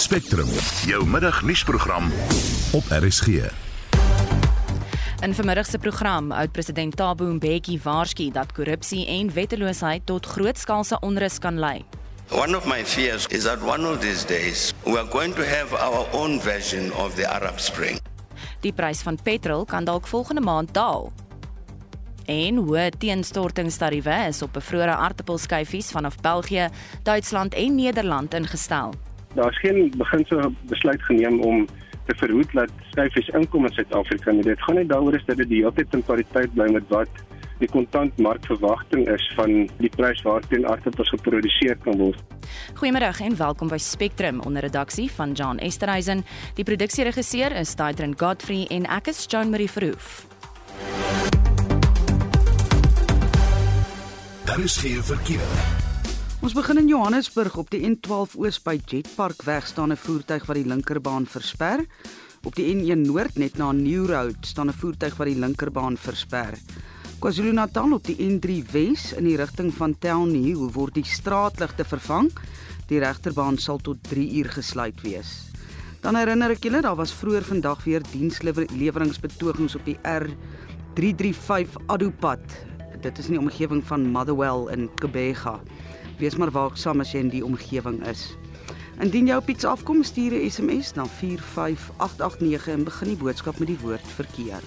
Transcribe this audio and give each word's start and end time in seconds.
Spectrum, 0.00 0.48
jou 0.88 1.06
middagnuusprogram 1.06 2.12
op 2.72 2.84
RSG. 2.88 3.26
In 5.20 5.34
vermiddag 5.34 5.66
se 5.66 5.78
program, 5.78 6.32
oud-president 6.32 6.96
Thabo 6.96 7.24
Mbeki 7.24 7.80
waarsku 7.82 8.30
dat 8.32 8.52
korrupsie 8.52 9.06
en 9.06 9.32
wetteloosheid 9.32 10.06
tot 10.06 10.26
grootskaalse 10.26 10.98
onrus 11.00 11.38
kan 11.38 11.58
lei. 11.58 11.84
One 12.30 12.56
of 12.56 12.64
my 12.64 12.84
fears 12.84 13.26
is 13.26 13.42
that 13.42 13.60
one 13.62 13.88
of 13.88 14.00
these 14.00 14.26
days 14.26 14.72
we 14.84 14.96
are 14.98 15.08
going 15.08 15.34
to 15.34 15.44
have 15.44 15.76
our 15.76 16.06
own 16.12 16.40
version 16.40 16.92
of 16.92 17.14
the 17.14 17.28
Arab 17.28 17.60
Spring. 17.60 18.00
Die 18.60 18.72
prys 18.72 19.02
van 19.02 19.20
petrol 19.22 19.64
kan 19.64 19.84
dalk 19.84 20.06
volgende 20.06 20.40
maand 20.40 20.72
daal. 20.74 21.12
En 22.24 22.56
hoë 22.56 22.88
teenstortingstariewe 22.98 24.16
is 24.32 24.42
op 24.42 24.52
bevroore 24.56 24.96
aardappelskyfies 24.96 25.92
vanaf 25.92 26.16
België, 26.20 26.68
Duitsland 27.02 27.54
en 27.54 27.74
Nederland 27.74 28.34
ingestel. 28.34 28.96
Daar's 29.34 29.58
geen 29.58 29.92
beginsel 29.96 30.52
besluit 30.62 31.02
geneem 31.02 31.40
om 31.40 31.66
te 32.06 32.14
verhoed 32.16 32.52
dat 32.52 32.70
skyfies 32.90 33.28
inkom 33.28 33.66
in 33.66 33.72
Suid-Afrika 33.72 34.30
nie. 34.30 34.42
Dit 34.42 34.62
gaan 34.62 34.74
net 34.74 34.88
daaroor 34.88 35.14
is 35.14 35.24
dat 35.26 35.36
dit 35.36 35.48
die 35.48 35.60
hele 35.62 35.72
tyd 35.76 35.94
in 35.94 36.02
pariteit 36.02 36.54
bly 36.54 36.66
met 36.74 36.88
wat 36.88 37.22
die 37.60 37.68
kontantmarkverwagting 37.68 39.06
is 39.12 39.26
van 39.36 39.68
die 39.78 39.90
prys 39.94 40.22
waarteen 40.26 40.66
aardappels 40.66 41.12
geproduseer 41.14 41.76
kan 41.84 41.98
word. 42.00 42.22
Goeiemôre 42.80 43.12
en 43.22 43.36
welkom 43.36 43.68
by 43.68 43.78
Spectrum 43.78 44.40
onder 44.40 44.64
redaksie 44.66 45.10
van 45.12 45.36
John 45.38 45.58
Esterhuizen. 45.58 46.24
Die 46.56 46.64
produksieregisseur 46.64 47.54
is 47.60 47.76
Daitrin 47.76 48.16
Godfrey 48.18 48.66
en 48.70 48.88
ek 48.88 49.12
is 49.12 49.26
Joan 49.28 49.50
Marie 49.50 49.70
Verhoef. 49.70 50.26
Daar 54.44 54.64
is 54.64 54.76
geen 54.82 55.02
verkeer. 55.02 55.89
Ons 56.40 56.54
begin 56.56 56.78
in 56.80 56.86
Johannesburg 56.88 57.58
op 57.60 57.68
die 57.68 57.82
N12 57.84 58.38
Oos 58.40 58.56
by 58.64 58.78
Jetpark 58.88 59.42
weg 59.44 59.66
staan 59.68 59.92
'n 59.92 59.96
voertuig 59.96 60.46
wat 60.48 60.56
die 60.56 60.64
linkerbaan 60.64 61.26
versper. 61.26 61.84
Op 62.44 62.54
die 62.54 62.72
N1 62.72 63.04
Noord 63.04 63.36
net 63.36 63.58
na 63.58 63.72
New 63.72 64.08
Road 64.08 64.36
staan 64.40 64.68
'n 64.68 64.72
voertuig 64.72 65.16
wat 65.16 65.26
die 65.26 65.36
linkerbaan 65.36 65.96
versper. 65.96 66.56
KwaZulu-Natal 67.18 67.92
op 67.92 68.04
die 68.04 68.16
N3 68.16 68.64
Wes 68.72 69.12
in 69.12 69.24
die 69.24 69.36
rigting 69.36 69.74
van 69.74 69.96
Hill 70.00 70.70
word 70.72 70.94
die 70.94 71.04
straatligte 71.04 71.84
vervang. 71.84 72.30
Die 72.86 72.98
regterbaan 72.98 73.58
sal 73.58 73.78
tot 73.78 73.98
3 74.08 74.38
uur 74.38 74.48
gesluit 74.48 75.00
wees. 75.02 75.50
Dan 76.00 76.14
herinner 76.14 76.50
ek 76.50 76.64
julle 76.64 76.80
daar 76.80 76.96
was 76.96 77.12
vroeër 77.12 77.44
vandag 77.44 77.84
weer 77.84 78.00
diensleweringsbetogings 78.12 79.74
op 79.74 79.84
die 79.84 79.98
R335 80.02 81.76
Adopad. 81.86 82.40
Dit 83.02 83.18
is 83.18 83.26
in 83.26 83.32
die 83.32 83.40
omgewing 83.40 83.84
van 83.84 84.10
Motherwell 84.10 84.72
in 84.72 84.88
Kebega. 84.94 85.60
Wees 86.20 86.36
maar 86.36 86.50
waaksaam 86.52 87.00
as 87.00 87.14
jy 87.14 87.22
in 87.24 87.30
die 87.32 87.40
omgewing 87.40 88.02
is. 88.04 88.34
Indien 89.00 89.30
jou 89.30 89.38
iets 89.48 89.64
afkom, 89.64 90.02
stuur 90.04 90.34
'n 90.36 90.50
SMS 90.50 90.92
na 90.92 91.06
45889 91.06 92.68
en 92.68 92.84
begin 92.84 93.08
die 93.08 93.16
boodskap 93.16 93.58
met 93.58 93.68
die 93.68 93.78
woord 93.80 94.04
verkeer. 94.04 94.60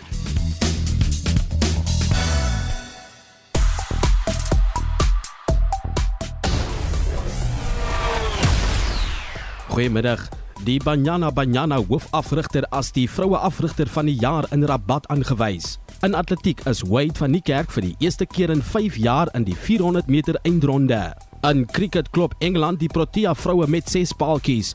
Goeiemiddag. 9.70 10.30
Die 10.64 10.80
Banyana 10.80 11.32
Banyana 11.32 11.78
hoofafrigter 11.78 12.66
as 12.70 12.92
die 12.92 13.10
vroue 13.10 13.38
afrigter 13.38 13.88
van 13.88 14.06
die 14.06 14.18
jaar 14.18 14.46
in 14.50 14.64
Rabat 14.66 15.08
aangewys. 15.08 15.78
In 16.02 16.16
atletiek 16.16 16.66
is 16.66 16.82
Wade 16.82 17.18
van 17.18 17.32
die 17.32 17.42
Kerk 17.42 17.72
vir 17.72 17.82
die 17.82 17.96
eerste 18.00 18.26
keer 18.26 18.50
in 18.50 18.62
5 18.62 18.96
jaar 18.96 19.30
in 19.36 19.44
die 19.44 19.56
400 19.56 20.08
meter 20.08 20.40
eindronde. 20.44 21.14
In 21.44 21.66
cricket 21.66 22.10
klop 22.10 22.34
Engeland 22.40 22.80
die 22.80 22.88
Protea 22.88 23.34
vroue 23.36 23.66
met 23.68 23.90
6 23.92 24.14
paaltjies 24.16 24.70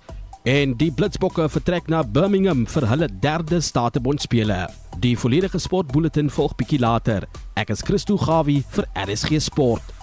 en 0.44 0.74
die 0.76 0.90
Blitsbokke 0.92 1.46
vertrek 1.48 1.88
na 1.88 2.02
Birmingham 2.04 2.66
vir 2.68 2.86
hulle 2.90 3.08
derde 3.24 3.62
statebondspele. 3.64 4.66
Die 5.00 5.14
volledige 5.16 5.56
sportbulletin 5.64 6.28
volg 6.28 6.58
bietjie 6.60 6.82
later. 6.84 7.24
Ek 7.56 7.72
is 7.72 7.80
Christo 7.80 8.20
Gawie 8.20 8.60
vir 8.76 8.84
RSG 9.06 9.40
Sport. 9.48 9.97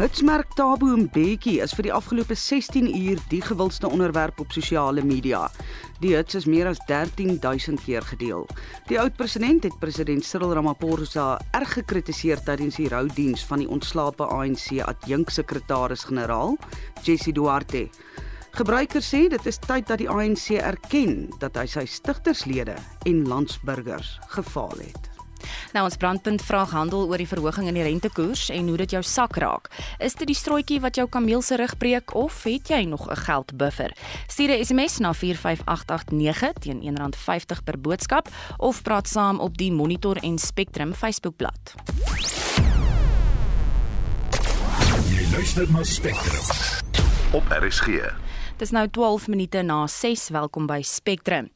Hitsmerk 0.00 0.54
Tabo 0.56 0.94
Mbeki 0.96 1.58
is 1.60 1.74
vir 1.76 1.84
die 1.84 1.90
afgelope 1.92 2.32
16 2.32 2.86
uur 2.88 3.18
die 3.28 3.42
gewildste 3.44 3.84
onderwerp 3.92 4.38
op 4.40 4.54
sosiale 4.56 5.02
media. 5.04 5.42
Die 6.00 6.14
hits 6.14 6.38
is 6.38 6.46
meer 6.48 6.70
as 6.70 6.80
13000 6.88 7.82
keer 7.84 8.06
gedeel. 8.08 8.46
Die 8.88 8.96
oud-president 8.96 9.68
het 9.68 9.76
president 9.82 10.24
Cyril 10.24 10.54
Ramaphosa 10.56 11.26
erg 11.52 11.74
gekritiseer 11.82 12.40
tydens 12.46 12.80
die 12.80 12.88
roudiens 12.88 13.44
van 13.44 13.60
die 13.60 13.68
ontslape 13.68 14.24
ANC 14.24 14.80
adjunksekretaris-generaal, 14.86 16.56
Jesse 17.04 17.36
Duarte. 17.36 17.90
Gebruikers 18.56 19.12
sê 19.12 19.26
dit 19.28 19.52
is 19.52 19.60
tyd 19.68 19.84
dat 19.92 20.00
die 20.00 20.08
ANC 20.08 20.56
erken 20.56 21.26
dat 21.44 21.60
hy 21.60 21.68
sy 21.68 21.84
stigterslede 21.84 22.80
en 23.04 23.26
landsburgers 23.28 24.16
gefaal 24.32 24.80
het. 24.80 25.09
Nou 25.72 25.84
ons 25.84 25.96
brandpunt 25.96 26.42
vraag 26.42 26.70
handel 26.70 27.06
oor 27.08 27.18
die 27.18 27.28
verhoging 27.28 27.68
in 27.68 27.74
die 27.74 27.82
rentekoers 27.82 28.48
en 28.50 28.68
hoe 28.68 28.76
dit 28.76 28.90
jou 28.90 29.02
sak 29.02 29.36
raak. 29.36 29.70
Is 29.98 30.14
dit 30.14 30.26
die 30.26 30.36
strooitjie 30.36 30.80
wat 30.80 30.96
jou 30.96 31.08
kameel 31.08 31.42
se 31.42 31.56
rug 31.56 31.76
breek 31.78 32.14
of 32.14 32.42
het 32.44 32.68
jy 32.68 32.84
nog 32.84 33.08
'n 33.10 33.16
geldbuffer? 33.16 33.92
Stuur 34.26 34.50
'n 34.50 34.64
SMS 34.64 34.98
na 34.98 35.12
45889 35.12 36.52
teen 36.60 36.80
R1.50 36.82 37.64
per 37.64 37.80
boodskap 37.80 38.28
of 38.58 38.82
praat 38.82 39.08
saam 39.08 39.40
op 39.40 39.56
die 39.56 39.72
Monitor 39.72 40.16
en 40.16 40.38
Spectrum 40.38 40.94
Facebookblad. 40.94 41.74
Jy 45.10 45.30
luister 45.32 45.66
na 45.72 45.82
Spectrum 45.82 46.44
op 47.32 47.44
RSG. 47.48 47.86
Dis 48.56 48.70
nou 48.70 48.88
12 48.88 49.28
minute 49.28 49.62
na 49.62 49.86
6. 49.86 50.28
Welkom 50.28 50.66
by 50.66 50.82
Spectrum. 50.82 51.50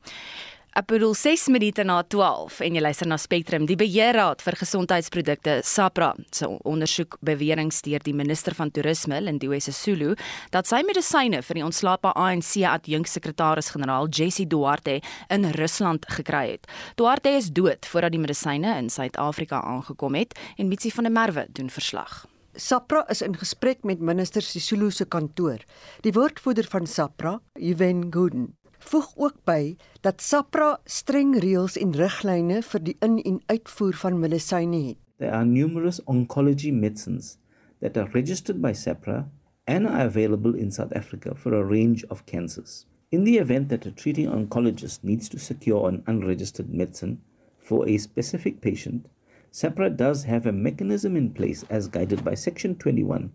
Ek 0.74 0.88
bedoel 0.90 1.12
6 1.14 1.52
minute 1.54 1.84
na 1.86 2.00
12 2.02 2.56
en 2.66 2.74
jy 2.74 2.80
luister 2.82 3.06
na 3.06 3.14
Spectrum. 3.22 3.62
Die 3.70 3.76
Beheerraad 3.78 4.40
vir 4.42 4.56
Gesondheidsprodukte, 4.58 5.60
SAPRA, 5.62 6.08
se 6.34 6.48
ondersoek 6.66 7.14
beweringe 7.22 7.78
deur 7.86 8.02
die 8.02 8.14
minister 8.18 8.56
van 8.58 8.72
Toerisme, 8.74 9.20
Lindiwe 9.22 9.60
Sisulu, 9.62 10.16
dat 10.50 10.66
sy 10.66 10.80
medisyne 10.82 11.44
vir 11.46 11.60
die 11.60 11.62
ontslape 11.62 12.10
ANC 12.18 12.64
adjunksekretaris-generaal 12.66 14.10
Jesse 14.10 14.48
Duarte 14.50 14.96
in 15.30 15.46
Rusland 15.54 16.10
gekry 16.16 16.56
het. 16.56 16.66
Duarte 16.98 17.36
is 17.38 17.52
dood 17.54 17.86
voordat 17.92 18.16
die 18.16 18.24
medisyne 18.24 18.74
in 18.80 18.90
Suid-Afrika 18.90 19.62
aangekom 19.62 20.18
het 20.18 20.34
en 20.58 20.72
Mitsi 20.74 20.90
van 20.90 21.06
der 21.06 21.14
Merwe 21.14 21.46
doen 21.54 21.70
verslag. 21.70 22.24
SAPRA 22.58 23.06
is 23.14 23.22
in 23.22 23.38
gesprek 23.38 23.86
met 23.86 24.02
minister 24.02 24.42
Sisulu 24.42 24.90
se 24.90 25.06
kantoor. 25.06 25.62
Die 26.02 26.14
woordvoerder 26.18 26.66
van 26.66 26.90
SAPRA, 26.90 27.38
Yuven 27.62 28.08
Gooden, 28.10 28.56
voeg 28.90 29.12
ook 29.16 29.36
by 29.44 29.76
dat 30.06 30.22
SAPRA 30.22 30.78
streng 30.84 31.34
reëls 31.42 31.76
en 31.80 31.94
riglyne 31.96 32.62
vir 32.62 32.84
die 32.84 32.96
in- 33.00 33.22
en 33.22 33.40
uitvoer 33.46 33.94
van 33.94 34.20
medisyne 34.20 34.80
het. 34.88 34.98
There 35.18 35.32
are 35.32 35.44
numerous 35.44 36.00
oncology 36.04 36.72
medicines 36.72 37.38
that 37.80 37.96
are 37.96 38.10
registered 38.12 38.60
by 38.60 38.72
SAPRA 38.72 39.28
and 39.66 39.86
are 39.86 40.06
available 40.06 40.54
in 40.54 40.70
South 40.70 40.92
Africa 40.92 41.34
for 41.34 41.54
a 41.54 41.64
range 41.64 42.04
of 42.10 42.26
cancers. 42.26 42.86
In 43.10 43.24
the 43.24 43.38
event 43.38 43.68
that 43.68 43.86
a 43.86 43.90
treating 43.90 44.28
oncologist 44.28 45.04
needs 45.04 45.28
to 45.28 45.38
secure 45.38 45.88
an 45.88 46.02
unregistered 46.06 46.68
medicine 46.74 47.20
for 47.58 47.88
a 47.88 47.98
specific 47.98 48.60
patient, 48.60 49.06
SAPRA 49.50 49.90
does 49.96 50.24
have 50.24 50.46
a 50.46 50.52
mechanism 50.52 51.16
in 51.16 51.30
place 51.30 51.64
as 51.70 51.88
guided 51.88 52.24
by 52.24 52.34
Section 52.34 52.74
21 52.74 53.30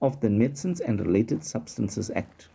of 0.00 0.20
the 0.20 0.30
Medicines 0.30 0.80
and 0.80 1.00
Related 1.00 1.42
Substances 1.42 2.10
Act. 2.14 2.48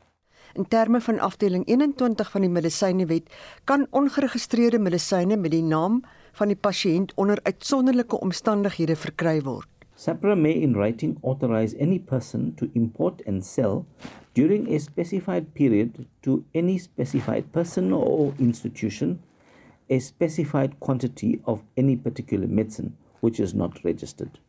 In 0.53 0.67
terme 0.67 1.01
van 1.01 1.19
afdeling 1.19 1.67
21 1.67 2.31
van 2.31 2.41
die 2.41 2.50
Medisynewet 2.50 3.35
kan 3.63 3.88
ongeregistreerde 3.89 4.79
medisyne 4.79 5.38
met 5.38 5.51
die 5.51 5.63
naam 5.63 6.01
van 6.31 6.47
die 6.51 6.59
pasiënt 6.59 7.13
onder 7.16 7.39
uitsonderlike 7.44 8.19
omstandighede 8.19 8.95
verkry 8.95 9.41
word. 9.41 9.67
SAPRA 9.95 10.35
may 10.35 10.51
in 10.51 10.73
writing 10.73 11.17
authorize 11.22 11.78
any 11.79 12.00
person 12.00 12.53
to 12.56 12.67
import 12.73 13.22
and 13.28 13.45
sell 13.45 13.85
during 14.34 14.67
a 14.73 14.79
specified 14.79 15.53
period 15.53 16.06
to 16.21 16.44
any 16.51 16.77
specified 16.77 17.51
person 17.51 17.94
or 17.94 18.33
institution 18.38 19.19
a 19.89 20.00
specified 20.00 20.80
quantity 20.80 21.42
of 21.45 21.63
any 21.77 21.95
particular 21.95 22.48
medicine 22.48 22.95
which 23.19 23.39
is 23.39 23.53
not 23.53 23.83
registered. 23.83 24.39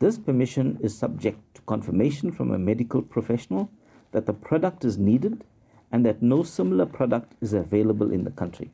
This 0.00 0.18
permission 0.18 0.78
is 0.82 0.98
subject 0.98 1.38
to 1.54 1.62
confirmation 1.62 2.32
from 2.32 2.50
a 2.50 2.58
medical 2.58 3.00
professional 3.00 3.70
that 4.14 4.26
the 4.26 4.32
product 4.32 4.84
is 4.84 4.96
needed 4.96 5.44
and 5.92 6.06
that 6.06 6.22
no 6.22 6.42
similar 6.42 6.86
product 6.86 7.34
is 7.40 7.52
available 7.52 8.10
in 8.10 8.24
the 8.24 8.30
country. 8.30 8.70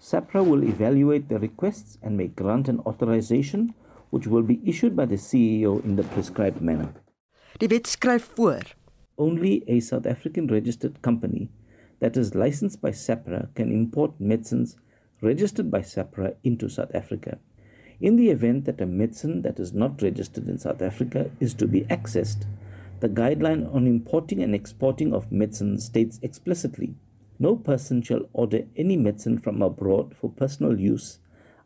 SAPRA 0.00 0.42
will 0.42 0.64
evaluate 0.64 1.28
the 1.28 1.38
requests 1.38 1.98
and 2.02 2.16
may 2.16 2.28
grant 2.28 2.68
an 2.68 2.80
authorization 2.80 3.74
which 4.10 4.26
will 4.26 4.42
be 4.42 4.60
issued 4.64 4.96
by 4.96 5.04
the 5.04 5.16
CEO 5.16 5.84
in 5.84 5.96
the 5.96 6.04
prescribed 6.04 6.62
manner. 6.62 6.94
Die 7.60 7.66
wet 7.66 7.86
skryf 7.86 8.22
voor 8.36 8.62
Only 9.18 9.62
a 9.66 9.80
South 9.80 10.06
African 10.06 10.46
registered 10.46 11.02
company 11.02 11.50
that 12.00 12.16
is 12.16 12.34
licensed 12.34 12.80
by 12.80 12.92
SAPRA 12.92 13.48
can 13.54 13.70
import 13.72 14.12
medicines 14.18 14.76
registered 15.20 15.70
by 15.70 15.82
SAPRA 15.82 16.34
into 16.44 16.68
South 16.68 16.94
Africa. 16.94 17.38
In 18.00 18.16
the 18.16 18.30
event 18.30 18.64
that 18.64 18.80
a 18.80 18.86
medicine 18.86 19.42
that 19.42 19.58
is 19.58 19.72
not 19.72 20.00
registered 20.00 20.48
in 20.48 20.58
South 20.58 20.80
Africa 20.80 21.30
is 21.40 21.52
to 21.54 21.66
be 21.66 21.80
accessed, 21.90 22.46
The 23.00 23.08
guideline 23.08 23.72
on 23.72 23.86
importing 23.86 24.42
and 24.42 24.54
exporting 24.54 25.14
of 25.14 25.30
medicine 25.30 25.78
states 25.78 26.18
explicitly 26.22 26.96
no 27.38 27.54
person 27.54 28.02
shall 28.02 28.28
order 28.32 28.66
any 28.76 28.96
medicine 28.96 29.38
from 29.38 29.62
abroad 29.62 30.16
for 30.16 30.30
personal 30.30 30.80
use 30.80 31.20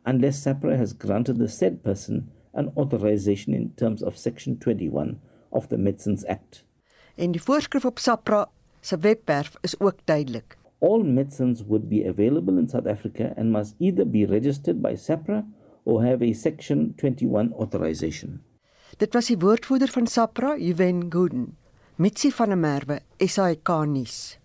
unless 0.05 0.43
SAPRA 0.43 0.77
has 0.77 0.93
granted 0.93 1.39
the 1.39 1.47
said 1.47 1.83
person 1.83 2.29
an 2.53 2.71
authorization 2.77 3.53
in 3.53 3.71
terms 3.71 4.03
of 4.03 4.17
Section 4.17 4.59
21 4.59 5.19
of 5.51 5.69
the 5.69 5.77
Medicines 5.77 6.23
Act. 6.25 6.63
En 7.15 7.31
die 7.31 7.41
voorskrif 7.41 7.85
op 7.85 7.99
SAPRA 7.99 8.45
se 8.81 8.97
webwerf 8.97 9.57
is 9.61 9.79
ook 9.79 10.05
duidelik. 10.05 10.57
All 10.79 11.03
medicines 11.03 11.63
would 11.65 11.89
be 11.89 12.05
available 12.05 12.57
in 12.57 12.67
South 12.67 12.87
Africa 12.87 13.33
and 13.37 13.51
must 13.51 13.75
either 13.79 14.05
be 14.05 14.25
registered 14.25 14.81
by 14.81 14.95
SAPRA 14.95 15.45
or 15.83 16.03
have 16.03 16.21
a 16.21 16.33
Section 16.33 16.93
21 16.97 17.53
authorization. 17.53 18.41
Dit 18.97 19.13
was 19.13 19.25
die 19.31 19.37
woordvoerder 19.37 19.89
van 19.89 20.07
SAPRA, 20.07 20.55
Juwen 20.57 21.05
Gooden. 21.09 21.57
Mitsi 21.95 22.31
van 22.31 22.47
der 22.47 22.57
Merwe, 22.57 22.99
SAK 23.17 23.69
nuus. 23.85 24.37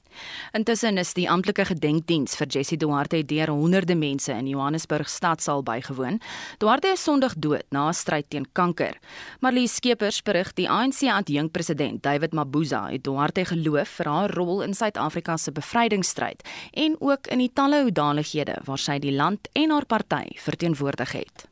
Intussen 0.56 0.98
is 0.98 1.12
die 1.14 1.26
amptelike 1.30 1.66
gedenkdiens 1.68 2.34
vir 2.38 2.48
Jessie 2.50 2.78
Duarte 2.80 3.20
deur 3.28 3.52
honderde 3.52 3.94
mense 3.94 4.32
in 4.32 4.48
Johannesburg 4.50 5.10
stadsaal 5.12 5.62
bygewoon. 5.62 6.18
Duarte 6.58 6.94
is 6.94 7.04
Sondag 7.04 7.36
dood 7.36 7.66
na 7.70 7.88
'n 7.88 7.94
stryd 7.94 8.30
teen 8.30 8.46
kanker. 8.52 8.98
Marlies 9.40 9.74
Skeepers 9.74 10.22
berig 10.22 10.54
die 10.54 10.68
ANC 10.68 11.02
adjunkpresident 11.02 12.02
David 12.02 12.32
Mabuza 12.32 12.88
het 12.90 13.04
Duarte 13.04 13.44
geloof 13.44 13.88
vir 13.88 14.06
haar 14.06 14.30
rol 14.30 14.62
in 14.62 14.74
Suid-Afrika 14.74 15.36
se 15.36 15.52
bevrydingsstryd 15.52 16.42
en 16.72 16.96
ook 17.00 17.26
in 17.26 17.38
die 17.38 17.52
talle 17.52 17.82
hoedanighede 17.82 18.56
waar 18.64 18.78
sy 18.78 18.98
die 18.98 19.12
land 19.12 19.48
en 19.52 19.70
haar 19.70 19.86
party 19.86 20.26
verteenwoordig 20.36 21.12
het. 21.12 21.47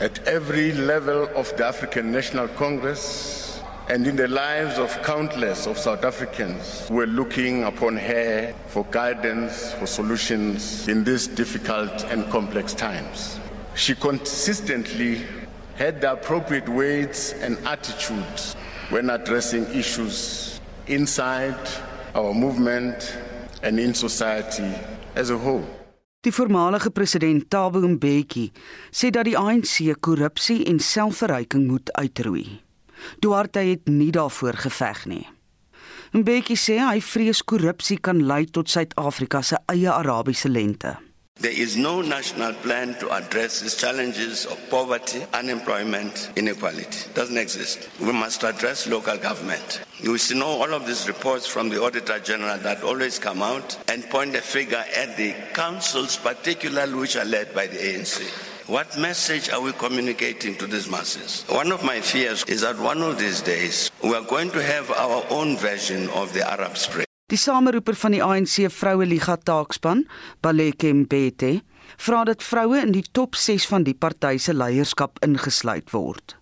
At 0.00 0.26
every 0.26 0.72
level 0.72 1.28
of 1.36 1.54
the 1.58 1.66
African 1.66 2.10
National 2.10 2.48
Congress 2.48 3.60
and 3.90 4.06
in 4.06 4.16
the 4.16 4.28
lives 4.28 4.78
of 4.78 4.90
countless 5.02 5.66
of 5.66 5.76
South 5.76 6.06
Africans 6.06 6.88
who 6.88 6.94
were 6.94 7.06
looking 7.06 7.64
upon 7.64 7.98
her 7.98 8.54
for 8.68 8.86
guidance, 8.90 9.74
for 9.74 9.86
solutions 9.86 10.88
in 10.88 11.04
these 11.04 11.26
difficult 11.26 12.04
and 12.04 12.24
complex 12.30 12.72
times. 12.72 13.38
She 13.74 13.94
consistently 13.94 15.26
had 15.76 16.00
the 16.00 16.12
appropriate 16.12 16.70
weights 16.70 17.34
and 17.34 17.58
attitudes 17.66 18.54
when 18.88 19.10
addressing 19.10 19.66
issues 19.66 20.62
inside 20.86 21.60
our 22.14 22.32
movement 22.32 23.18
and 23.62 23.78
in 23.78 23.92
society 23.92 24.72
as 25.14 25.28
a 25.28 25.36
whole. 25.36 25.66
Die 26.20 26.32
voormalige 26.32 26.90
president 26.90 27.46
Thabo 27.48 27.80
Mbeki 27.88 28.50
sê 28.92 29.08
dat 29.08 29.24
die 29.24 29.38
ANC 29.40 29.94
korrupsie 30.04 30.66
en 30.68 30.76
selfverryking 30.84 31.64
moet 31.64 31.92
uitroei. 31.96 32.60
Duarte 33.24 33.62
het 33.64 33.88
nie 33.88 34.10
daarvoor 34.12 34.58
geveg 34.66 35.06
nie. 35.08 35.24
Mbeki 36.12 36.58
sê 36.60 36.76
hy 36.84 37.00
vrees 37.00 37.40
korrupsie 37.40 37.96
kan 38.04 38.20
lei 38.28 38.44
tot 38.44 38.68
Suid-Afrika 38.68 39.40
se 39.40 39.62
eie 39.72 39.88
Arabiese 39.88 40.52
lente. 40.52 40.92
There 41.40 41.50
is 41.50 41.74
no 41.74 42.02
national 42.02 42.52
plan 42.52 42.96
to 42.98 43.10
address 43.12 43.60
these 43.60 43.74
challenges 43.74 44.44
of 44.44 44.58
poverty, 44.68 45.24
unemployment, 45.32 46.32
inequality. 46.36 47.08
It 47.08 47.14
doesn't 47.14 47.38
exist. 47.38 47.88
We 47.98 48.12
must 48.12 48.42
address 48.44 48.86
local 48.86 49.16
government. 49.16 49.80
You 50.00 50.18
see 50.18 50.38
know 50.38 50.48
all 50.48 50.74
of 50.74 50.86
these 50.86 51.08
reports 51.08 51.46
from 51.46 51.70
the 51.70 51.82
Auditor 51.82 52.18
General 52.18 52.58
that 52.58 52.82
always 52.82 53.18
come 53.18 53.40
out 53.40 53.78
and 53.88 54.04
point 54.10 54.36
a 54.36 54.42
figure 54.42 54.84
at 54.94 55.16
the 55.16 55.34
councils, 55.54 56.18
particularly 56.18 56.92
which 56.92 57.16
are 57.16 57.24
led 57.24 57.54
by 57.54 57.66
the 57.68 57.78
ANC. 57.78 58.20
What 58.68 58.98
message 58.98 59.48
are 59.48 59.62
we 59.62 59.72
communicating 59.72 60.56
to 60.56 60.66
these 60.66 60.90
masses? 60.90 61.46
One 61.48 61.72
of 61.72 61.82
my 61.82 62.02
fears 62.02 62.44
is 62.44 62.60
that 62.60 62.78
one 62.78 63.00
of 63.00 63.18
these 63.18 63.40
days 63.40 63.90
we 64.04 64.14
are 64.14 64.22
going 64.22 64.50
to 64.50 64.62
have 64.62 64.90
our 64.90 65.24
own 65.30 65.56
version 65.56 66.10
of 66.10 66.34
the 66.34 66.46
Arab 66.46 66.76
Spring. 66.76 67.06
Die 67.30 67.38
sameroeper 67.38 67.94
van 67.94 68.10
die 68.10 68.24
ANC 68.26 68.64
Vroue 68.74 69.06
Liga 69.06 69.36
taakspan, 69.38 70.00
Baleke 70.42 70.88
Mbete, 70.90 71.60
vra 72.02 72.24
dat 72.26 72.42
vroue 72.42 72.80
in 72.82 72.90
die 72.90 73.04
top 73.14 73.36
6 73.38 73.68
van 73.70 73.84
die 73.86 73.94
party 73.94 74.32
se 74.42 74.50
leierskap 74.50 75.20
ingesluit 75.22 75.92
word. 75.94 76.34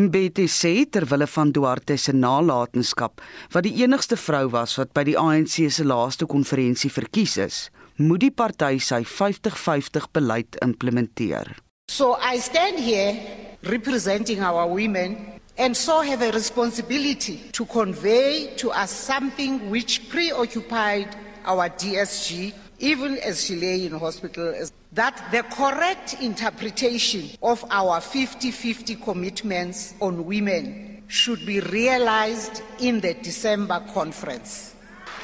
Mbete 0.00 0.46
sê 0.48 0.86
ter 0.88 1.04
wille 1.10 1.28
van 1.28 1.52
Duarte 1.52 1.98
se 2.00 2.14
nalatenskap, 2.16 3.20
wat 3.52 3.66
die 3.68 3.74
enigste 3.82 4.16
vrou 4.16 4.46
was 4.54 4.78
wat 4.80 4.94
by 4.96 5.04
die 5.10 5.18
ANC 5.20 5.58
se 5.68 5.84
laaste 5.84 6.24
konferensie 6.24 6.88
verkies 6.88 7.36
is, 7.44 7.58
moet 8.00 8.24
die 8.24 8.32
party 8.32 8.78
sy 8.80 9.02
50-50 9.04 10.08
beleid 10.16 10.56
implementeer. 10.64 11.52
So 11.92 12.16
I 12.16 12.40
stand 12.40 12.80
here 12.80 13.12
representing 13.60 14.40
our 14.40 14.64
women 14.72 15.36
and 15.58 15.76
so 15.76 16.00
have 16.00 16.22
a 16.22 16.30
responsibility 16.30 17.50
to 17.52 17.66
convey 17.66 18.54
to 18.56 18.70
us 18.70 18.90
something 18.90 19.68
which 19.70 20.08
preoccupied 20.08 21.16
our 21.44 21.68
DSG 21.68 22.54
even 22.78 23.18
as 23.18 23.44
she 23.44 23.56
lay 23.56 23.86
in 23.86 23.92
hospital 23.98 24.54
that 24.92 25.28
the 25.32 25.42
correct 25.54 26.14
interpretation 26.22 27.28
of 27.42 27.64
our 27.70 28.00
50-50 28.00 29.02
commitments 29.02 29.94
on 30.00 30.24
women 30.24 31.02
should 31.08 31.44
be 31.44 31.60
realized 31.60 32.62
in 32.78 33.00
the 33.00 33.14
December 33.14 33.84
conference. 33.92 34.76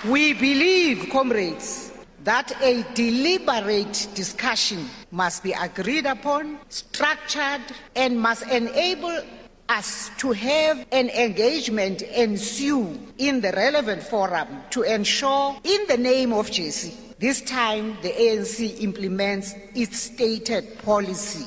We 0.09 0.33
believe, 0.33 1.09
comrades, 1.11 1.93
that 2.25 2.53
a 2.63 2.85
deliberate 2.95 4.09
discussion 4.15 4.89
must 5.11 5.43
be 5.43 5.53
agreed 5.53 6.07
upon, 6.07 6.59
structured, 6.69 7.63
and 7.95 8.19
must 8.19 8.47
enable 8.51 9.23
us 9.69 10.11
to 10.19 10.33
have 10.33 10.87
an 10.93 11.09
engagement 11.11 12.03
ensue 12.03 12.99
in 13.19 13.41
the 13.41 13.53
relevant 13.53 14.03
forum 14.03 14.49
to 14.71 14.83
ensure, 14.83 15.57
in 15.65 15.87
the 15.89 15.97
name 15.97 16.33
of 16.33 16.51
Jesse, 16.51 16.95
this 17.19 17.41
time 17.43 17.97
the 18.03 18.11
ANC 18.11 18.81
implements 18.83 19.55
its 19.75 20.01
stated 20.01 20.79
policy. 20.85 21.47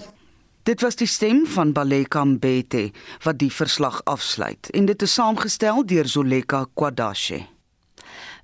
Dit 0.63 0.81
was 0.81 0.97
die 0.99 1.07
stem 1.07 1.45
van 1.47 1.71
Baleka 1.71 2.25
Mbete 2.25 2.89
wat 3.23 3.37
die 3.39 3.51
verslag 3.51 4.01
afsluit 4.03 4.67
en 4.75 4.89
dit 4.89 5.01
is 5.01 5.13
saamgestel 5.13 5.85
deur 5.87 6.09
Zoleka 6.11 6.65
Kwadashe. 6.73 7.45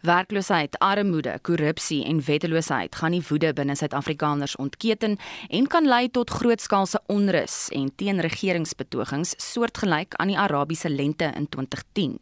Werkloosheid, 0.04 0.76
armoede, 0.84 1.38
korrupsie 1.48 2.02
en 2.04 2.18
wetteloosheid 2.26 2.96
gaan 3.00 3.14
die 3.16 3.22
woede 3.24 3.54
binne 3.56 3.72
Suid-Afrikaners 3.80 4.58
ontketen 4.60 5.14
en 5.48 5.68
kan 5.72 5.86
lei 5.88 6.10
tot 6.12 6.34
grootskaalse 6.42 7.00
onrus 7.08 7.70
en 7.72 7.88
teenregeringsbetogings 7.96 9.32
soortgelyk 9.40 10.18
aan 10.20 10.34
die 10.34 10.36
Arabiese 10.36 10.92
lente 10.92 11.30
in 11.40 11.48
2010. 11.48 12.18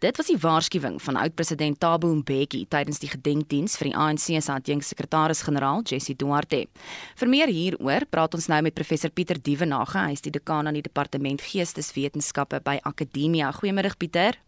Dit 0.00 0.16
was 0.16 0.30
die 0.32 0.38
waarskuwing 0.40 0.96
van 1.02 1.20
oud-president 1.26 1.80
Thabo 1.80 2.14
Mbeki 2.22 2.62
tydens 2.72 3.02
die 3.04 3.12
gedenkdiens 3.12 3.76
vir 3.76 3.90
die 3.90 3.96
ANC 4.06 4.30
se 4.32 4.56
adjunksekretaris-generaal 4.56 5.84
Jesse 5.84 6.16
Duarte. 6.16 6.64
Vir 7.20 7.34
meer 7.36 7.52
hieroor 7.52 8.08
praat 8.08 8.40
ons 8.40 8.48
nou 8.48 8.62
met 8.64 8.80
professor 8.80 9.12
Pieter 9.12 9.36
Dievenage, 9.36 10.00
hy 10.00 10.16
is 10.16 10.24
die 10.24 10.32
dekaan 10.32 10.72
aan 10.72 10.80
die 10.80 10.86
departement 10.88 11.44
Geesteswetenskappe 11.44 12.64
by 12.64 12.80
Akademia. 12.88 13.52
Goeiemôre 13.60 13.92
Pieter. 14.00 14.40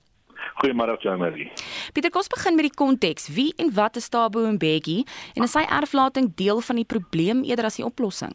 Goeiemôre 0.58 0.96
Jamie. 1.02 1.50
Pieter, 1.92 2.10
kom 2.10 2.22
ons 2.22 2.32
begin 2.32 2.56
met 2.58 2.66
die 2.66 2.74
konteks. 2.74 3.28
Wie 3.34 3.52
en 3.56 3.70
wat 3.74 3.96
is 3.96 4.08
Tabo 4.08 4.46
Mbeki 4.56 5.04
en 5.34 5.46
is 5.46 5.54
sy 5.54 5.64
erflating 5.66 6.32
deel 6.34 6.60
van 6.60 6.76
die 6.80 6.88
probleem 6.88 7.44
eerder 7.46 7.68
as 7.70 7.78
die 7.78 7.86
oplossing? 7.86 8.34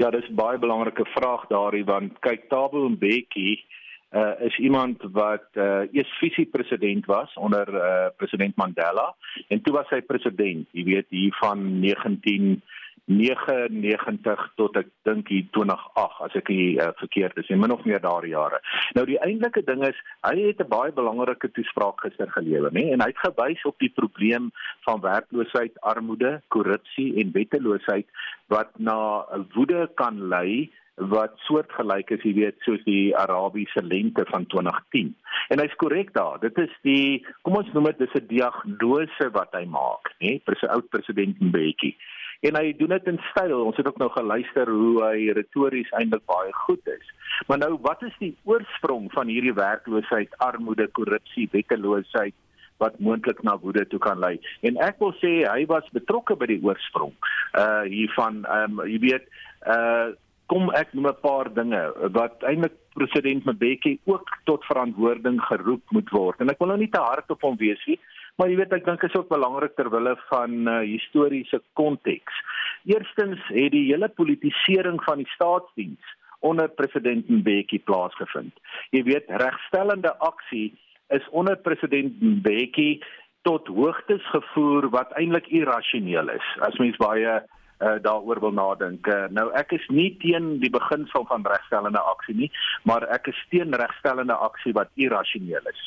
Ja, 0.00 0.10
dis 0.10 0.28
'n 0.28 0.34
baie 0.34 0.58
belangrike 0.58 1.04
vraag 1.14 1.46
daarin 1.48 1.84
want 1.84 2.20
kyk 2.20 2.48
Tabo 2.48 2.88
Mbeki 2.88 3.64
uh, 4.12 4.32
is 4.40 4.56
iemand 4.58 5.02
wat 5.12 5.48
uh, 5.54 5.84
eers 5.92 6.12
visiepresident 6.18 7.06
was 7.06 7.34
onder 7.34 7.68
uh, 7.74 8.08
president 8.16 8.56
Mandela 8.56 9.14
en 9.48 9.62
toe 9.62 9.72
was 9.72 9.88
hy 9.88 10.00
president, 10.00 10.68
jy 10.72 10.84
weet 10.84 11.06
hier 11.08 11.36
van 11.40 11.80
19 11.80 12.62
99 13.10 14.42
tot 14.56 14.76
ek 14.78 14.90
dink 15.06 15.30
hier 15.32 15.46
2008 15.56 16.20
as 16.26 16.36
ek 16.38 16.50
nie 16.52 16.66
uh, 16.78 16.92
verkeerd 17.00 17.38
is, 17.42 17.48
en 17.50 17.60
min 17.62 17.74
of 17.74 17.82
meer 17.88 18.02
daardie 18.02 18.34
jare. 18.34 18.60
Nou 18.96 19.04
die 19.08 19.18
eintlike 19.26 19.64
ding 19.66 19.82
is 19.86 19.98
hy 20.22 20.36
het 20.38 20.62
'n 20.62 20.70
baie 20.70 20.92
belangrike 20.94 21.50
toespraak 21.50 22.04
gister 22.06 22.30
gelewer, 22.30 22.70
nê, 22.70 22.92
en 22.92 23.02
hy 23.02 23.10
het 23.10 23.24
gewys 23.26 23.64
op 23.66 23.78
die 23.78 23.90
probleem 23.90 24.52
van 24.86 25.02
werkloosheid, 25.02 25.74
armoede, 25.82 26.40
korrupsie 26.48 27.18
en 27.18 27.34
wetteloosheid 27.34 28.06
wat 28.48 28.70
na 28.78 29.26
woede 29.54 29.88
kan 29.96 30.28
lei 30.28 30.70
wat 30.96 31.34
soortgelyk 31.48 32.10
is, 32.10 32.22
jy 32.22 32.34
weet, 32.36 32.56
soos 32.62 32.82
die 32.84 33.16
Arabiese 33.16 33.82
lente 33.82 34.24
van 34.28 34.44
2010. 34.46 35.14
En 35.48 35.58
hy's 35.58 35.74
korrek 35.80 36.12
daar. 36.12 36.38
Dit 36.38 36.58
is 36.58 36.70
die 36.82 37.24
kom 37.42 37.56
ons 37.56 37.72
noem 37.72 37.90
dit 37.90 37.98
dis 37.98 38.14
'n 38.20 38.26
diagnose 38.28 39.30
wat 39.32 39.50
hy 39.52 39.64
maak, 39.64 40.12
nê, 40.20 40.38
vir 40.44 40.56
sy 40.60 40.66
oud 40.66 40.88
president 40.90 41.40
Mbeki 41.40 41.96
en 42.42 42.58
hy 42.58 42.72
doen 42.78 42.94
dit 42.96 43.10
in 43.12 43.20
styl. 43.30 43.58
Ons 43.68 43.78
het 43.78 43.86
ook 43.86 44.00
nou 44.02 44.10
geluister 44.10 44.70
hoe 44.70 44.94
hy 45.04 45.34
retories 45.38 45.90
eintlik 45.98 46.24
baie 46.30 46.54
goed 46.64 46.88
is. 46.90 47.12
Maar 47.46 47.62
nou 47.62 47.76
wat 47.86 48.02
is 48.06 48.16
die 48.22 48.32
oorsprong 48.50 49.10
van 49.14 49.30
hierdie 49.30 49.54
werkloosheid, 49.56 50.34
armoede, 50.44 50.88
korrupsie, 50.98 51.48
wetteloosheid 51.52 52.34
wat 52.82 52.98
moontlik 52.98 53.44
na 53.46 53.54
woede 53.62 53.86
toe 53.86 54.00
kan 54.02 54.18
lei? 54.18 54.34
En 54.66 54.80
ek 54.82 54.98
wil 55.02 55.14
sê 55.20 55.32
hy 55.46 55.62
was 55.70 55.86
betrokke 55.94 56.36
by 56.38 56.50
die 56.50 56.62
oorsprong 56.66 57.14
uh 57.58 57.86
hiervan 57.86 58.42
ehm 58.42 58.80
um, 58.80 58.84
jy 58.90 58.98
weet 59.06 59.30
uh 59.70 60.10
kom 60.52 60.68
ek 60.76 60.90
noem 60.92 61.06
'n 61.08 61.22
paar 61.22 61.48
dinge 61.54 61.82
wat 62.12 62.42
eintlik 62.44 62.74
president 62.92 63.44
Mbeki 63.44 63.98
ook 64.04 64.28
tot 64.44 64.64
verantwoording 64.64 65.40
geroep 65.40 65.82
moet 65.90 66.10
word. 66.10 66.40
En 66.40 66.50
ek 66.52 66.58
wil 66.58 66.68
nou 66.68 66.78
nie 66.78 66.90
te 66.92 67.00
hard 67.00 67.30
op 67.30 67.46
hom 67.46 67.56
wees 67.56 67.80
nie, 67.86 67.98
maar 68.36 68.50
jy 68.50 68.56
weet 68.60 68.74
ek 68.78 68.86
dink 68.88 69.04
is 69.06 69.14
ook 69.18 69.30
belangrik 69.30 69.76
ter 69.76 69.90
wille 69.92 70.16
van 70.30 70.56
uh, 70.68 70.80
historiese 70.86 71.62
konteks. 71.78 72.42
Eerstens 72.90 73.40
het 73.52 73.72
die 73.74 73.86
hele 73.90 74.08
politisering 74.08 74.98
van 75.04 75.22
die 75.22 75.30
staatsdiens 75.34 76.16
onder 76.42 76.68
president 76.68 77.28
Mbeki 77.30 77.78
plaasgevind. 77.86 78.54
Jy 78.90 79.04
weet 79.06 79.30
regstellende 79.42 80.10
aksie 80.18 80.72
is 81.14 81.26
onder 81.30 81.56
president 81.56 82.18
Mbeki 82.20 83.02
tot 83.46 83.66
hoogtes 83.70 84.24
gevoer 84.30 84.88
wat 84.90 85.14
eintlik 85.18 85.46
irrasioneel 85.54 86.30
is. 86.34 86.46
As 86.66 86.78
mens 86.82 86.98
baie 86.98 87.38
uh, 87.82 87.96
daaroor 88.02 88.40
wil 88.40 88.54
nadink. 88.58 89.06
Uh, 89.06 89.26
nou 89.34 89.48
ek 89.58 89.74
is 89.78 89.86
nie 89.90 90.10
teen 90.22 90.56
die 90.62 90.70
beginsel 90.72 91.26
van 91.30 91.46
regstellende 91.46 92.02
aksie 92.14 92.36
nie, 92.38 92.50
maar 92.88 93.06
ek 93.14 93.30
is 93.32 93.46
teen 93.54 93.74
regstellende 93.78 94.36
aksie 94.48 94.74
wat 94.78 94.90
irrasioneel 94.94 95.70
is. 95.70 95.82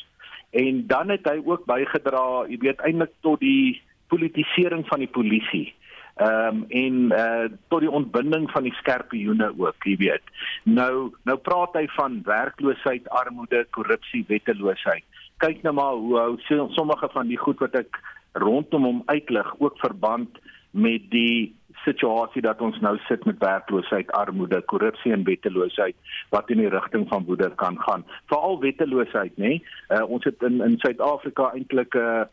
En 0.50 0.86
dan 0.86 1.08
het 1.08 1.26
hy 1.28 1.40
ook 1.44 1.66
bygedra, 1.66 2.46
jy 2.48 2.58
weet 2.62 2.80
eintlik 2.86 3.12
tot 3.20 3.40
die 3.40 3.82
politisering 4.08 4.86
van 4.86 5.02
die 5.02 5.10
polisie. 5.10 5.74
Ehm 6.16 6.62
um, 6.62 6.64
en 6.68 6.94
uh, 7.12 7.48
tot 7.68 7.82
die 7.84 7.90
ontbinding 7.90 8.50
van 8.50 8.64
die 8.64 8.74
skerpioene 8.78 9.50
ook, 9.58 9.84
jy 9.84 9.96
weet. 10.00 10.30
Nou 10.64 11.12
nou 11.28 11.36
praat 11.36 11.76
hy 11.76 11.84
van 11.92 12.22
werkloosheid, 12.24 13.08
armoede, 13.08 13.66
korrupsie, 13.76 14.24
wetteloosheid. 14.28 15.04
Kyk 15.44 15.60
nou 15.62 15.74
maar 15.76 15.92
hoe 15.92 16.16
hou 16.18 16.70
sommige 16.72 17.08
van 17.12 17.28
die 17.28 17.36
goed 17.36 17.60
wat 17.60 17.76
ek 17.76 18.00
rondom 18.32 18.88
hom 18.88 19.02
uitlig 19.12 19.52
ook 19.58 19.76
verband 19.78 20.40
met 20.76 21.10
die 21.10 21.54
situasie 21.84 22.42
dat 22.42 22.60
ons 22.64 22.78
nou 22.84 22.94
sit 23.06 23.24
met 23.28 23.38
werkloosheid, 23.42 24.10
armoede, 24.12 24.60
korrupsie 24.72 25.12
en 25.14 25.26
wetteloosheid 25.26 25.96
wat 26.34 26.50
in 26.50 26.62
die 26.64 26.72
rigting 26.72 27.06
van 27.08 27.26
woede 27.28 27.50
kan 27.62 27.78
gaan. 27.84 28.04
Veral 28.32 28.58
wetteloosheid, 28.64 29.36
nê? 29.42 29.58
Uh, 29.88 30.02
ons 30.08 30.24
het 30.26 30.42
in 30.46 30.60
in 30.64 30.78
Suid-Afrika 30.82 31.52
eintlik 31.54 31.94
'n 31.94 31.98
uh, 31.98 32.24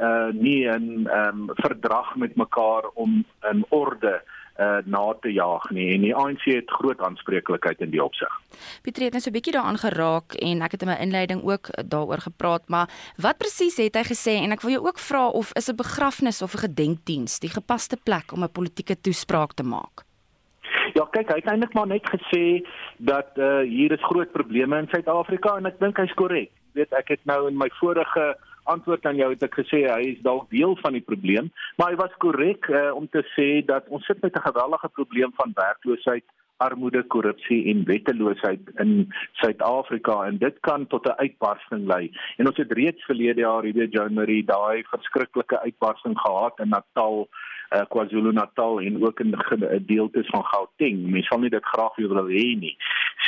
uh, 0.00 0.30
nie 0.32 0.66
'n 0.68 1.06
um, 1.06 1.50
verdrag 1.60 2.16
met 2.16 2.36
mekaar 2.36 2.88
om 2.94 3.24
'n 3.52 3.64
orde 3.68 4.22
uh, 4.58 4.78
na 4.84 5.04
te 5.20 5.32
jaag 5.32 5.70
nie 5.70 5.94
en 5.94 6.00
die 6.00 6.14
ANC 6.14 6.44
het 6.44 6.70
groot 6.70 7.00
aanspreeklikheid 7.00 7.80
in 7.80 7.90
die 7.90 8.02
opsig. 8.02 8.30
Pieter 8.82 9.04
het 9.04 9.12
net 9.12 9.22
so 9.22 9.30
'n 9.30 9.36
bietjie 9.36 9.52
daaraan 9.52 9.78
geraak 9.78 10.34
en 10.34 10.62
ek 10.62 10.72
het 10.72 10.82
in 10.82 10.88
my 10.88 10.98
inleiding 11.00 11.42
ook 11.42 11.68
daaroor 11.84 12.22
gepraat, 12.28 12.68
maar 12.68 12.88
wat 13.16 13.38
presies 13.38 13.76
het 13.76 13.94
hy 13.94 14.04
gesê 14.04 14.42
en 14.42 14.52
ek 14.52 14.62
wil 14.62 14.70
jou 14.70 14.86
ook 14.86 14.98
vra 14.98 15.28
of 15.28 15.52
is 15.54 15.68
'n 15.68 15.76
begrafnis 15.76 16.42
of 16.42 16.54
'n 16.54 16.66
gedenkdiens 16.68 17.38
die 17.38 17.50
gepaste 17.50 17.96
plek 17.96 18.32
om 18.32 18.42
'n 18.42 18.52
politieke 18.52 19.00
toespraak 19.00 19.52
te 19.52 19.62
maak? 19.62 20.04
Ja, 20.94 21.04
kyk, 21.10 21.28
hy 21.28 21.40
het 21.40 21.50
eintlik 21.50 21.74
maar 21.74 21.86
net 21.86 22.06
gesê 22.06 22.62
dat 22.98 23.30
uh, 23.36 23.60
hier 23.60 23.92
is 23.92 24.04
groot 24.04 24.32
probleme 24.32 24.78
in 24.78 24.88
Suid-Afrika 24.92 25.56
en 25.56 25.66
ek 25.66 25.80
dink 25.80 25.96
hy's 25.96 26.14
korrek. 26.14 26.50
Jy 26.74 26.80
weet, 26.80 26.92
ek 26.92 27.08
het 27.08 27.24
nou 27.24 27.48
in 27.48 27.56
my 27.58 27.68
vorige 27.80 28.36
antwoord 28.64 29.06
aan 29.06 29.16
jou 29.16 29.30
het 29.32 29.42
ek 29.42 29.58
gesê 29.60 29.84
hy 29.88 30.00
is 30.12 30.22
dalk 30.26 30.50
deel 30.50 30.76
van 30.82 30.96
die 30.96 31.04
probleem, 31.04 31.50
maar 31.76 31.92
hy 31.92 31.98
was 32.00 32.16
korrek 32.24 32.68
uh, 32.68 32.90
om 32.96 33.08
te 33.08 33.24
sê 33.34 33.64
dat 33.66 33.88
ons 33.88 34.06
sit 34.06 34.22
met 34.22 34.36
'n 34.36 34.48
geweldige 34.48 34.88
probleem 34.88 35.32
van 35.40 35.52
werkloosheid, 35.54 36.24
armoede, 36.56 37.02
korrupsie 37.02 37.64
en 37.70 37.84
wetteloosheid 37.84 38.70
in 38.82 39.12
Suid-Afrika 39.42 40.24
en 40.26 40.38
dit 40.38 40.60
kan 40.60 40.86
tot 40.86 41.06
'n 41.06 41.18
uitbarsting 41.24 41.86
lei. 41.86 42.10
En 42.36 42.46
ons 42.46 42.56
het 42.56 42.72
reeds 42.72 43.04
verlede 43.04 43.40
jaar, 43.40 43.66
jy 43.66 43.72
weet, 43.72 43.92
Joan 43.92 44.14
Marie 44.14 44.44
daai 44.44 44.84
verskriklike 44.84 45.60
uitbarsting 45.60 46.18
gehad 46.18 46.60
in 46.60 46.68
Natal 46.68 47.28
uh, 47.74 47.82
KwaZulu-Natal 47.88 48.80
en 48.80 49.06
ook 49.06 49.20
in 49.20 49.34
deeltes 49.86 50.26
van 50.26 50.44
Gauteng. 50.44 51.10
Mense 51.10 51.28
sal 51.28 51.40
nie 51.42 51.50
dit 51.50 51.64
graag 51.64 51.96
wil 51.96 52.28
hê 52.28 52.46
nie. 52.58 52.76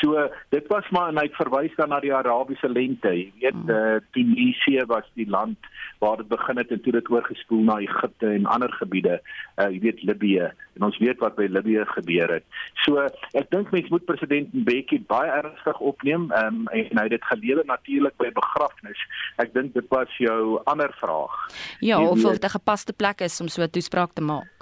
So 0.00 0.28
dit 0.48 0.66
was 0.66 0.88
maar 0.90 1.08
en 1.08 1.18
hy 1.18 1.28
verwys 1.32 1.74
dan 1.76 1.88
na 1.88 2.00
die 2.00 2.14
Arabiese 2.14 2.68
lente. 2.68 3.12
Jy 3.14 3.32
weet 3.40 3.54
hmm. 3.56 3.70
uh, 3.70 3.96
Tunesië 4.12 4.84
was 4.90 5.06
die 5.14 5.28
land 5.28 5.58
waar 5.98 6.16
dit 6.20 6.28
begin 6.28 6.60
het 6.60 6.70
en 6.70 6.82
toe 6.82 6.92
dit 6.92 7.10
oorgespoel 7.10 7.62
na 7.64 7.78
Egipte 7.84 8.28
en 8.28 8.46
ander 8.46 8.72
gebiede. 8.72 9.20
Uh, 9.56 9.70
jy 9.70 9.80
weet 9.86 10.02
Libië 10.02 10.50
en 10.76 10.88
ons 10.88 10.98
weet 11.00 11.20
wat 11.24 11.36
by 11.38 11.48
Libië 11.50 11.86
gebeur 11.94 12.34
het. 12.36 12.44
So 12.84 13.00
ek 13.32 13.50
dink 13.54 13.72
mense 13.72 13.92
moet 13.92 14.04
president 14.08 14.52
Mbeki 14.52 15.00
baie 15.08 15.30
ernstig 15.38 15.80
opneem 15.80 16.28
um, 16.36 16.66
en 16.68 17.00
hy 17.00 17.06
het 17.06 17.14
dit 17.16 17.30
gelewe 17.30 17.64
natuurlik 17.66 18.16
by 18.20 18.32
begrafnis. 18.36 19.00
Ek 19.42 19.54
dink 19.56 19.72
dit 19.76 19.88
was 19.92 20.12
jou 20.20 20.60
ander 20.68 20.92
vraag. 21.00 21.34
Ja, 21.80 22.00
of 22.02 22.24
of 22.24 22.36
dit 22.36 22.44
'n 22.44 22.58
gepaste 22.58 22.92
plek 22.92 23.20
is 23.20 23.40
om 23.40 23.48
so 23.48 23.62
'n 23.62 23.70
toespraak 23.70 24.12
te 24.12 24.22
maak. 24.22 24.55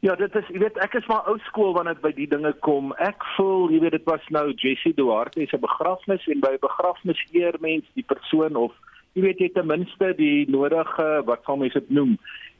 Ja, 0.00 0.14
dit 0.16 0.34
is, 0.34 0.46
jy 0.48 0.62
weet, 0.62 0.78
ek 0.80 0.94
is 0.96 1.06
maar 1.10 1.26
ou 1.28 1.34
skool 1.44 1.74
wanneer 1.76 1.98
dit 1.98 2.04
by 2.06 2.12
die 2.16 2.28
dinge 2.28 2.54
kom. 2.64 2.94
Ek 3.04 3.20
voel, 3.34 3.66
jy 3.68 3.82
weet, 3.82 3.98
dit 3.98 4.06
was 4.08 4.22
nou 4.32 4.46
Jessie 4.56 4.94
Duarte 4.96 5.44
se 5.44 5.58
begrafnis 5.60 6.24
en 6.32 6.40
by 6.40 6.54
begrafnis 6.62 7.20
eer 7.36 7.58
mens 7.60 7.84
die 7.98 8.06
persoon 8.08 8.56
of 8.56 8.72
jy 9.12 9.24
weet 9.26 9.42
jy 9.42 9.48
ten 9.52 9.66
minste 9.68 10.12
die 10.16 10.46
nodige 10.48 11.08
wat 11.28 11.42
sal 11.44 11.58
mens 11.60 11.76
dit 11.76 11.90
noem. 11.92 12.14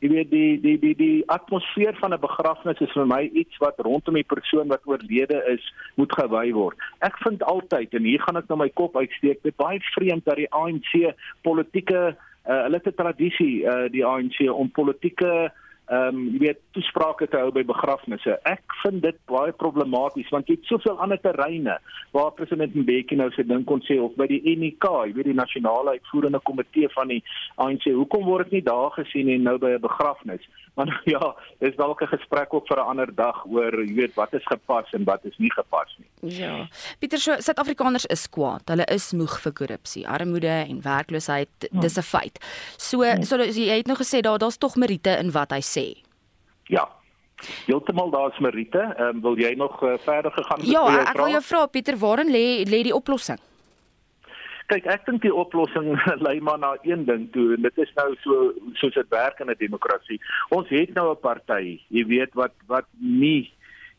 Jy 0.04 0.11
weet 0.12 0.30
die 0.35 0.50
die 0.61 0.75
die 0.82 0.92
die 0.99 1.23
atmosfeer 1.32 1.97
van 2.02 2.12
'n 2.12 2.20
begrafnis 2.20 2.82
is 2.85 2.92
vir 2.92 3.06
my 3.06 3.23
iets 3.32 3.56
wat 3.64 3.80
rondom 3.88 4.20
die 4.20 4.26
persoon 4.35 4.68
wat 4.68 4.85
oorlede 4.85 5.40
is 5.54 5.64
moet 5.97 6.12
gewy 6.12 6.52
word. 6.52 6.76
Ek 7.00 7.16
vind 7.25 7.42
altyd 7.42 7.94
en 7.94 8.04
hier 8.04 8.20
gaan 8.20 8.37
ek 8.37 8.49
nou 8.49 8.59
my 8.59 8.68
kop 8.68 8.97
uitsteek, 8.97 9.42
dit 9.42 9.56
baie 9.56 9.80
vreemd 9.94 10.25
dat 10.25 10.37
die 10.37 10.52
ANC 10.52 11.14
politieke 11.42 12.16
uh, 12.44 12.62
hulle 12.68 12.80
het 12.82 12.87
'n 12.87 13.00
tradisie 13.00 13.64
uh, 13.64 13.88
die 13.88 14.04
ANC 14.04 14.44
om 14.52 14.68
politieke 14.68 15.52
ehm 15.90 16.14
um, 16.14 16.18
jy 16.30 16.38
weet 16.44 16.59
toesprake 16.76 17.26
te 17.26 17.38
hou 17.40 17.50
by 17.50 17.64
begrafnisse. 17.66 18.37
Ek 18.47 18.76
vind 18.82 19.02
dit 19.02 19.16
baie 19.30 19.50
problematies 19.62 20.28
want 20.30 20.47
jy 20.47 20.54
het 20.59 20.68
soveel 20.70 21.00
ander 21.02 21.18
terreine 21.18 21.78
waar 22.14 22.30
president 22.37 22.76
Mbeki 22.78 23.18
nou 23.18 23.26
sy 23.35 23.42
ding 23.42 23.64
kon 23.66 23.82
sê 23.88 23.97
of 23.99 24.14
by 24.20 24.28
die 24.30 24.38
NK, 24.54 24.87
jy 25.11 25.16
weet 25.16 25.30
die 25.32 25.38
nasionale 25.40 25.97
uitvoerende 25.99 26.38
komitee 26.47 26.90
van 26.94 27.11
die 27.11 27.18
ANC. 27.59 27.88
Hoekom 27.90 28.23
word 28.28 28.50
dit 28.50 28.61
nie 28.61 28.66
daar 28.70 28.94
gesien 28.94 29.32
en 29.35 29.42
nou 29.49 29.56
by 29.59 29.75
'n 29.75 29.82
begrafnis? 29.82 30.47
Maar 30.75 30.87
nou, 30.87 31.00
ja, 31.05 31.35
dis 31.59 31.77
dalk 31.77 32.03
'n 32.03 32.07
gesprek 32.07 32.55
ook 32.55 32.67
vir 32.67 32.79
'n 32.79 32.87
ander 32.93 33.15
dag 33.15 33.45
oor 33.47 33.85
jy 33.85 33.95
weet 33.95 34.15
wat 34.15 34.33
is 34.35 34.45
gepas 34.45 34.93
en 34.93 35.05
wat 35.05 35.25
is 35.25 35.39
nie 35.39 35.53
gepas 35.53 35.97
nie. 35.99 36.39
Ja. 36.39 36.69
Pieter, 36.99 37.19
so 37.19 37.35
Suid-Afrikaners 37.39 38.07
is 38.07 38.29
kwaad. 38.29 38.62
Hulle 38.65 38.85
is 38.85 39.12
moeg 39.12 39.41
vir 39.41 39.53
korrupsie, 39.53 40.09
armoede 40.09 40.65
en 40.69 40.83
werkloosheid. 40.83 41.69
Dis 41.71 41.97
'n 41.99 42.03
feit. 42.03 42.39
So 42.77 43.03
so 43.23 43.37
jy 43.37 43.77
het 43.77 43.87
nou 43.87 43.97
gesê 43.97 44.21
daar 44.21 44.39
daar's 44.39 44.59
tog 44.59 44.77
meriete 44.77 45.19
in 45.19 45.31
wat 45.31 45.50
hy 45.50 45.61
sê. 45.61 46.03
Ja. 46.65 46.89
Heeltemal 47.67 48.11
daar's 48.11 48.39
Marite. 48.39 48.79
Ehm 48.79 49.17
um, 49.17 49.21
wil 49.21 49.37
jy 49.37 49.55
nog 49.55 49.83
uh, 49.83 49.99
verder 49.99 50.33
gegaan 50.33 50.59
met? 50.59 50.69
Ja, 50.69 51.11
ek 51.11 51.17
wil 51.17 51.29
jou 51.29 51.43
vra 51.43 51.67
Pieter, 51.67 51.97
waarin 51.99 52.31
lê 52.31 52.65
lê 52.65 52.83
die 52.83 52.95
oplossing? 52.95 53.39
Kyk, 54.71 54.85
ek 54.87 55.07
dink 55.09 55.25
die 55.25 55.35
oplossing 55.35 55.97
lê 56.25 56.37
maar 56.47 56.61
na 56.62 56.77
een 56.87 57.03
ding 57.09 57.25
toe 57.35 57.55
en 57.57 57.65
dit 57.67 57.79
is 57.83 57.91
nou 57.97 58.12
so 58.23 58.53
soos 58.79 58.95
dit 58.95 59.09
werk 59.11 59.41
in 59.43 59.50
'n 59.50 59.59
demokrasie. 59.59 60.21
Ons 60.55 60.69
het 60.71 60.95
nou 60.95 61.11
'n 61.11 61.21
party, 61.21 61.81
jy 61.89 62.05
weet 62.07 62.35
wat 62.35 62.55
wat 62.67 62.87
nie 62.99 63.50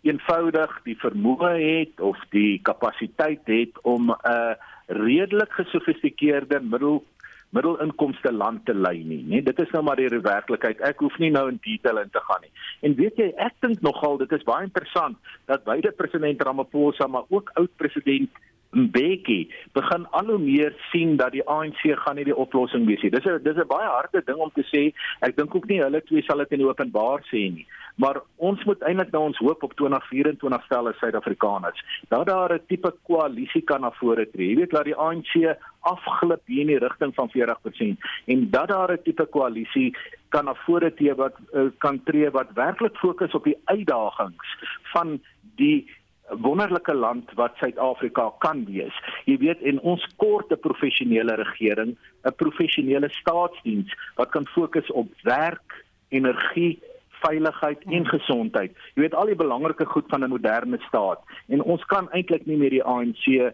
eenvoudig 0.08 0.72
die 0.84 0.96
vermoë 0.96 1.52
het 1.60 2.00
of 2.00 2.18
die 2.32 2.60
kapasiteit 2.64 3.44
het 3.46 3.74
om 3.84 4.10
'n 4.10 4.16
uh, 4.24 4.56
redelik 4.88 5.52
gesofistikeerde 5.60 6.60
middel 6.60 7.04
middelinkomste 7.52 8.32
land 8.32 8.66
te 8.66 8.74
lei 8.74 9.04
nie, 9.04 9.24
nê? 9.28 9.42
Dit 9.44 9.60
is 9.60 9.72
nou 9.72 9.84
maar 9.84 10.00
die 10.00 10.08
werklikheid. 10.08 10.80
Ek 10.80 11.00
hoef 11.04 11.18
nie 11.20 11.32
nou 11.32 11.50
in 11.50 11.60
detail 11.64 12.00
in 12.00 12.10
te 12.10 12.20
gaan 12.24 12.42
nie. 12.42 12.52
En 12.88 12.96
weet 12.96 13.18
jy, 13.20 13.34
ek 13.36 13.54
dink 13.60 13.82
nogal 13.82 14.18
dit 14.18 14.32
is 14.32 14.48
baie 14.48 14.64
interessant 14.64 15.18
dat 15.52 15.64
beide 15.68 15.92
president 15.92 16.42
Ramaphosa 16.42 17.08
maar 17.08 17.28
ook 17.30 17.52
oud 17.60 17.76
president 17.76 18.30
Mbeki 18.72 19.50
begin 19.74 20.06
al 20.12 20.26
hoe 20.26 20.40
meer 20.40 20.76
sien 20.92 21.18
dat 21.18 21.32
die 21.32 21.44
ANC 21.48 21.82
gaan 22.04 22.16
nie 22.16 22.26
die 22.28 22.36
oplossing 22.36 22.86
wees 22.88 23.02
nie. 23.02 23.12
Dis 23.12 23.26
'n 23.26 23.44
dis 23.44 23.58
'n 23.58 23.68
baie 23.68 23.88
harde 23.88 24.22
ding 24.26 24.38
om 24.38 24.52
te 24.54 24.64
sê. 24.64 24.94
Ek 25.22 25.36
dink 25.36 25.56
ook 25.56 25.68
nie 25.68 25.82
hulle 25.82 26.02
twee 26.02 26.22
sal 26.22 26.38
dit 26.38 26.52
in 26.52 26.66
openbaar 26.66 27.22
sê 27.32 27.52
nie. 27.52 27.68
Maar 27.96 28.22
ons 28.38 28.64
moet 28.64 28.82
eintlik 28.82 29.12
nou 29.12 29.24
ons 29.24 29.38
hoop 29.38 29.64
op 29.64 29.74
2024 29.76 30.64
stel 30.64 30.88
as 30.88 30.98
Suid-Afrikaners. 30.98 31.84
Dat 32.10 32.28
daar 32.28 32.54
'n 32.54 32.66
tipe 32.68 32.94
koalisie 33.04 33.62
kan 33.62 33.82
na 33.82 33.92
vore 33.92 34.30
tree. 34.30 34.50
Jy 34.50 34.56
weet 34.56 34.72
dat 34.72 34.86
die 34.86 34.96
ANC 34.96 35.58
afglip 35.82 36.42
hier 36.46 36.62
in 36.62 36.68
die 36.68 36.80
rigting 36.80 37.14
van 37.16 37.30
40% 37.30 38.00
en 38.26 38.50
dat 38.50 38.68
daar 38.68 38.92
'n 38.92 39.04
tipe 39.04 39.26
koalisie 39.26 39.96
kan 40.30 40.46
na 40.46 40.56
vore 40.66 40.94
tree 40.94 41.14
wat 41.16 41.36
uh, 41.54 41.70
kan 41.78 42.04
tree 42.04 42.30
wat 42.30 42.54
werklik 42.54 42.96
fokus 42.98 43.34
op 43.34 43.44
die 43.44 43.58
uitdagings 43.66 44.56
van 44.94 45.20
die 45.56 45.90
wonderlike 46.40 46.94
land 46.94 47.32
wat 47.36 47.56
Suid-Afrika 47.60 48.32
kan 48.40 48.66
wees. 48.66 48.96
Jy 49.26 49.38
weet 49.38 49.62
en 49.62 49.80
ons 49.80 50.06
kort 50.16 50.52
'n 50.52 50.60
professionele 50.60 51.36
regering, 51.36 51.98
'n 52.24 52.36
professionele 52.36 53.10
staatsdiens 53.10 53.94
wat 54.16 54.30
kan 54.30 54.48
fokus 54.48 54.92
op 54.92 55.08
werk, 55.24 55.86
energie, 56.10 56.80
veiligheid 57.10 57.84
en 57.84 58.08
gesondheid. 58.08 58.72
Jy 58.96 59.02
weet 59.02 59.16
al 59.16 59.26
die 59.26 59.36
belangrike 59.36 59.86
goed 59.86 60.06
van 60.08 60.24
'n 60.24 60.30
moderne 60.30 60.80
staat 60.88 61.20
en 61.48 61.62
ons 61.64 61.84
kan 61.86 62.10
eintlik 62.12 62.46
nie 62.46 62.58
meer 62.58 62.70
die 62.70 62.84
ANC 62.84 63.28
eh, 63.28 63.52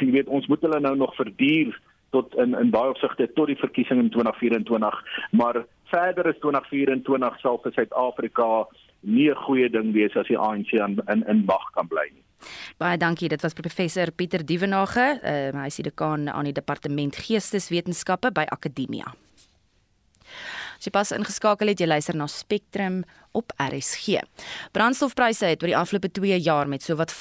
jy 0.00 0.10
weet 0.10 0.28
ons 0.28 0.46
moet 0.46 0.60
hulle 0.60 0.80
nou 0.80 0.96
nog 0.96 1.14
verduur 1.16 1.80
tot 2.10 2.36
in 2.36 2.54
in 2.54 2.70
baie 2.70 2.90
opsigte 2.90 3.32
tot 3.34 3.46
die 3.46 3.60
verkiesing 3.60 4.00
in 4.00 4.10
2024, 4.10 5.04
maar 5.30 5.64
verder 5.92 6.26
is 6.26 6.38
2024 6.40 7.40
sal 7.40 7.60
vir 7.62 7.72
Suid-Afrika 7.72 8.66
nie 9.00 9.30
'n 9.30 9.42
goeie 9.46 9.68
ding 9.70 9.92
wees 9.92 10.16
as 10.16 10.26
die 10.26 10.38
ANC 10.38 10.72
in 10.72 11.00
in, 11.08 11.24
in 11.26 11.44
wag 11.46 11.70
kan 11.74 11.86
bly 11.88 12.08
nie. 12.12 12.22
Baie 12.78 12.96
dankie. 12.96 13.28
Dit 13.28 13.42
was 13.42 13.52
professor 13.52 14.10
Pieter 14.12 14.44
Dievenage, 14.44 15.20
uh, 15.22 15.60
hy 15.60 15.66
is 15.66 15.76
die 15.76 15.88
dekaan 15.90 16.28
aan 16.28 16.44
die 16.44 16.52
departement 16.52 17.16
Geesteswetenskappe 17.16 18.32
by 18.32 18.44
Akademia. 18.50 19.14
As 20.76 20.84
jy 20.84 20.92
pas 20.94 21.14
ingeskakel 21.16 21.72
het, 21.72 21.80
jy 21.80 21.88
luister 21.88 22.16
na 22.16 22.28
Spectrum 22.30 23.02
op 23.36 23.52
RSG. 23.60 24.22
Brandstofpryse 24.72 25.44
het 25.50 25.60
oor 25.62 25.68
die 25.70 25.76
afgelope 25.76 26.10
2 26.12 26.40
jaar 26.40 26.68
met 26.68 26.82
sowat 26.82 27.12
25% 27.12 27.16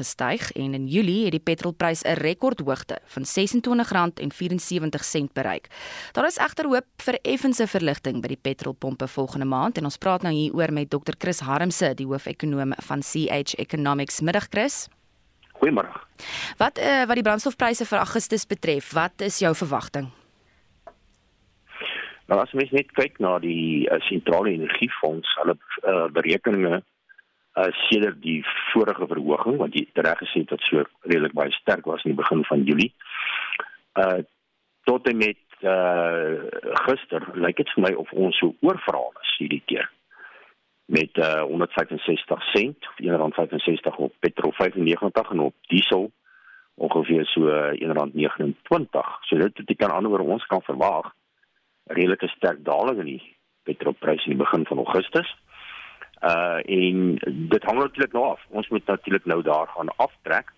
gestyg 0.00 0.52
en 0.58 0.74
in 0.74 0.86
Julie 0.90 1.24
het 1.24 1.32
die 1.36 1.42
petrolprys 1.42 2.02
'n 2.02 2.14
rekordhoogte 2.18 2.98
van 3.04 3.24
R26.74 3.24 5.32
bereik. 5.32 5.68
Daar 6.12 6.26
is 6.26 6.36
egter 6.36 6.66
hoop 6.66 6.86
vir 6.96 7.18
effense 7.22 7.66
verligting 7.66 8.22
by 8.22 8.28
die 8.28 8.42
petrolpompe 8.42 9.08
volgende 9.08 9.46
maand 9.46 9.78
en 9.78 9.84
ons 9.84 9.96
praat 9.96 10.22
nou 10.22 10.34
hieroor 10.34 10.72
met 10.72 10.90
Dr. 10.90 11.12
Chris 11.18 11.40
Harmse, 11.40 11.94
die 11.94 12.06
hoofekonoom 12.06 12.72
van 12.76 13.00
CH 13.00 13.54
Economics. 13.58 14.20
Middag 14.20 14.46
Chris. 14.50 14.88
Goeiemôre. 15.60 15.88
Wat 16.58 16.78
uh, 16.78 17.04
wat 17.06 17.14
die 17.14 17.22
brandstofpryse 17.22 17.84
vir 17.84 17.98
Augustus 17.98 18.46
betref, 18.46 18.92
wat 18.92 19.20
is 19.20 19.38
jou 19.38 19.54
verwagting? 19.54 20.10
Nou 22.26 22.40
as 22.42 22.52
mens 22.58 22.72
net 22.74 22.90
kyk 22.96 23.20
na 23.22 23.36
die 23.42 23.86
uh, 23.86 24.00
sentrale 24.08 24.50
energiefonds, 24.50 25.30
hulle 25.40 25.54
uh, 25.56 26.06
berekeninge 26.14 26.80
uh, 26.80 27.68
sedert 27.86 28.18
die 28.22 28.40
vorige 28.72 29.06
verhoging 29.06 29.60
wat 29.60 29.76
jy 29.78 29.84
reg 29.94 30.18
gesê 30.22 30.42
het 30.42 30.54
dat 30.54 30.64
so 30.66 30.82
redelik 31.06 31.36
baie 31.38 31.54
sterk 31.60 31.86
was 31.86 32.02
in 32.04 32.14
die 32.14 32.22
begin 32.22 32.42
van 32.50 32.64
Julie. 32.68 32.92
Uh 33.94 34.22
tot 34.86 35.08
en 35.10 35.16
met 35.18 35.38
uh 35.66 36.46
gister 36.86 37.24
lyk 37.34 37.56
dit 37.58 37.70
vir 37.74 37.82
my 37.82 37.90
of 37.98 38.10
ons 38.14 38.36
so 38.38 38.52
oorverhaal 38.62 39.08
is 39.24 39.32
hierdie 39.40 39.62
keer 39.66 39.88
met 40.94 41.18
uh 41.18 41.42
165 41.48 42.44
sent 42.52 42.86
of 42.90 43.00
165 43.00 43.96
op 44.06 44.14
petrol 44.22 44.52
95 44.60 45.32
en 45.34 45.42
op 45.48 45.54
diesel 45.72 46.10
ongeveer 46.76 47.24
so 47.32 47.50
129. 47.80 49.18
So 49.26 49.38
dit 49.42 49.54
beteken 49.62 49.90
anderswoorde 49.90 50.36
ons 50.36 50.46
kan 50.46 50.62
verwag 50.62 51.10
redelike 51.86 52.28
sterk 52.28 52.64
daling 52.64 52.98
in 52.98 53.10
die 53.14 53.22
petrolprys 53.66 54.24
in 54.26 54.36
die 54.36 54.42
begin 54.44 54.66
van 54.66 54.82
Augustus. 54.84 55.28
Uh 56.22 56.60
en 56.64 57.18
dit 57.54 57.64
hang 57.68 57.78
natuurlik 57.78 58.12
nou 58.12 58.24
af. 58.32 58.40
Ons 58.48 58.68
moet 58.68 58.86
natuurlik 58.86 59.24
nou 59.24 59.42
daar 59.42 59.68
gaan 59.68 59.96
aftrek 59.96 60.52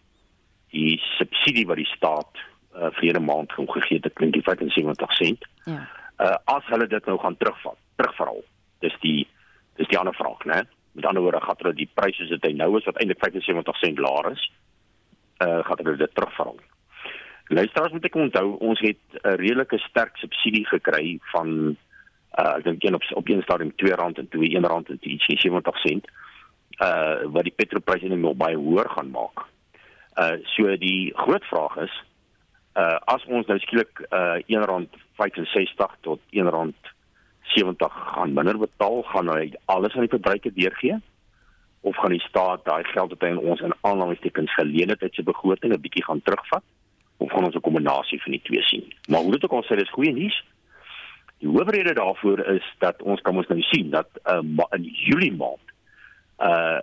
die 0.70 1.00
subsidie 1.18 1.66
wat 1.66 1.80
die 1.80 1.90
staat 1.96 2.42
uh 2.76 2.90
vir 3.00 3.18
'n 3.18 3.24
maand 3.24 3.52
gaan 3.52 3.70
gegee 3.70 3.98
het, 4.02 4.12
klink 4.12 4.32
die 4.32 4.42
75 4.42 5.12
sent. 5.12 5.46
Ja. 5.64 5.88
Uh 6.18 6.36
as 6.44 6.64
hulle 6.66 6.86
dit 6.86 7.04
nou 7.06 7.18
gaan 7.18 7.36
terugvat, 7.36 7.78
terugverhaal. 7.96 8.42
Dis 8.78 8.96
die 9.00 9.26
dis 9.76 9.88
die 9.88 9.98
ander 9.98 10.14
vraag, 10.14 10.44
né? 10.44 10.62
Met 10.92 11.06
ander 11.06 11.22
woorde, 11.22 11.40
gaan 11.40 11.56
hulle 11.58 11.74
die 11.74 11.90
pryse 11.94 12.28
wat 12.28 12.42
hy 12.42 12.52
nou 12.52 12.76
is 12.78 12.84
wat 12.84 12.96
eintlik 12.96 13.18
75 13.18 13.76
sent 13.76 13.98
laer 13.98 14.30
is, 14.32 14.50
uh 15.44 15.64
gaan 15.64 15.78
hulle 15.82 15.96
dit 15.96 16.14
terugverhaal. 16.14 16.58
Luisteraars 17.48 17.92
moet 17.92 18.04
ek 18.04 18.16
onthou 18.20 18.56
ons 18.60 18.80
het 18.84 19.00
'n 19.22 19.36
redelike 19.40 19.78
sterk 19.78 20.16
subsidie 20.16 20.66
gekry 20.66 21.18
van 21.32 21.76
uh 22.38 22.56
ek 22.56 22.64
dink 22.64 22.82
een 22.84 22.94
op 22.94 23.04
op 23.10 23.28
een 23.28 23.42
stadium 23.42 23.72
R2 23.72 24.18
en 24.18 24.28
toe 24.28 24.44
R1 24.44 24.90
en 24.90 24.98
ietsie 25.00 25.38
70 25.38 25.78
sent 25.78 26.06
uh 26.84 27.24
wat 27.24 27.42
die 27.42 27.56
petrolpryse 27.56 28.08
nog 28.08 28.36
baie 28.36 28.56
hoër 28.56 28.88
gaan 28.88 29.10
maak. 29.10 29.46
Uh 30.16 30.36
so 30.44 30.76
die 30.76 31.12
groot 31.16 31.44
vraag 31.44 31.76
is 31.76 31.94
uh 32.76 32.98
as 33.04 33.24
ons 33.24 33.46
nou 33.46 33.58
skielik 33.58 34.04
uh 34.12 34.38
R1.65 34.44 36.00
tot 36.00 36.20
R1.70 36.30 37.94
gaan 38.12 38.32
minder 38.32 38.58
betaal, 38.58 39.02
gaan 39.02 39.28
hy 39.28 39.52
alles 39.64 39.94
aan 39.94 40.06
die 40.06 40.16
verbruiker 40.16 40.54
deurgee 40.54 41.00
of 41.80 41.96
gaan 41.96 42.10
die 42.10 42.28
staat 42.28 42.64
daai 42.64 42.84
geld 42.84 43.10
wat 43.10 43.20
hy 43.20 43.28
aan 43.28 43.46
ons 43.52 43.60
in 43.60 43.74
aanhalingstekens 43.80 44.54
geleen 44.54 44.88
het 44.88 45.02
uit 45.02 45.14
sy 45.14 45.22
begroting 45.22 45.72
'n 45.72 45.80
bietjie 45.80 46.04
gaan 46.04 46.22
terugvat? 46.22 46.62
Of 47.18 47.30
gaan 47.30 47.44
ons 47.44 47.54
'n 47.54 47.60
kombinasie 47.60 48.22
van 48.22 48.32
die 48.32 48.42
twee 48.42 48.62
sien. 48.62 48.92
Maar 49.08 49.20
hoe 49.20 49.32
dit 49.32 49.44
ook 49.44 49.52
al 49.52 49.64
sê, 49.64 49.76
dis 49.76 49.90
goeie 49.90 50.12
nuus. 50.12 50.44
Die 51.38 51.48
hoofrede 51.48 51.94
daarvoor 51.94 52.38
is 52.46 52.74
dat 52.78 53.02
ons 53.02 53.20
kan 53.20 53.36
ons 53.36 53.46
nou 53.46 53.60
sien 53.62 53.90
dat 53.90 54.08
uh, 54.26 54.64
in 54.70 54.82
Julie 54.82 55.36
maand 55.36 55.66
uh 56.38 56.80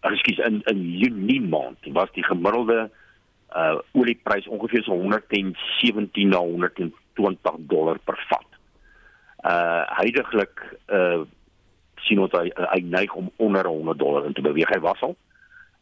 ekskuus 0.00 0.38
in 0.46 0.60
in 0.70 0.82
Junie 0.98 1.40
maand 1.40 1.78
was 1.92 2.10
die 2.12 2.24
gemiddelde 2.24 2.90
uh 3.56 3.78
olieprys 3.92 4.46
ongeveer 4.46 4.82
so 4.82 4.92
117 4.92 6.28
na 6.28 6.38
120 6.38 6.92
dollar 7.58 7.98
per 7.98 8.26
vat. 8.28 8.46
Uh 9.44 9.82
heidaglik 9.98 10.62
uh 10.86 11.24
sien 12.06 12.20
ons 12.22 12.32
hy, 12.32 12.50
hy 12.54 12.80
neig 12.84 13.14
om 13.14 13.30
onder 13.36 13.66
100 13.66 13.98
dollar 13.98 14.26
in 14.26 14.32
te 14.32 14.44
beweeg. 14.44 14.70
Hy 14.70 14.80
was 14.80 15.02
al 15.02 15.16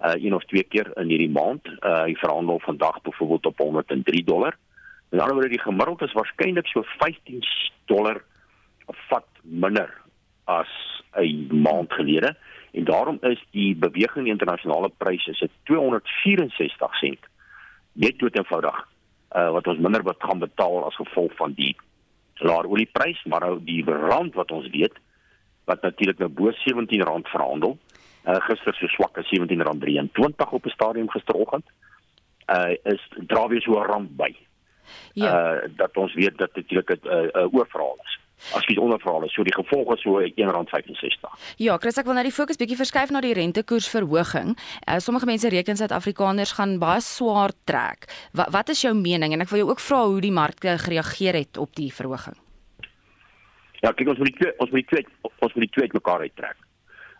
uh 0.00 0.14
een 0.14 0.34
of 0.34 0.44
twee 0.44 0.62
keer 0.62 0.90
in 0.94 1.08
hierdie 1.08 1.30
maand. 1.30 1.66
Uh 1.66 2.02
hy 2.02 2.14
verhandel 2.14 2.58
vandag 2.60 3.02
byvoorbeeld 3.02 3.46
op 3.46 3.58
103 3.58 4.24
dollar. 4.24 4.56
Met 5.08 5.20
ander 5.20 5.34
woorde 5.34 5.48
die 5.48 5.60
gemiddeld 5.60 6.02
is 6.02 6.12
waarskynlik 6.12 6.66
so 6.66 6.82
15 6.98 7.44
dollar 7.84 8.22
vat 9.08 9.26
minder 9.42 9.90
as 10.44 10.68
'n 11.16 11.60
maand 11.62 11.92
gelede 11.92 12.36
en 12.72 12.84
daarom 12.84 13.18
is 13.20 13.44
die 13.50 13.76
beweging 13.76 14.16
in 14.16 14.24
die 14.24 14.32
internasionale 14.32 14.90
pryse 14.96 15.34
se 15.34 15.48
264 15.62 16.98
sent 16.98 17.24
net 17.92 18.18
dood 18.18 18.36
eenvoudig 18.36 18.88
uh 19.36 19.50
wat 19.50 19.66
ons 19.66 19.78
minder 19.78 20.02
wat 20.02 20.22
gaan 20.22 20.38
betaal 20.38 20.84
as 20.84 21.00
gevolg 21.00 21.32
van 21.36 21.52
die 21.52 21.76
laer 22.34 22.68
olieprys 22.68 23.24
maar 23.24 23.40
nou 23.40 23.58
die 23.64 23.84
rand 23.84 24.34
wat 24.34 24.50
ons 24.50 24.68
weet 24.70 24.92
wat 25.64 25.82
natuurlik 25.82 26.18
nou 26.18 26.28
bo 26.28 26.52
17 26.52 27.02
rand 27.02 27.28
verhandel 27.28 27.78
uh, 28.26 28.40
gister 28.48 28.74
so 28.74 28.86
swak 28.86 29.18
as 29.18 29.30
R17.23 29.30 30.52
op 30.52 30.66
'n 30.66 30.68
stadium 30.68 31.10
gisteroggend. 31.10 31.64
Uh 32.46 32.74
is 32.82 33.02
dra 33.26 33.48
weer 33.48 33.60
so 33.60 33.78
'n 33.78 33.86
ramp 33.86 34.10
by. 34.16 34.34
Ja. 35.12 35.54
Uh 35.54 35.68
dat 35.76 35.96
ons 35.96 36.14
weet 36.14 36.38
dat 36.38 36.54
dit 36.54 36.62
natuurlik 36.62 36.90
'n 36.90 37.08
uh, 37.08 37.42
uh, 37.42 37.54
oorverhaal 37.54 37.98
is. 38.04 38.18
As 38.52 38.66
jy 38.68 38.76
onderverhaal 38.76 39.24
is, 39.24 39.32
so 39.32 39.42
die 39.42 39.54
gevolg 39.54 39.94
is 39.94 40.02
so 40.04 40.20
R1.65. 40.20 41.30
Ja, 41.56 41.78
Chris, 41.80 41.96
ek 41.96 42.04
wil 42.04 42.18
nou 42.18 42.24
die 42.26 42.34
fokus 42.34 42.58
bietjie 42.60 42.76
verskuif 42.76 43.10
na 43.10 43.22
die 43.24 43.32
rentekoersverhoging. 43.32 44.52
Uh, 44.84 44.98
sommige 44.98 45.26
mense 45.26 45.48
reken 45.48 45.76
Suid-Afrikaners 45.76 46.52
gaan 46.58 46.78
baie 46.78 47.00
swaar 47.00 47.56
trek. 47.64 48.04
Wat 48.32 48.52
wat 48.52 48.68
is 48.68 48.84
jou 48.84 48.94
mening 48.94 49.32
en 49.32 49.40
ek 49.40 49.48
wil 49.48 49.64
jou 49.64 49.70
ook 49.70 49.80
vra 49.80 50.04
hoe 50.04 50.20
die 50.20 50.32
markte 50.32 50.76
gereageer 50.78 51.34
het 51.34 51.56
op 51.56 51.74
die 51.74 51.92
verhoging? 51.92 52.36
Ja, 53.80 53.92
kyk 53.92 54.08
ons 54.08 54.18
moet 54.18 54.32
die 54.32 54.38
twee, 54.40 54.52
ons 54.58 54.70
moet 54.70 54.84
die 54.84 54.90
twee 54.92 55.32
ons 55.38 55.52
moet 55.54 55.64
die 55.64 55.72
twee 55.72 55.88
uitmekaar 55.88 56.20
uittrek. 56.28 56.65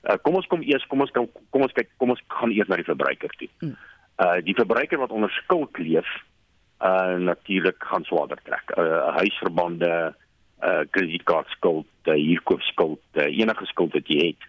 Uh, 0.07 0.14
kom 0.23 0.37
ons 0.38 0.47
kom 0.47 0.62
eers 0.62 0.85
kom 0.87 1.03
ons 1.03 1.11
kom, 1.11 1.27
kom 1.51 1.64
ons 1.66 1.73
kyk 1.75 1.88
kom 1.99 2.12
ons 2.14 2.21
gaan 2.31 2.53
eers 2.55 2.69
na 2.71 2.79
die 2.79 2.87
verbruiker 2.87 3.33
toe. 3.40 3.49
Uh 4.23 4.37
die 4.47 4.55
verbruiker 4.55 5.01
wat 5.03 5.14
onder 5.14 5.33
skuld 5.42 5.79
leef 5.83 6.11
uh 6.87 7.16
natuurlik 7.19 7.83
gaan 7.90 8.07
swaarder 8.07 8.38
trek. 8.47 8.71
Uh 8.79 9.16
huisverbande, 9.19 9.90
uh 10.62 10.85
kredietkaartskuld, 10.95 11.90
uh, 12.07 12.14
huurkoopskuld, 12.14 13.03
uh, 13.19 13.27
enige 13.27 13.66
skuld 13.73 13.99
wat 13.99 14.12
jy 14.12 14.29
het, 14.29 14.47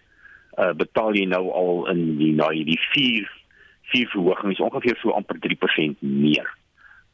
uh 0.62 0.70
betaal 0.78 1.18
jy 1.18 1.26
nou 1.26 1.42
al 1.50 1.90
in 1.94 2.04
die 2.20 2.30
na 2.38 2.52
die 2.54 2.78
4 2.92 3.34
vier 3.88 4.08
verhogings 4.12 4.60
ongeveer 4.60 4.98
so 5.00 5.16
amper 5.16 5.40
3% 5.42 6.04
meer 6.04 6.46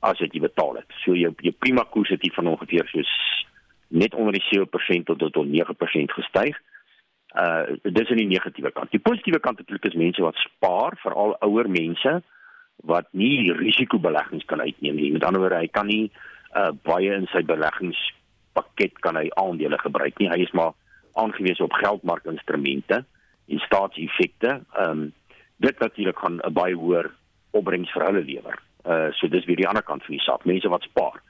as 0.05 0.21
wat 0.21 0.37
jy 0.37 0.45
betaal 0.45 0.83
het. 0.83 1.01
So 1.07 1.17
jou 1.17 1.33
jou 1.41 1.57
prima 1.65 1.87
koers 1.97 2.13
het 2.13 2.23
hier 2.27 2.37
van 2.37 2.53
ongeveer 2.53 2.93
so 2.93 3.09
net 3.95 4.15
onder 4.15 4.37
die 4.37 4.47
7% 4.51 5.09
tot 5.09 5.23
tot 5.33 5.49
9% 5.49 6.17
gestyg 6.19 6.61
uh 6.61 6.74
dis 7.83 8.11
in 8.15 8.21
die 8.21 8.31
negatiewe 8.31 8.71
kant. 8.71 8.93
Die 8.95 9.03
positiewe 9.03 9.41
kant 9.43 9.59
natuurlik 9.59 9.89
is 9.91 9.99
mense 9.99 10.23
wat 10.23 10.39
spaar, 10.39 10.95
veral 11.03 11.35
ouer 11.43 11.69
mense 11.71 12.23
wat 12.87 13.09
nie 13.11 13.53
risikobeleggings 13.53 14.45
kan 14.51 14.61
uitneem 14.61 14.97
nie. 14.99 15.13
Met 15.13 15.25
ander 15.25 15.43
woorde, 15.43 15.63
hy 15.63 15.71
kan 15.73 15.91
nie 15.91 16.11
uh 16.55 16.71
baie 16.87 17.11
in 17.11 17.27
sy 17.33 17.43
beleggingspakket 17.43 19.01
kan 19.03 19.19
hy 19.19 19.27
aandele 19.41 19.79
gebruik 19.83 20.19
nie. 20.21 20.31
Hy 20.31 20.45
is 20.47 20.55
maar 20.55 20.75
aangewese 21.19 21.65
op 21.67 21.75
geldmarkinstrumente 21.83 23.03
en 23.49 23.65
staatseffekte. 23.67 24.61
Um 24.79 25.11
dit 25.63 25.79
natuurlik 25.79 26.19
gaan 26.19 26.39
'n 26.39 26.53
baie 26.53 26.75
hoër 26.75 27.11
opbrengs 27.51 27.91
vir 27.93 28.07
hulle 28.07 28.23
lewer. 28.23 28.59
Uh 28.87 29.11
so 29.13 29.29
dis 29.29 29.45
weer 29.45 29.57
die 29.57 29.69
ander 29.69 29.83
kant 29.83 30.05
van 30.05 30.15
die 30.15 30.23
saak. 30.23 30.45
Mense 30.45 30.69
wat 30.69 30.83
spaar. 30.83 31.23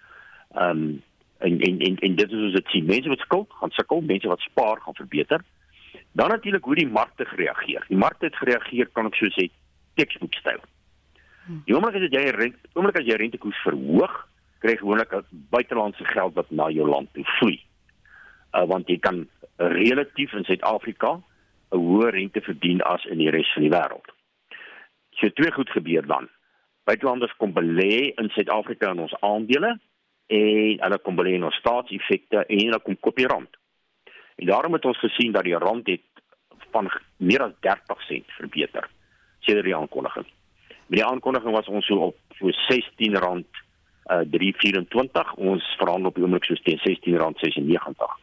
Um 0.53 1.03
en 1.39 1.61
en 1.61 1.81
en, 1.81 1.97
en 1.97 2.15
dit 2.15 2.33
is 2.33 2.39
soos 2.39 2.53
dit 2.61 2.69
sien. 2.69 2.87
Mense 2.87 3.09
wat 3.09 3.25
skuld 3.25 3.51
gaan 3.61 3.71
sukkel, 3.71 4.01
mense 4.01 4.29
wat 4.29 4.41
spaar 4.41 4.81
gaan 4.81 4.95
verbeter. 4.95 5.41
Dan 6.15 6.31
natuurlik 6.31 6.65
hoe 6.65 6.77
die 6.79 6.87
markte 6.87 7.25
gereageer. 7.27 7.85
Die 7.89 7.99
markte 7.99 8.29
het 8.31 8.37
gereageer 8.39 8.91
kan 8.95 9.09
ek 9.11 9.19
so 9.19 9.31
sê 9.35 9.49
teksboekstyl. 9.99 10.63
Die 11.67 11.75
oomblik 11.75 11.99
as 11.99 12.07
jy 12.15 12.23
rente, 12.33 12.71
oomblik 12.79 13.01
as 13.01 13.09
jy 13.09 13.17
rentekoers 13.21 13.63
verhoog, 13.67 14.15
kry 14.63 14.77
jy 14.77 14.81
gewoonlik 14.81 15.13
buitelandse 15.53 16.07
geld 16.09 16.37
wat 16.39 16.53
na 16.55 16.71
jou 16.73 16.87
land 16.89 17.11
toe 17.17 17.27
vloei. 17.37 17.59
Uh 18.55 18.63
want 18.71 18.89
jy 18.89 18.97
kan 19.03 19.25
relatief 19.59 20.33
in 20.39 20.47
Suid-Afrika 20.47 21.19
'n 21.19 21.83
hoër 21.83 22.15
rente 22.15 22.41
verdien 22.41 22.81
as 22.83 23.05
in 23.11 23.19
die 23.19 23.31
res 23.31 23.51
van 23.55 23.67
die 23.67 23.75
wêreld. 23.75 24.09
So 25.19 25.29
twee 25.29 25.53
goed 25.53 25.71
gebeur 25.71 26.07
dan. 26.07 26.29
Buitelanders 26.85 27.35
kom 27.37 27.53
belê 27.53 28.15
in 28.15 28.31
Suid-Afrika 28.31 28.91
in 28.91 29.03
ons 29.05 29.17
aandele 29.21 29.79
en 30.27 30.81
hulle 30.87 30.99
kom 31.03 31.17
belê 31.17 31.35
in 31.35 31.45
ons 31.45 31.61
staatseffekte 31.61 32.47
en 32.47 32.65
hulle 32.65 32.81
kom 32.87 32.97
koop 33.01 33.17
die 33.17 33.27
rand. 33.27 33.51
En 34.37 34.47
daarom 34.47 34.73
het 34.73 34.85
ons 34.85 34.99
gesien 34.99 35.33
dat 35.33 35.45
die 35.45 35.59
rand 35.59 35.87
het 35.87 36.03
van 36.71 36.91
meer 37.17 37.43
as 37.43 37.53
30 37.61 38.03
sent 38.03 38.31
verbeter 38.39 38.89
sedert 39.41 39.65
die 39.65 39.77
aankondiging. 39.77 40.27
Met 40.87 40.99
die 40.99 41.07
aankondiging 41.07 41.55
was 41.55 41.69
ons 41.69 41.87
so 41.87 42.11
op 42.11 42.17
so 42.39 42.51
R16 42.51 43.45
uh 44.05 44.21
324 44.29 45.35
ons 45.35 45.65
verhandel 45.79 46.11
op 46.11 46.15
die 46.15 46.25
oomblik 46.25 46.45
so 46.45 46.55
teen 46.55 46.79
R16.96. 46.79 48.17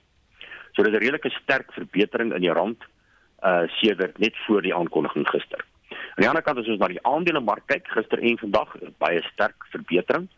So 0.72 0.84
dit 0.84 0.94
is 0.94 1.00
'n 1.00 1.04
redelike 1.04 1.30
sterk 1.30 1.74
verbetering 1.74 2.34
in 2.34 2.42
die 2.42 2.54
rand 2.54 2.84
uh 3.44 3.64
sedert 3.82 4.18
net 4.18 4.38
voor 4.46 4.62
die 4.62 4.76
aankondiging 4.76 5.28
gister. 5.30 5.66
Aan 5.90 6.24
die 6.24 6.28
ander 6.28 6.44
kant 6.44 6.58
as 6.58 6.68
ons 6.68 6.80
na 6.80 6.88
die 6.88 7.04
aandelemark 7.04 7.66
kyk, 7.66 7.88
gister 7.88 8.20
en 8.20 8.38
vandag 8.38 8.76
baie 8.98 9.22
sterk 9.34 9.66
verbetering. 9.72 10.30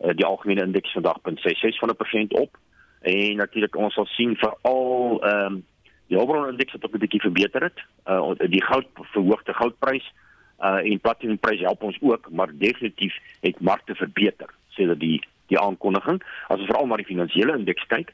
Uh 0.00 0.12
die 0.14 0.26
algemene 0.26 0.62
indeks 0.62 0.92
vandag 0.92 1.16
0.66% 1.24 2.28
op 2.28 2.58
en 3.00 3.36
natuurlik 3.36 3.76
ons 3.76 3.94
sal 3.94 4.06
sien 4.06 4.36
veral 4.36 5.20
ehm 5.22 5.44
um, 5.46 5.64
die 6.10 6.18
overall 6.18 6.50
indeks 6.50 6.72
het 6.72 6.84
ook 6.84 6.94
'n 6.94 6.98
bietjie 6.98 7.20
verbeter 7.20 7.62
het. 7.62 7.78
Uh 8.06 8.32
die 8.50 8.64
goud 8.64 8.86
verhoogde 8.94 9.54
goudprys 9.54 10.12
uh 10.58 10.80
en 10.92 11.00
platinumprys 11.00 11.60
help 11.60 11.82
ons 11.82 11.98
ook, 12.00 12.30
maar 12.30 12.50
definitief 12.52 13.14
het 13.40 13.60
markte 13.60 13.94
verbeter 13.94 14.48
sedert 14.68 15.00
die 15.00 15.22
die 15.46 15.58
aankondiging. 15.58 16.22
As 16.48 16.58
ons 16.58 16.66
veral 16.66 16.86
na 16.86 16.96
die 16.96 17.10
finansiële 17.12 17.56
indeks 17.56 17.86
kyk, 17.86 18.12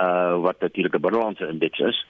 uh 0.00 0.40
wat 0.40 0.60
natuurlik 0.60 0.94
'n 0.94 1.00
binnelandse 1.00 1.48
indeks 1.48 1.78
is, 1.78 2.06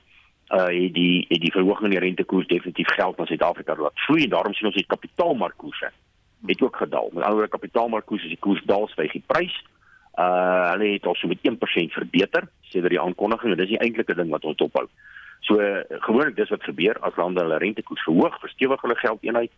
uh 0.51 0.67
het 0.67 0.95
die 0.95 1.25
het 1.29 1.41
die 1.41 1.53
verhoging 1.53 1.85
in 1.85 1.91
die 1.99 2.07
rentekoers 2.07 2.47
definitief 2.47 2.89
geld 2.89 3.17
na 3.17 3.25
Suid-Afrika 3.25 3.77
laat 3.77 4.01
vloei 4.07 4.23
en 4.25 4.31
daarom 4.31 4.55
sien 4.55 4.67
ons 4.67 4.77
die 4.77 4.87
kapitaalmarkkoerse 4.87 5.91
het 6.47 6.63
ook 6.63 6.77
gedaal. 6.77 7.09
Met 7.13 7.23
ander 7.23 7.33
woorde 7.33 7.49
kapitaalmarkkoerse, 7.49 8.29
die 8.29 8.39
koers 8.41 8.63
daal 8.65 8.89
styg 8.89 9.13
die 9.13 9.23
prys. 9.27 9.65
Uh 10.19 10.71
hulle 10.73 10.93
het 10.93 11.07
also 11.07 11.29
met 11.29 11.41
1% 11.41 11.93
verbeter 11.97 12.49
sedert 12.61 12.93
die 12.93 13.01
aankondiging 13.01 13.53
en 13.53 13.61
dis 13.61 13.73
die 13.73 13.81
eintlike 13.81 14.15
ding 14.15 14.31
wat 14.31 14.45
ons 14.45 14.57
dophou. 14.57 14.87
So 15.41 15.59
gewoonlik 15.89 16.37
dis 16.37 16.53
wat 16.53 16.63
gebeur 16.69 16.99
as 17.01 17.17
lande 17.17 17.41
hulle 17.41 17.59
rentekoers 17.59 18.05
verhoog, 18.05 18.41
verstewig 18.41 18.81
hulle 18.85 18.97
geldeenheid 18.97 19.53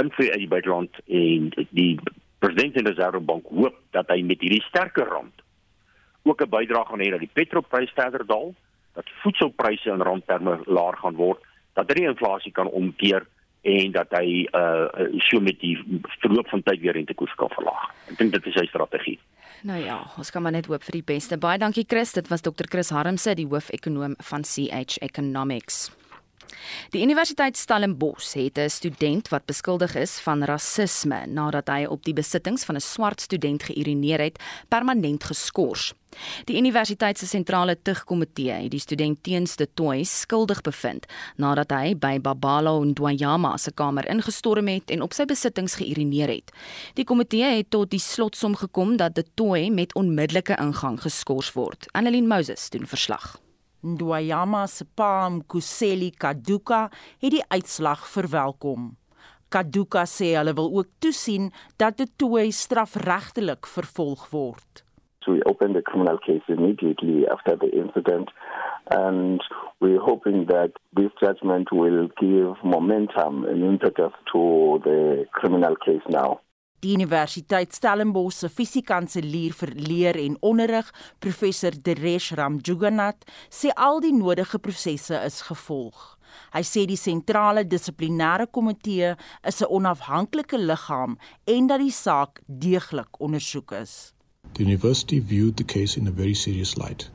invloed 0.00 0.30
uit 0.30 0.38
die 0.38 0.48
buiteland 0.48 1.00
en 1.06 1.50
die 1.70 1.98
president 2.38 2.74
van 2.74 2.84
die 2.84 2.92
Reservebank 2.92 3.50
hoop 3.50 3.76
dat 3.90 4.08
hy 4.08 4.22
met 4.26 4.40
hierdie 4.40 4.62
sterker 4.68 5.06
rand 5.06 5.42
ook 6.22 6.42
'n 6.42 6.48
bydrae 6.48 6.86
gaan 6.86 7.00
hê 7.00 7.10
dat 7.10 7.18
die 7.18 7.32
petrolprys 7.32 7.90
verder 7.94 8.26
daal, 8.26 8.54
dat 8.94 9.10
voedselpryse 9.22 9.90
in 9.90 10.02
randterme 10.02 10.60
laer 10.66 10.96
gaan 10.96 11.14
word, 11.14 11.40
dat 11.74 11.88
hy 11.88 11.94
die 11.94 12.08
inflasie 12.08 12.52
kan 12.52 12.68
omkeer 12.68 13.26
en 13.62 13.92
dat 13.94 14.10
hy 14.18 14.46
uh 14.58 15.20
so 15.28 15.40
met 15.40 15.60
die 15.60 15.76
verloop 16.20 16.48
van 16.50 16.62
tyd 16.62 16.80
weer 16.80 16.96
rentekoers 16.98 17.34
kan 17.38 17.50
verlaag. 17.54 17.88
Ek 18.10 18.18
dink 18.18 18.34
dit 18.34 18.46
is 18.50 18.58
sy 18.58 18.66
strategie. 18.66 19.18
Nou 19.62 19.78
ja, 19.78 20.00
ons 20.18 20.30
kan 20.34 20.42
maar 20.42 20.54
net 20.54 20.66
hoop 20.66 20.82
vir 20.82 20.98
die 20.98 21.06
beste. 21.14 21.38
Baie 21.38 21.58
dankie 21.62 21.86
Chris, 21.86 22.12
dit 22.18 22.28
was 22.28 22.42
Dr. 22.42 22.66
Chris 22.66 22.90
Harmse, 22.90 23.36
die 23.38 23.46
hoofekonoom 23.46 24.16
van 24.18 24.42
CH 24.42 24.98
Economics. 25.06 25.92
Die 26.90 27.02
Universiteit 27.02 27.56
Stellenbosch 27.56 28.34
het 28.34 28.58
'n 28.58 28.68
student 28.68 29.28
wat 29.28 29.46
beskuldig 29.46 29.94
is 29.94 30.20
van 30.20 30.44
rasisme 30.44 31.26
nadat 31.26 31.68
hy 31.68 31.84
op 31.84 32.04
die 32.04 32.14
besittings 32.14 32.64
van 32.64 32.76
'n 32.76 32.80
swart 32.80 33.20
student 33.20 33.62
geurineer 33.62 34.20
het, 34.20 34.38
permanent 34.68 35.24
geskort. 35.24 35.94
Die 36.44 36.56
universiteit 36.58 37.18
se 37.18 37.26
sentrale 37.26 37.76
tugkomitee 37.82 38.52
het 38.52 38.70
die 38.70 38.80
student 38.80 39.22
teens 39.22 39.56
de 39.56 39.68
Toy 39.74 40.04
skuldig 40.04 40.60
bevind 40.60 41.06
nadat 41.36 41.72
hy 41.72 41.94
by 41.98 42.18
Babalo 42.20 42.84
Ndwanyama 42.84 43.56
se 43.56 43.72
kamer 43.72 44.08
ingestorm 44.08 44.68
het 44.68 44.90
en 44.90 45.02
op 45.02 45.12
sy 45.12 45.24
besittings 45.24 45.74
geurineer 45.80 46.28
het. 46.28 46.52
Die 46.94 47.04
komitee 47.04 47.56
het 47.56 47.70
tot 47.70 47.90
die 47.90 48.02
slotsom 48.02 48.56
gekom 48.56 48.96
dat 48.96 49.14
de 49.14 49.24
Toy 49.34 49.68
met 49.70 49.94
onmiddellike 49.94 50.56
ingang 50.60 51.00
geskort 51.00 51.52
word. 51.52 51.88
Annelien 51.92 52.26
Moses 52.26 52.70
doen 52.70 52.86
verslag. 52.86 53.41
Ndwayama 53.82 54.66
se 54.66 54.84
pa 54.96 55.28
Mkuseli 55.30 56.10
Kaduka 56.10 56.88
het 57.18 57.32
die 57.34 57.42
uitslag 57.50 58.04
verwelkom. 58.06 58.92
Kaduka 59.50 60.04
sê 60.06 60.28
hulle 60.36 60.54
wil 60.54 60.70
ook 60.78 60.90
toesien 61.02 61.50
dat 61.82 61.98
die 61.98 62.06
twee 62.16 62.52
strafregtelik 62.54 63.66
vervolg 63.66 64.28
word. 64.30 64.84
So 65.24 65.34
we 65.34 65.42
opened 65.50 65.74
the 65.74 65.82
criminal 65.82 66.18
case 66.18 66.46
immediately 66.46 67.26
after 67.26 67.56
the 67.58 67.70
incident 67.82 68.30
and 68.90 69.42
we're 69.80 70.00
hoping 70.00 70.46
that 70.46 70.70
this 70.94 71.10
judgment 71.20 71.72
will 71.72 72.08
give 72.22 72.54
momentum 72.62 73.44
and 73.44 73.62
impetus 73.62 74.12
to 74.32 74.80
the 74.84 75.26
criminal 75.32 75.76
case 75.76 76.06
now. 76.08 76.40
Die 76.82 76.94
Universiteit 76.94 77.76
Stellenbosch 77.76 78.40
se 78.42 78.48
fisiekanselier 78.50 79.52
vir 79.54 79.70
leer 79.78 80.16
en 80.18 80.34
onderrig, 80.42 80.88
professor 81.22 81.70
Deresh 81.70 82.32
Ramjuganat, 82.34 83.22
sê 83.54 83.70
al 83.78 84.00
die 84.02 84.10
nodige 84.16 84.58
prosesse 84.58 85.20
is 85.28 85.36
gevolg. 85.46 86.00
Hy 86.50 86.64
sê 86.66 86.82
die 86.90 86.98
sentrale 86.98 87.62
dissiplinêre 87.62 88.48
komitee 88.50 89.12
is 89.46 89.62
'n 89.62 89.70
onafhanklike 89.78 90.58
liggaam 90.58 91.16
en 91.54 91.70
dat 91.70 91.78
die 91.84 91.94
saak 91.94 92.42
deeglik 92.48 93.20
ondersoek 93.20 93.78
is. 93.78 94.12
The 94.54 94.64
university 94.64 95.20
viewed 95.20 95.56
the 95.58 95.68
case 95.74 95.96
in 95.96 96.08
a 96.08 96.18
very 96.22 96.34
serious 96.34 96.76
light. 96.76 97.10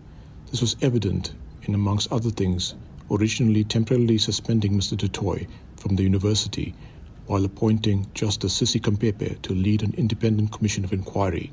This 0.49 0.61
was 0.61 0.77
evident 0.79 1.35
in 1.67 1.73
amongst 1.73 2.09
other 2.09 2.31
things 2.31 2.73
originally 3.11 3.65
temporarily 3.65 4.17
suspending 4.17 4.77
Mr. 4.79 4.95
Dutoy 4.95 5.45
from 5.75 5.97
the 5.97 6.03
university 6.03 6.73
while 7.27 7.45
appointing 7.45 8.07
Justice 8.13 8.59
Sissy 8.59 8.81
Kampepe 8.81 9.41
to 9.43 9.53
lead 9.53 9.83
an 9.83 9.93
independent 9.97 10.51
commission 10.51 10.83
of 10.83 10.93
inquiry 10.93 11.51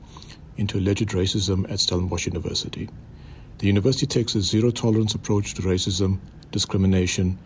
into 0.56 0.78
alleged 0.78 1.10
racism 1.10 1.70
at 1.70 1.80
Stellenbosch 1.80 2.26
University. 2.26 2.88
The 3.58 3.66
university 3.66 4.06
takes 4.06 4.34
a 4.34 4.40
zero 4.40 4.70
tolerance 4.70 5.14
approach 5.14 5.54
to 5.54 5.62
racism, 5.62 6.18
discrimination, 6.50 7.38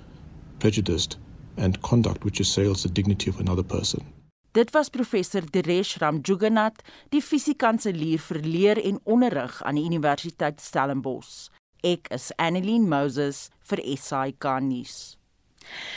prejudice, 0.58 1.08
and 1.56 1.80
conduct 1.82 2.24
which 2.24 2.40
assails 2.40 2.82
the 2.82 2.88
dignity 2.88 3.30
of 3.30 3.40
another 3.40 3.62
person. 3.62 4.04
Dit 4.52 4.72
was 4.72 4.88
professor 4.88 5.42
Deresh 5.42 5.98
Ramjuganat, 5.98 6.80
die 7.12 7.20
fisiekanselier 7.20 8.18
vir 8.18 8.40
leer 8.42 8.80
en 8.80 8.96
onderrig 9.04 9.60
aan 9.62 9.76
die 9.76 9.84
Universiteit 9.84 10.60
Stellenbosch. 10.64 11.50
Ek 11.84 12.08
is 12.10 12.32
Annelien 12.38 12.88
Moses 12.88 13.50
vir 13.68 13.84
SAK 13.84 14.58
nuus. 14.64 15.17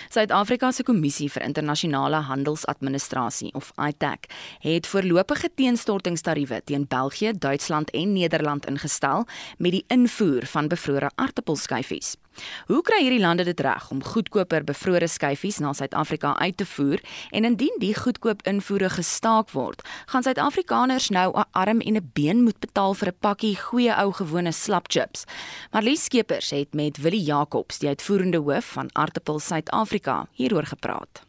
Suid-Afrika 0.10 0.72
se 0.72 0.84
Kommissie 0.84 1.30
vir 1.30 1.46
Internasionale 1.46 2.24
Handelsadministrasie 2.28 3.54
of 3.54 3.72
ITAC 3.78 4.30
het 4.60 4.88
voorlopige 4.88 5.50
teenstortingstariewe 5.56 6.62
teen 6.64 6.88
België, 6.88 7.32
Duitsland 7.34 7.90
en 7.90 8.14
Nederland 8.14 8.66
ingestel 8.66 9.26
met 9.58 9.72
die 9.72 9.86
invoer 9.88 10.46
van 10.46 10.68
bevrore 10.68 11.12
aartappelskyfies. 11.16 12.21
Hoe 12.68 12.82
kry 12.82 13.02
hierdie 13.02 13.20
lande 13.20 13.44
dit 13.44 13.60
reg 13.60 13.90
om 13.92 14.04
goedkoper 14.04 14.64
bevrore 14.64 15.08
skyfies 15.08 15.60
na 15.60 15.74
Suid-Afrika 15.74 16.36
uit 16.40 16.58
te 16.58 16.66
voer 16.66 17.00
en 17.32 17.46
indien 17.46 17.76
die 17.80 17.96
goedkoop 17.96 18.42
invoere 18.48 18.90
gestaak 18.90 19.52
word, 19.52 19.82
gaan 20.06 20.24
Suid-Afrikaners 20.24 21.10
nou 21.10 21.32
'n 21.38 21.46
arm 21.52 21.80
en 21.82 21.96
'n 21.96 22.10
been 22.14 22.44
moet 22.44 22.60
betaal 22.60 22.94
vir 22.94 23.08
'n 23.08 23.20
pakkie 23.20 23.56
goeie 23.56 23.96
ou 23.96 24.12
gewone 24.12 24.52
slap 24.52 24.88
chips. 24.88 25.24
Marlies 25.72 26.04
Skeepers 26.04 26.50
het 26.50 26.74
met 26.74 26.98
Willie 26.98 27.24
Jacobs, 27.24 27.80
die 27.80 27.88
uitvoerende 27.88 28.38
hoof 28.38 28.66
van 28.66 28.90
Aartappel 28.94 29.40
Suid-Afrika, 29.40 30.28
hieroor 30.32 30.66
gepraat. 30.66 31.22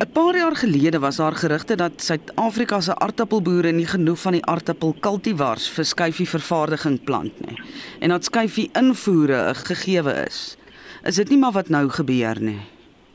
'n 0.00 0.12
Paar 0.12 0.36
jaar 0.36 0.56
gelede 0.56 0.98
was 0.98 1.16
daar 1.16 1.34
gerugte 1.34 1.76
dat 1.76 2.02
Suid-Afrika 2.02 2.80
se 2.80 2.94
aartappelboere 2.98 3.72
nie 3.72 3.86
genoeg 3.86 4.20
van 4.20 4.32
die 4.32 4.44
aartappel 4.44 4.94
kultivars 5.00 5.68
vir 5.68 5.84
skyfie 5.84 6.28
vervaardiging 6.28 7.04
plant 7.04 7.40
nie 7.46 7.58
en 8.00 8.08
dat 8.08 8.24
skyfie 8.24 8.70
invoere 8.72 9.50
'n 9.50 9.54
gegewe 9.54 10.14
is. 10.26 10.56
Is 11.04 11.16
dit 11.16 11.28
nie 11.32 11.38
maar 11.38 11.52
wat 11.56 11.68
nou 11.68 11.88
gebeur 11.88 12.40
nie? 12.40 12.60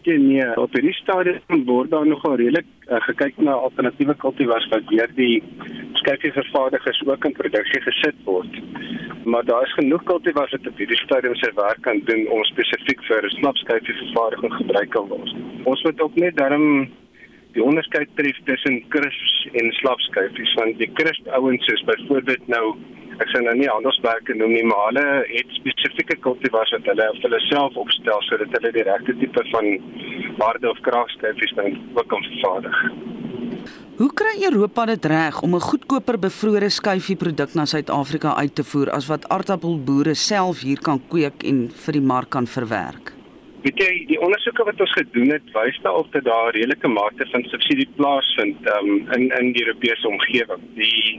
Ja, 0.05 0.17
nee, 0.17 0.57
op 0.61 0.73
hierdie 0.73 0.93
stadium 0.93 1.65
word 1.65 1.89
daar 1.89 2.05
nogal 2.07 2.35
redelik 2.37 2.65
uh, 2.87 2.99
gekyk 3.07 3.37
na 3.37 3.55
alternatiewe 3.67 4.13
kultivars 4.21 4.67
wat 4.69 4.85
deur 4.89 5.09
die 5.17 5.43
skyfie 6.01 6.31
vervaardigers 6.35 7.01
ook 7.05 7.25
in 7.25 7.33
produksie 7.37 7.81
gesit 7.81 8.19
word. 8.25 8.59
Maar 9.25 9.45
daar 9.45 9.65
is 9.65 9.73
genoeg 9.73 10.03
kultivars 10.03 10.53
wat 10.53 10.67
op 10.69 10.77
hierdie 10.81 10.99
stadium 11.01 11.33
sy 11.41 11.49
werk 11.57 11.81
kan 11.87 12.01
doen 12.09 12.27
om 12.33 12.43
spesifiek 12.49 13.01
vir 13.09 13.29
snapskyfie 13.37 13.97
vervaardiging 14.03 14.53
gebruik 14.59 14.93
kan 14.97 15.09
word. 15.09 15.33
Ons 15.73 15.81
moet 15.87 16.01
ook 16.01 16.21
net 16.21 16.37
daarom 16.37 16.89
die 17.55 17.63
onderskeid 17.63 18.11
tref 18.19 18.39
tussen 18.49 18.81
crisps 18.93 19.35
en 19.53 19.71
slapskyfies 19.79 20.53
want 20.59 20.77
die 20.81 20.91
crisp 20.99 21.27
ouens 21.37 21.67
is 21.73 21.83
byvoorbeeld 21.87 22.47
nou 22.51 22.65
ek 23.23 23.31
sê 23.31 23.41
nou 23.43 23.55
nie 23.55 23.69
handelsmerke 23.71 24.35
noem 24.35 24.51
nie 24.57 24.65
maar 24.67 24.89
hulle 24.89 25.05
het 25.29 25.55
spesifieke 25.59 26.17
kultivars 26.25 26.73
wat 26.75 26.89
hulle 26.91 27.07
of 27.13 27.21
hulle 27.23 27.39
self 27.47 27.79
opstel 27.85 28.23
sodat 28.27 28.57
hulle 28.59 28.73
die 28.75 28.85
regte 28.89 29.15
tipe 29.21 29.45
van 29.53 29.71
harde 30.41 30.69
of 30.71 30.83
kraagskyfies 30.87 31.55
dan 31.55 31.71
ook 31.95 32.07
kan 32.11 32.27
vervaardig. 32.27 32.81
Hoe 33.95 34.11
kry 34.19 34.35
Europa 34.49 34.85
dit 34.91 35.05
reg 35.15 35.41
om 35.41 35.55
'n 35.55 35.67
goedkoper 35.69 36.19
bevrore 36.19 36.69
skyfie 36.69 37.15
produk 37.15 37.53
na 37.55 37.65
Suid-Afrika 37.65 38.35
uit 38.35 38.55
te 38.55 38.63
voer 38.63 38.91
as 38.91 39.07
wat 39.07 39.29
aardappelboere 39.29 40.13
self 40.13 40.59
hier 40.67 40.81
kan 40.81 41.01
kweek 41.07 41.43
en 41.43 41.69
vir 41.85 41.93
die 41.93 42.07
mark 42.13 42.29
kan 42.29 42.47
verwerk? 42.47 43.14
Weet 43.65 43.79
jy, 43.81 43.93
die 44.11 44.19
ondersoeke 44.21 44.63
wat 44.67 44.81
ons 44.83 44.91
gedoen 44.93 45.31
het, 45.33 45.45
wys 45.55 45.77
daarop 45.81 46.11
dat 46.13 46.27
daar 46.27 46.53
redelike 46.53 46.87
mate 46.87 47.25
van 47.31 47.47
subsidie 47.49 47.87
plaasvind 47.95 48.67
um, 48.75 48.91
in 49.17 49.31
in 49.39 49.53
die 49.55 49.65
Europese 49.65 50.07
omgewing. 50.07 50.61
Die 50.77 51.17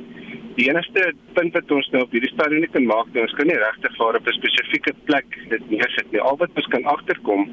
Die 0.57 0.71
enigste 0.71 1.11
punt 1.37 1.53
wat 1.53 1.73
ons 1.77 1.89
nou 1.93 2.01
op 2.07 2.15
hierdie 2.17 2.31
stadium 2.33 2.63
nie 2.65 2.71
kan 2.73 2.87
maak 2.89 3.11
nie, 3.13 3.21
ons 3.27 3.35
kan 3.37 3.45
nie 3.51 3.59
regtig 3.61 3.93
vir 3.99 4.17
op 4.19 4.29
'n 4.31 4.37
spesifieke 4.39 4.95
plek 5.05 5.37
dit 5.51 5.67
neersit 5.71 6.09
nie. 6.13 6.21
Al 6.21 6.39
wat 6.41 6.57
ons 6.57 6.69
kan 6.73 6.89
agterkom 6.95 7.45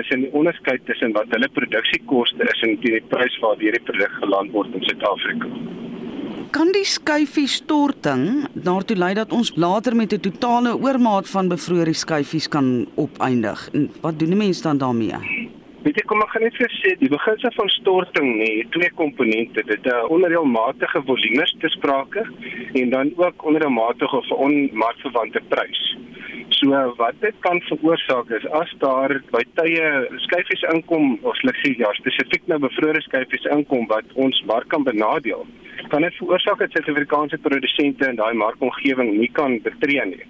is 0.00 0.08
in 0.16 0.22
die 0.24 0.32
onderskeid 0.32 0.86
tussen 0.86 1.12
wat 1.12 1.28
hulle 1.36 1.52
produksiekoste 1.52 2.48
is 2.54 2.62
en 2.62 2.80
die 2.80 3.00
prys 3.12 3.36
waar 3.44 3.60
hierdie 3.60 3.84
produk 3.84 4.14
geland 4.22 4.52
word 4.52 4.72
in 4.74 4.88
Suid-Afrika. 4.88 5.52
Kan 6.56 6.70
die 6.72 6.86
skyfie 6.88 7.50
storting 7.52 8.46
daartoe 8.64 8.96
lei 8.96 9.10
dat 9.18 9.32
ons 9.36 9.50
later 9.60 9.92
met 9.92 10.14
'n 10.16 10.20
totale 10.24 10.72
oormaat 10.72 11.28
van 11.28 11.48
bevrore 11.52 11.92
skyfies 11.92 12.48
kan 12.48 12.86
opeindig? 12.94 13.68
En 13.72 13.90
wat 14.00 14.18
doen 14.18 14.28
die 14.28 14.36
mense 14.36 14.62
dan 14.62 14.78
daarmee? 14.78 15.20
Weet 15.86 16.00
jy 16.00 16.02
kom 16.10 16.22
ek 16.24 16.32
gaan 16.34 16.42
net 16.42 16.56
vir 16.58 16.72
sê 16.80 16.92
die 16.98 17.08
beginsel 17.12 17.52
van 17.54 17.68
storting 17.70 18.32
nê, 18.40 18.46
nee, 18.48 18.62
twee 18.74 18.88
komponente, 18.98 19.62
dit 19.68 19.84
'n 19.86 20.08
onderdeelmatige 20.14 21.02
volumes 21.10 21.52
te 21.62 21.68
sprake 21.74 22.24
en 22.80 22.90
dan 22.90 23.12
ook 23.14 23.44
onderdeelmatige 23.46 24.16
of 24.16 24.30
onmarkverwante 24.46 25.40
prys. 25.52 25.82
So 26.58 26.94
wat 26.98 27.14
dit 27.20 27.36
kan 27.46 27.60
veroorsaak 27.68 28.30
is 28.30 28.46
as 28.50 28.72
daar 28.82 29.14
by 29.30 29.44
tye 29.54 29.86
skyfies 30.26 30.66
inkom 30.74 31.18
of 31.22 31.36
slegs 31.36 31.62
ja 31.78 31.92
spesifiek 31.92 32.42
nou 32.46 32.58
bevrore 32.66 33.00
skyfies 33.06 33.46
inkom 33.54 33.86
wat 33.86 34.10
ons 34.14 34.42
mark 34.50 34.68
kan 34.68 34.82
benadeel, 34.82 35.46
kan 35.88 36.02
dit 36.02 36.18
veroorsaak 36.18 36.58
dat 36.58 36.70
Suid-Afrikaanse 36.74 37.38
produsente 37.38 38.08
in 38.08 38.18
daai 38.18 38.34
markomgewing 38.34 39.18
nie 39.20 39.30
kan 39.30 39.60
betree 39.62 40.04
nie. 40.04 40.26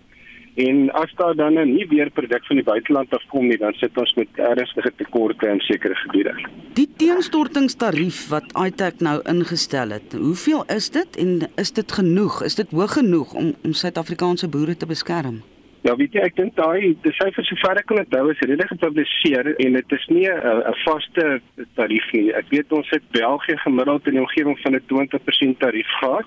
En 0.56 0.90
as 0.92 1.12
daar 1.16 1.34
dan 1.34 1.58
'n 1.58 1.72
nie 1.72 1.86
weer 1.88 2.10
produk 2.10 2.46
van 2.46 2.56
die 2.56 2.64
buiteland 2.64 3.14
afkom 3.14 3.46
nie, 3.46 3.58
dan 3.58 3.72
sit 3.72 3.98
ons 3.98 4.14
met 4.14 4.28
ernstige 4.34 4.92
tekorte 4.96 5.46
in 5.46 5.60
sekere 5.60 5.94
gebiede. 5.94 6.34
Die 6.72 6.88
teenstortingstarief 6.96 8.28
wat 8.28 8.44
iTech 8.66 8.98
nou 8.98 9.20
ingestel 9.24 9.90
het, 9.90 10.12
hoeveel 10.12 10.64
is 10.64 10.90
dit 10.90 11.16
en 11.16 11.50
is 11.56 11.72
dit 11.72 11.92
genoeg? 11.92 12.42
Is 12.42 12.54
dit 12.54 12.70
hoog 12.70 12.92
genoeg 12.92 13.34
om 13.34 13.54
om 13.62 13.72
Suid-Afrikaanse 13.72 14.48
boere 14.48 14.76
te 14.76 14.86
beskerm? 14.86 15.42
Ja, 15.80 15.96
weet 15.96 16.12
jy, 16.12 16.20
ek 16.20 16.36
dink 16.36 16.56
daai 16.56 16.96
die 17.02 17.12
syfers 17.12 17.48
sover 17.48 17.76
ek 17.76 17.86
kan 17.86 17.98
onthou 17.98 18.30
is 18.30 18.40
redelik 18.40 18.68
gepubliseer 18.68 19.52
en 19.56 19.72
dit 19.72 19.92
is 19.92 20.06
nie 20.08 20.26
'n 20.30 20.74
vaste 20.84 21.40
tarief 21.74 22.12
nie. 22.12 22.32
Ek 22.32 22.48
weet 22.48 22.72
ons 22.72 22.90
het 22.90 23.02
België 23.10 23.56
gemiddeld 23.56 24.06
in 24.06 24.12
die 24.12 24.20
omgewing 24.20 24.58
van 24.58 24.74
'n 24.74 24.82
20% 24.86 25.58
tarief 25.58 25.86
gehad 26.00 26.26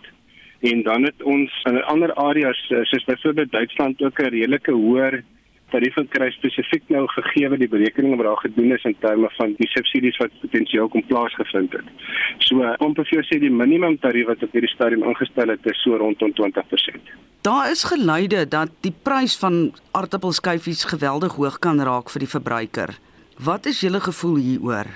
en 0.60 0.84
dan 0.84 1.04
het 1.04 1.24
ons 1.24 1.52
in 1.69 1.84
ander 1.84 2.13
areas 2.13 2.60
soos 2.67 3.04
byvoorbeeld 3.04 3.52
Duitsland 3.52 4.02
ook 4.02 4.19
'n 4.19 4.34
redelike 4.36 4.72
hoër 4.72 5.24
tarief 5.69 5.93
gekry 5.93 6.30
spesifiek 6.34 6.84
nou 6.93 7.06
gegee 7.13 7.50
die 7.62 7.69
berekening 7.69 8.15
wat 8.17 8.26
daar 8.26 8.43
gedoen 8.43 8.74
is 8.76 8.86
in 8.89 8.95
terme 9.00 9.30
van 9.38 9.54
die 9.58 9.67
subsidies 9.69 10.17
wat 10.22 10.39
potensieel 10.41 10.89
kom 10.89 11.04
plaasgevind 11.06 11.74
het. 11.78 11.89
So 12.38 12.76
te 12.98 13.06
vir 13.12 13.28
sê 13.30 13.39
die 13.41 13.54
minimum 13.54 13.98
tarief 14.02 14.28
wat 14.28 14.43
op 14.43 14.56
hierdie 14.56 14.72
stadium 14.74 15.04
ingestel 15.04 15.54
het 15.54 15.65
is 15.65 15.82
so 15.84 15.98
rondom 15.98 16.34
20%. 16.34 17.13
Daar 17.41 17.72
is 17.72 17.84
geluide 17.84 18.48
dat 18.48 18.72
die 18.82 18.93
prys 19.04 19.38
van 19.38 19.72
aardappelskyfies 19.91 20.84
geweldig 20.93 21.38
hoog 21.38 21.60
kan 21.60 21.80
raak 21.80 22.10
vir 22.10 22.26
die 22.26 22.34
verbruiker. 22.34 22.98
Wat 23.39 23.65
is 23.65 23.80
julle 23.86 24.02
gevoel 24.04 24.36
hieroor? 24.36 24.89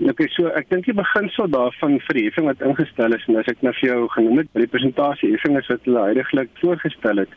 Okay, 0.00 0.30
so 0.32 0.48
ek 0.56 0.70
dink 0.70 0.86
die 0.88 0.94
beginsel 0.96 1.44
daarvan 1.52 1.98
vir 2.06 2.16
die 2.16 2.22
heffing 2.24 2.46
wat 2.48 2.62
ingestel 2.64 3.12
is 3.12 3.24
en 3.28 3.36
as 3.36 3.48
ek 3.52 3.58
nou 3.60 3.72
vir 3.76 3.84
jou 3.84 3.98
genoem 4.14 4.38
het, 4.40 4.48
die 4.56 4.70
presentasie 4.72 5.28
heffing 5.34 5.58
is 5.60 5.68
wat 5.68 5.84
hulle 5.84 6.04
heidaglik 6.06 6.48
voorgestel 6.62 7.20
het, 7.20 7.34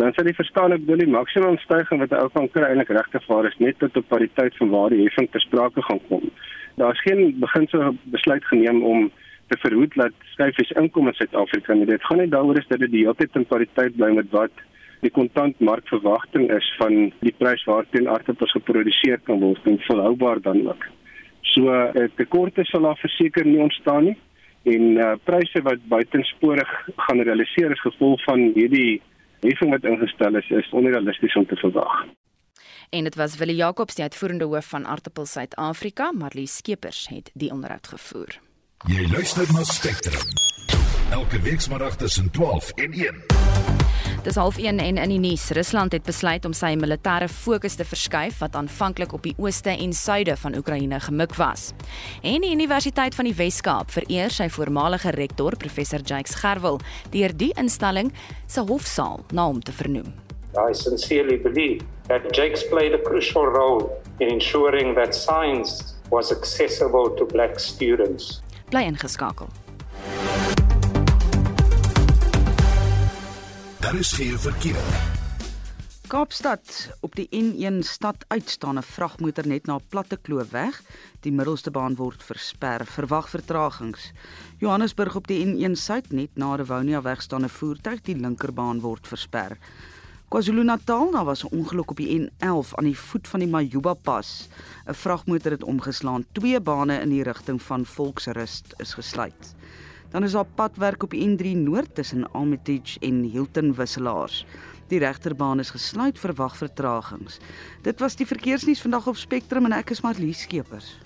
dan 0.00 0.14
sal 0.16 0.30
jy 0.30 0.32
verstaan 0.38 0.72
ek 0.72 0.86
bedoel 0.86 1.02
die 1.04 1.12
maksimum 1.12 1.58
stygings 1.66 2.00
wat 2.00 2.14
'n 2.16 2.22
ou 2.22 2.30
kan 2.32 2.48
kry 2.54 2.70
eintlik 2.70 2.94
regtig 2.96 3.28
waar 3.28 3.50
is 3.50 3.60
net 3.60 3.76
tot 3.84 4.00
op 4.00 4.08
pariteit 4.08 4.56
van 4.56 4.72
waar 4.72 4.96
die 4.96 5.02
heffing 5.04 5.28
ter 5.28 5.44
sprake 5.44 5.84
gaan 5.84 6.00
kom. 6.08 6.24
Daar's 6.80 7.04
geen 7.04 7.36
beginsel 7.44 7.94
besluit 8.16 8.44
geneem 8.44 8.82
om 8.82 9.10
te 9.52 9.58
verhoed 9.60 9.92
dat 9.94 10.12
skyfies 10.32 10.72
inkom 10.80 11.08
in 11.08 11.14
Suid-Afrika 11.20 11.74
nie. 11.74 11.86
Dit 11.86 12.04
gaan 12.04 12.24
net 12.24 12.30
daaroor 12.30 12.56
is 12.56 12.68
dat 12.72 12.80
dit 12.80 12.90
die 12.90 13.04
hele 13.04 13.20
tyd 13.20 13.36
in 13.36 13.44
pariteit 13.44 13.96
bly 13.96 14.14
met 14.16 14.30
wat 14.32 14.52
die 15.04 15.10
kontantmarkverwagting 15.10 16.48
is 16.56 16.74
van 16.80 17.12
die 17.20 17.34
prys 17.36 17.64
waarteen 17.64 18.08
aardappels 18.08 18.56
geproduseer 18.56 19.20
kan 19.28 19.40
word 19.40 19.60
en 19.66 19.78
volhoubaar 19.90 20.40
dan 20.40 20.68
ook. 20.72 20.88
So 21.52 21.60
'n 21.60 21.96
uh, 21.96 22.08
tekorte 22.16 22.64
sal 22.64 22.82
daar 22.82 22.98
verseker 23.00 23.46
nie 23.46 23.60
ontstaan 23.60 24.04
nie 24.04 24.16
en 24.62 24.82
uh, 24.96 25.12
pryse 25.24 25.62
wat 25.62 25.88
buitensporig 25.88 26.70
gaan 26.96 27.20
realiseer 27.20 27.70
as 27.72 27.80
gevolg 27.80 28.22
van 28.24 28.50
hierdie 28.54 29.00
heffing 29.40 29.70
wat 29.70 29.84
ingestel 29.84 30.36
is 30.36 30.50
is 30.50 30.70
onrealisties 30.70 31.36
om 31.36 31.46
te 31.46 31.56
verwag. 31.56 32.04
En 32.90 33.04
dit 33.04 33.14
was 33.14 33.36
Willie 33.36 33.56
Jacobs, 33.56 33.94
die 33.94 34.04
uitvoerende 34.04 34.44
hoof 34.44 34.68
van 34.68 34.84
Artappel 34.84 35.26
Suid-Afrika, 35.26 36.12
Marlie 36.12 36.46
Skeepers 36.46 37.08
het 37.08 37.30
die 37.34 37.50
onderhoud 37.52 37.86
gevoer. 37.86 38.38
Jy 38.86 39.08
luister 39.12 39.46
na 39.52 39.62
Spectrum. 39.62 40.24
Elke 41.10 41.40
week 41.40 41.60
saterdag 41.60 41.96
tussen 41.96 42.30
12 42.30 42.70
en 42.70 42.92
1. 42.92 43.87
Dis 44.26 44.34
half 44.34 44.56
1 44.58 44.78
en 44.82 44.96
in 44.98 45.12
die 45.12 45.18
nuus. 45.22 45.44
Rusland 45.54 45.92
het 45.94 46.02
besluit 46.02 46.44
om 46.44 46.52
sy 46.52 46.72
militêre 46.74 47.28
fokus 47.30 47.76
te 47.78 47.84
verskuif 47.86 48.40
wat 48.42 48.56
aanvanklik 48.58 49.12
op 49.14 49.22
die 49.22 49.34
ooste 49.38 49.70
en 49.70 49.92
suide 49.94 50.34
van 50.42 50.56
Oekraïne 50.58 50.98
gemik 51.00 51.36
was. 51.38 51.70
En 52.26 52.42
die 52.42 52.50
Universiteit 52.50 53.14
van 53.14 53.28
die 53.30 53.34
Wes-Kaap 53.38 53.94
vereer 53.94 54.34
sy 54.34 54.48
voormalige 54.50 55.12
rektor, 55.14 55.54
professor 55.56 56.02
Jakes 56.02 56.34
Gerwel, 56.42 56.80
deur 57.14 57.36
die 57.38 57.52
instelling 57.62 58.10
se 58.50 58.66
hofsaal 58.66 59.22
na 59.30 59.46
hom 59.46 59.62
te 59.62 59.72
vernoem. 59.72 60.10
I 60.58 60.74
sincerely 60.74 61.38
believe 61.38 61.86
that 62.08 62.34
Jakes 62.34 62.66
played 62.66 62.94
a 62.98 62.98
crucial 62.98 63.46
role 63.46 63.86
in 64.18 64.32
ensuring 64.34 64.96
that 64.96 65.14
science 65.14 65.94
was 66.10 66.32
accessible 66.32 67.14
to 67.14 67.24
black 67.24 67.60
students. 67.60 68.42
Bly 68.72 68.82
ingeskakel. 68.90 69.46
Daar 73.88 73.98
is 73.98 74.12
geen 74.12 74.38
verkeer. 74.38 74.84
Kaapstad 76.06 76.90
op 77.00 77.14
die 77.16 77.28
N1 77.32 77.78
stad 77.78 78.24
uitstaande 78.28 78.82
vragmotor 78.82 79.46
net 79.46 79.66
na 79.66 79.78
platte 79.88 80.18
kloof 80.20 80.50
weg. 80.50 80.82
Die 81.24 81.32
middelste 81.32 81.70
baan 81.70 81.96
word 81.96 82.20
versper. 82.22 82.84
Verwag 82.84 83.30
vertragings. 83.32 84.10
Johannesburg 84.58 85.16
op 85.16 85.26
die 85.26 85.40
N1 85.46 85.72
suid 85.72 86.12
net 86.12 86.36
na 86.36 86.54
Rewonia 86.60 87.00
wegstaande 87.02 87.48
voertuig, 87.48 88.04
die 88.04 88.16
linkerbaan 88.16 88.84
word 88.84 89.08
versper. 89.08 89.56
KwaZulu-Natal, 90.28 91.10
daar 91.10 91.24
was 91.24 91.44
'n 91.44 91.56
ongeluk 91.56 91.90
op 91.90 91.96
die 91.96 92.20
N11 92.20 92.74
aan 92.74 92.84
die 92.84 92.98
voet 92.98 93.28
van 93.28 93.40
die 93.40 93.48
Majuba 93.48 93.94
pas. 93.94 94.48
'n 94.86 94.94
Vragmotor 94.94 95.50
het 95.50 95.64
omgeslaan. 95.64 96.26
Twee 96.32 96.60
bane 96.60 97.00
in 97.00 97.08
die 97.08 97.22
rigting 97.22 97.62
van 97.62 97.86
Volksrust 97.86 98.74
is 98.76 98.94
gesluit. 98.94 99.56
Dan 100.10 100.22
is 100.22 100.32
daar 100.32 100.46
padwerk 100.54 101.02
op 101.02 101.10
die 101.10 101.28
N3 101.28 101.56
Noord 101.56 101.94
tussen 101.94 102.32
Armitage 102.32 102.98
en 103.00 103.22
Hilton 103.22 103.74
Wisselaars. 103.74 104.46
Die 104.86 104.98
regterbaan 104.98 105.58
is 105.58 105.70
gesluit 105.70 106.18
vir 106.18 106.32
wagvertragings. 106.34 107.38
Dit 107.82 108.00
was 108.00 108.16
die 108.16 108.26
verkeersnuus 108.26 108.80
vandag 108.80 109.06
op 109.06 109.16
Spectrum 109.16 109.68
en 109.68 109.76
ek 109.76 109.90
is 109.90 110.00
Marlies 110.00 110.40
Skeepers. 110.46 110.96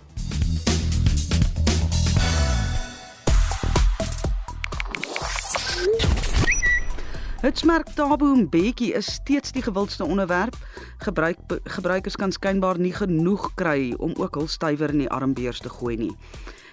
Hitsmerk 7.42 7.88
Tabo 7.98 8.34
Mbeki 8.38 8.92
is 8.94 9.12
steeds 9.18 9.50
die 9.50 9.62
gewildste 9.66 10.04
onderwerp. 10.04 10.54
Gebruik 11.02 11.38
gebruikers 11.64 12.14
kan 12.16 12.30
skynbaar 12.30 12.78
nie 12.78 12.94
genoeg 12.94 13.50
kry 13.58 13.94
om 13.98 14.14
ook 14.14 14.38
hul 14.38 14.46
stywer 14.46 14.94
in 14.94 15.02
die 15.02 15.10
armbeurs 15.10 15.58
te 15.58 15.68
gooi 15.80 15.96
nie. 15.96 16.12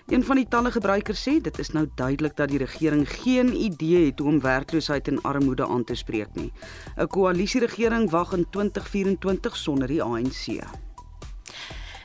Een 0.09 0.23
van 0.25 0.39
die 0.39 0.47
talle 0.49 0.71
gebruikers 0.73 1.21
sê 1.21 1.35
dit 1.37 1.59
is 1.61 1.69
nou 1.69 1.83
duidelik 1.95 2.33
dat 2.33 2.49
die 2.49 2.57
regering 2.57 3.03
geen 3.09 3.53
idee 3.53 4.07
het 4.07 4.19
hoe 4.19 4.31
om 4.31 4.39
werkloosheid 4.41 5.07
en 5.07 5.21
armoede 5.21 5.67
aan 5.67 5.83
te 5.83 5.95
spreek 5.95 6.33
nie. 6.33 6.51
'n 6.97 7.07
Koalisieregering 7.07 8.09
wag 8.09 8.33
in 8.33 8.45
2024 8.49 9.57
sonder 9.57 9.87
die 9.87 10.01
ANC. 10.03 10.65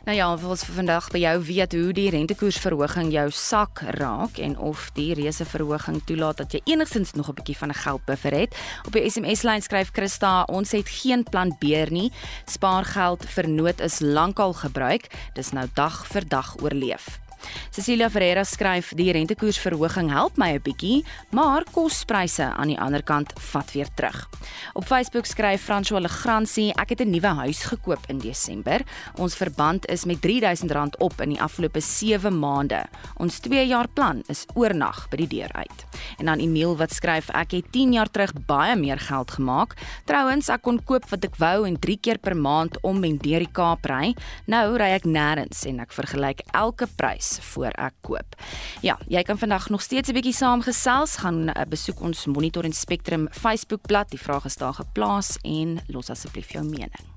Nou 0.05 0.17
ja, 0.17 0.27
ons 0.33 0.64
vir 0.64 0.75
vandag 0.75 1.07
by 1.11 1.19
jou 1.19 1.38
weet 1.40 1.73
hoe 1.73 1.93
die 1.93 2.11
rentekoersverhoging 2.11 3.09
jou 3.12 3.31
sak 3.31 3.81
raak 3.81 4.37
en 4.37 4.59
of 4.59 4.90
die 4.93 5.14
reuse 5.14 5.45
verhoging 5.45 6.03
toelaat 6.05 6.37
dat 6.37 6.53
jy 6.53 6.61
enigstens 6.64 7.12
nog 7.12 7.29
'n 7.29 7.35
bietjie 7.35 7.57
van 7.57 7.69
'n 7.71 7.75
geldbuffer 7.75 8.35
het. 8.35 8.55
Op 8.87 8.93
die 8.93 9.11
SMS-lyn 9.11 9.62
skryf 9.62 9.90
Christa, 9.93 10.43
ons 10.43 10.73
het 10.73 10.88
geen 10.88 11.23
plan 11.23 11.57
B 11.59 11.88
nie. 11.90 12.12
Spaargeld 12.45 13.25
vir 13.25 13.49
nood 13.49 13.81
is 13.81 14.01
lankal 14.01 14.53
gebruik. 14.53 15.09
Dis 15.35 15.53
nou 15.53 15.67
dag 15.75 16.07
vir 16.07 16.29
dag 16.29 16.57
oorleef. 16.62 17.24
Cecilia 17.70 18.09
Ferreira 18.11 18.44
skryf 18.44 18.92
die 18.94 19.12
rentekoersverhoging 19.12 20.11
help 20.12 20.37
my 20.37 20.54
'n 20.54 20.62
bietjie, 20.62 21.04
maar 21.30 21.64
kospryse 21.72 22.42
aan 22.42 22.68
die 22.68 22.78
ander 22.78 23.02
kant 23.02 23.33
vat 23.52 23.72
weer 23.72 23.88
terug. 23.94 24.28
Op 24.74 24.85
Facebook 24.85 25.26
skryf 25.26 25.62
François 25.62 26.00
Legrandsie, 26.00 26.72
ek 26.74 26.88
het 26.88 27.00
'n 27.00 27.11
nuwe 27.11 27.35
huis 27.42 27.64
gekoop 27.64 28.04
in 28.09 28.18
Desember. 28.18 28.80
Ons 29.16 29.35
verband 29.35 29.87
is 29.87 30.04
met 30.04 30.18
R3000 30.22 30.96
op 30.98 31.20
in 31.20 31.28
die 31.28 31.40
afgelope 31.40 31.80
7 31.80 32.38
maande. 32.38 32.85
Ons 33.16 33.38
2 33.38 33.66
jaar 33.66 33.88
plan 33.88 34.22
is 34.28 34.46
oornag 34.54 35.09
by 35.09 35.16
die 35.16 35.28
deur 35.28 35.52
uit. 35.52 35.85
En 36.18 36.26
dan 36.26 36.38
Emil 36.38 36.76
wat 36.76 36.92
skryf, 36.92 37.30
ek 37.30 37.50
het 37.50 37.72
10 37.72 37.92
jaar 37.92 38.11
terug 38.11 38.33
baie 38.46 38.76
meer 38.76 38.98
geld 38.98 39.30
gemaak. 39.30 39.74
Trouwens, 40.04 40.48
ek 40.48 40.62
kon 40.62 40.85
koop 40.85 41.09
wat 41.11 41.24
ek 41.24 41.37
wou 41.37 41.66
en 41.66 41.78
3 41.78 41.98
keer 42.00 42.18
per 42.18 42.37
maand 42.37 42.80
om 42.83 43.04
en 43.04 43.16
deur 43.16 43.38
die 43.38 43.52
Kaap 43.52 43.85
ry. 43.85 44.14
Nou 44.46 44.76
ry 44.76 44.94
ek 44.94 45.04
nêrens 45.04 45.64
en 45.66 45.80
ek 45.80 45.92
vergelyk 45.92 46.40
elke 46.52 46.87
prys 46.96 47.34
voor 47.40 47.73
ek 47.75 47.94
koop. 48.01 48.37
Ja, 48.81 48.99
jy 49.09 49.23
kan 49.23 49.38
vandag 49.38 49.68
nog 49.68 49.83
steeds 49.83 50.09
'n 50.09 50.14
bietjie 50.14 50.33
saamgesels, 50.33 51.16
gaan 51.16 51.49
uh, 51.49 51.62
besoek 51.68 52.01
ons 52.01 52.27
Monitor 52.27 52.64
en 52.64 52.73
Spectrum 52.73 53.29
Facebookblad. 53.31 54.11
Die 54.11 54.20
vraag 54.20 54.44
is 54.44 54.57
daar 54.57 54.75
geplaas 54.75 55.38
en 55.42 55.81
los 55.87 56.11
asseblief 56.11 56.53
jou 56.53 56.64
mening. 56.64 57.14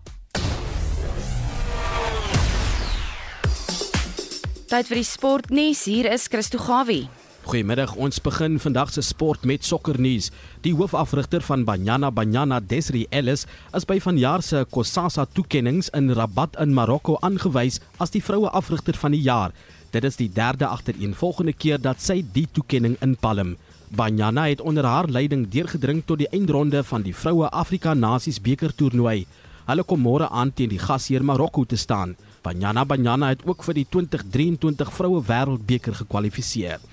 Tyd 4.68 4.90
vir 4.90 5.00
die 5.00 5.08
sportnuus. 5.08 5.86
Hier 5.86 6.12
is 6.12 6.28
Christo 6.28 6.58
Gawie. 6.58 7.08
Goeiemiddag. 7.48 7.94
Ons 7.96 8.18
begin 8.20 8.58
vandag 8.60 8.90
se 8.92 9.00
sport 9.02 9.46
met 9.48 9.64
sokkernuus. 9.64 10.28
Die 10.66 10.74
hoofafrigter 10.76 11.40
van 11.48 11.64
Banyana 11.64 12.10
Banyana, 12.12 12.60
Desri 12.60 13.06
Ellis, 13.16 13.46
is 13.72 13.88
by 13.88 13.96
vanjaar 14.04 14.44
se 14.44 14.66
Kosasa 14.68 15.24
toekenninge 15.24 15.88
in 15.96 16.12
Rabat 16.12 16.60
in 16.60 16.76
Marokko 16.76 17.16
aangewys 17.24 17.80
as 18.04 18.12
die 18.12 18.20
vroue 18.20 18.52
afrigter 18.52 19.00
van 19.00 19.16
die 19.16 19.24
jaar. 19.24 19.56
Dit 19.92 20.04
is 20.04 20.18
die 20.20 20.30
derde 20.34 20.68
agtereenvolgende 20.68 21.54
keer 21.54 21.80
dat 21.82 22.02
sy 22.04 22.20
die 22.34 22.48
toekenning 22.52 22.98
inpalm. 23.02 23.56
Banyana 23.90 24.48
het 24.50 24.62
onder 24.62 24.84
haar 24.84 25.08
leiding 25.08 25.46
deurgedring 25.50 26.02
tot 26.06 26.20
die 26.20 26.28
eindronde 26.36 26.84
van 26.84 27.06
die 27.06 27.16
vroue 27.16 27.50
Afrika 27.50 27.94
Nasies 27.94 28.42
beker 28.44 28.76
toernooi. 28.76 29.26
Hulle 29.68 29.84
kom 29.84 30.04
môre 30.04 30.28
aan 30.30 30.52
teen 30.54 30.70
die 30.72 30.80
gasheer 30.80 31.24
Marokko 31.24 31.64
te 31.64 31.80
staan. 31.80 32.16
Banyana 32.44 32.86
Banyana 32.86 33.32
het 33.32 33.46
ook 33.48 33.64
vir 33.64 33.80
die 33.80 33.88
2023 33.90 34.92
vroue 34.94 35.24
wêreldbeker 35.24 35.96
gekwalifiseer. 36.04 36.84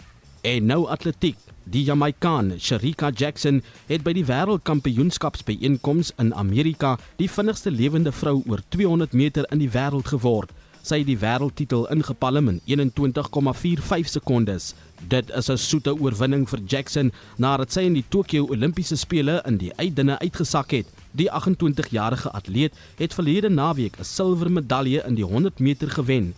En 0.42 0.66
nou 0.66 0.84
atletiek. 0.86 1.38
Die 1.64 1.82
Jamaikaan 1.82 2.58
Sharika 2.60 3.08
Jackson 3.10 3.62
het 3.88 4.02
by 4.04 4.12
die 4.12 4.26
wêreldkampioenskapsbyeenkoms 4.28 6.12
in 6.20 6.34
Amerika 6.36 6.98
die 7.16 7.30
vinnigste 7.30 7.72
lewende 7.72 8.12
vrou 8.12 8.42
oor 8.46 8.60
200 8.68 9.16
meter 9.16 9.48
in 9.50 9.62
die 9.62 9.70
wêreld 9.72 10.10
geword. 10.12 10.52
Sy 10.84 10.98
die 11.00 11.16
wêreldtitel 11.16 11.86
ingepalm 11.88 12.50
in 12.50 12.58
21,45 12.68 14.10
sekondes. 14.12 14.74
Dit 15.08 15.30
is 15.30 15.48
'n 15.48 15.56
soete 15.56 15.94
oorwinning 15.96 16.44
vir 16.48 16.60
Jackson 16.66 17.12
nadat 17.38 17.72
sy 17.72 17.80
in 17.88 17.94
die 17.94 18.04
Tokio 18.08 18.44
Olimpiese 18.50 18.96
spele 18.96 19.40
in 19.46 19.56
die 19.56 19.72
uitdinne 19.76 20.18
uitgesak 20.18 20.70
het. 20.70 20.86
Die 21.12 21.30
28-jarige 21.30 22.30
atleet 22.30 22.74
het 22.98 23.14
verlede 23.14 23.48
naweek 23.48 23.96
'n 23.98 24.04
silwer 24.04 24.50
medalje 24.52 25.02
in 25.06 25.14
die 25.14 25.24
100 25.24 25.58
meter 25.58 25.88
gewen. 25.88 26.34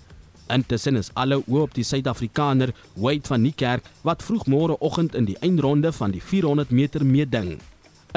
Intussen 0.48 0.96
is 0.96 1.11
alle 1.14 1.42
oë 1.48 1.61
op 1.61 1.74
die 1.74 1.85
Suid-Afrikaner 1.85 2.72
Wade 2.94 3.26
van 3.26 3.42
Niekerk 3.42 3.85
wat 4.02 4.22
vroegmôre 4.22 4.78
oggend 4.78 5.14
in 5.14 5.24
die 5.24 5.38
eindronde 5.40 5.92
van 5.92 6.11
die 6.11 6.22
400 6.22 6.70
meter 6.70 7.06
meeding. 7.06 7.59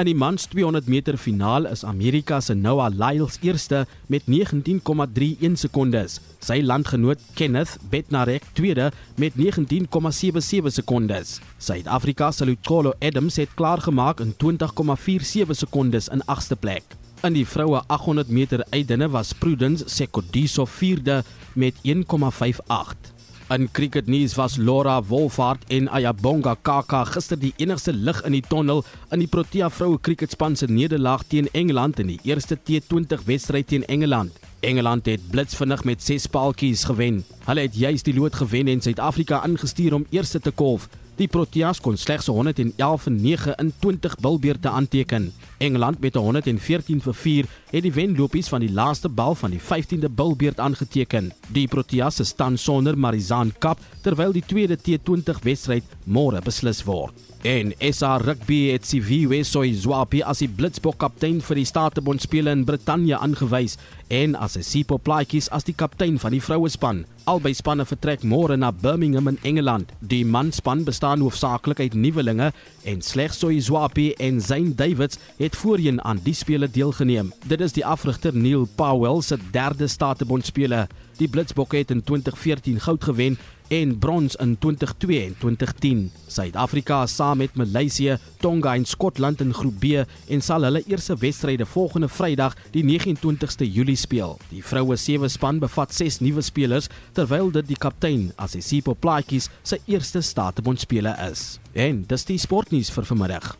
In 0.00 0.06
die 0.08 0.16
mans 0.16 0.46
200 0.48 0.86
meter 0.88 1.18
finaal 1.20 1.66
is 1.68 1.82
Amerika 1.84 2.38
se 2.40 2.54
Noah 2.54 2.88
Lyles 2.88 3.34
eerste 3.44 3.82
met 4.08 4.22
19,31 4.32 5.58
sekondes. 5.60 6.14
Sy 6.40 6.62
landgenoot 6.64 7.20
Kenneth 7.36 7.74
Bednarek 7.92 8.46
tweede 8.56 8.86
met 9.20 9.36
19,77 9.36 10.72
sekondes. 10.72 11.34
Suid-Afrika 11.58 12.30
se 12.32 12.48
Lutolo 12.48 12.94
Adams 12.98 13.36
het 13.36 13.52
klaargemaak 13.54 14.24
in 14.24 14.32
20,47 14.40 15.52
sekondes 15.60 16.08
in 16.08 16.24
agste 16.24 16.56
plek. 16.56 16.96
In 17.20 17.36
die 17.36 17.44
vroue 17.44 17.84
800 17.84 18.32
meter 18.32 18.64
uitdinne 18.70 19.12
was 19.12 19.36
Prudence 19.36 19.84
Sekodiso 19.84 20.64
vierde 20.64 21.20
met 21.52 21.76
1,58. 21.84 23.19
In 23.50 23.68
cricketnuus 23.72 24.34
was 24.34 24.56
Laura 24.56 25.02
Wolfhard 25.02 25.64
en 25.66 25.88
Ayabonga 25.88 26.54
Kaka 26.62 27.00
gister 27.04 27.34
die 27.36 27.50
enigste 27.58 27.90
lig 27.92 28.20
in 28.22 28.36
die 28.36 28.44
tonnel 28.46 28.84
in 29.10 29.24
die 29.24 29.26
Protea 29.26 29.66
vroue 29.74 29.98
cricketspan 29.98 30.54
se 30.54 30.68
nederlaag 30.70 31.24
teen 31.26 31.48
Engeland 31.50 31.98
in 31.98 32.12
die 32.12 32.20
eerste 32.22 32.54
T20 32.54 33.24
wedstryd 33.26 33.66
teen 33.66 33.84
Engeland. 33.90 34.38
Engeland 34.60 35.10
het 35.10 35.26
blitsvinnig 35.32 35.82
met 35.84 36.02
6 36.02 36.28
paaltjies 36.30 36.84
gewen. 36.84 37.24
Hulle 37.48 37.66
het 37.66 37.74
juis 37.74 38.06
die 38.06 38.14
lood 38.14 38.38
gewen 38.38 38.70
en 38.70 38.80
Suid-Afrika 38.86 39.42
ingestuur 39.42 39.98
om 39.98 40.06
eerste 40.14 40.38
te 40.40 40.54
kolf. 40.54 40.86
Die 41.18 41.28
Proteas 41.28 41.80
kon 41.82 41.98
slegs 41.98 42.30
111 42.30 43.02
vir 43.02 43.12
9 43.12 43.54
in 43.58 43.74
20 43.80 44.14
bilbeerte 44.22 44.70
aanteken. 44.70 45.32
Engeland 45.60 46.00
met 46.00 46.14
114 46.14 47.00
vir 47.04 47.14
4 47.14 47.48
het 47.70 47.84
die 47.84 47.92
wenlopies 47.92 48.48
van 48.48 48.64
die 48.64 48.72
laaste 48.72 49.08
bal 49.12 49.34
van 49.36 49.52
die 49.52 49.60
15de 49.60 50.08
bilbeert 50.08 50.60
aangeteken. 50.60 51.32
Die 51.52 51.68
Proteas 51.68 52.20
staan 52.24 52.56
sonder 52.58 52.98
Marizaan 52.98 53.52
Kap 53.58 53.80
terwyl 54.02 54.32
die 54.32 54.44
tweede 54.46 54.78
T20 54.80 55.44
wedstryd 55.44 55.84
môre 56.08 56.40
beslis 56.40 56.80
word. 56.88 57.12
En 57.44 57.72
SA 57.92 58.16
Rugby 58.20 58.66
het 58.68 58.84
Siviwe 58.84 59.38
Soizwapi 59.48 60.20
as 60.28 60.42
die 60.42 60.48
Blitsbok 60.48 60.98
kaptein 61.00 61.38
vir 61.40 61.56
die 61.56 61.68
Statebond 61.68 62.20
spele 62.20 62.52
in 62.52 62.66
Brittanje 62.68 63.16
aangewys 63.16 63.78
en 64.08 64.34
as 64.36 64.56
'n 64.56 64.62
Sipo 64.62 64.98
Plaatjies 64.98 65.48
as 65.48 65.64
die 65.64 65.72
kaptein 65.72 66.18
van 66.18 66.32
die 66.32 66.42
vrouespan. 66.42 67.06
Albei 67.24 67.54
spanne 67.54 67.84
vertrek 67.84 68.22
môre 68.22 68.56
na 68.56 68.70
Birmingham 68.72 69.28
in 69.28 69.38
Engeland. 69.42 69.92
Die 70.00 70.24
manspan 70.24 70.84
bestaan 70.84 71.20
hoofsaaklik 71.20 71.80
uit 71.80 71.94
nuwelinge 71.94 72.52
en 72.84 73.02
slegs 73.02 73.38
Soizwapi 73.38 74.12
en 74.18 74.40
Zayn 74.40 74.74
Davids 74.76 75.18
het 75.38 75.49
voorheen 75.56 76.04
aan 76.04 76.20
die 76.22 76.34
spele 76.34 76.70
deelgeneem. 76.70 77.32
Dit 77.46 77.60
is 77.60 77.72
die 77.72 77.86
afrigter 77.86 78.36
Neil 78.36 78.68
Powell 78.76 79.22
se 79.22 79.38
derde 79.52 79.88
Statebond 79.88 80.46
spele. 80.46 80.86
Die 81.16 81.28
Blitsbokke 81.28 81.76
het 81.76 81.90
in 81.90 82.02
2014 82.02 82.80
goud 82.80 83.04
gewen 83.04 83.38
en 83.70 83.98
brons 83.98 84.36
in 84.36 84.58
2002 84.58 85.24
en 85.24 85.34
2010. 85.38 86.10
Suid-Afrika 86.26 87.06
saam 87.06 87.38
met 87.38 87.54
Maleisië, 87.54 88.16
Tonga 88.40 88.74
en 88.74 88.84
Skotland 88.84 89.40
in 89.40 89.54
Groep 89.54 89.78
B 89.80 90.04
en 90.28 90.42
sal 90.42 90.66
hulle 90.66 90.82
eerste 90.86 91.16
wedstryde 91.16 91.66
volgende 91.66 92.08
Vrydag, 92.08 92.56
die 92.74 92.84
29ste 92.84 93.68
Julie 93.70 93.96
speel. 93.96 94.38
Die 94.50 94.64
vroue 94.64 94.96
sewe 94.96 95.28
span 95.28 95.62
bevat 95.62 95.94
6 95.94 96.18
nuwe 96.20 96.42
spelers 96.42 96.90
terwyl 97.12 97.52
dit 97.54 97.68
die 97.70 97.78
kaptein 97.78 98.32
Asisipo 98.36 98.94
Plaatjies 98.94 99.50
se 99.62 99.78
eerste 99.86 100.20
Statebondspele 100.20 101.14
is. 101.30 101.60
En 101.72 102.04
dis 102.08 102.24
die 102.24 102.38
sportnuus 102.38 102.90
vir 102.90 103.06
vanmiddag. 103.06 103.54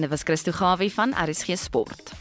En 0.00 0.08
dit 0.08 0.14
was 0.14 0.24
Christo 0.24 0.52
Gawie 0.52 0.92
van 0.92 1.12
RSG 1.28 1.46
Sport. 1.56 2.12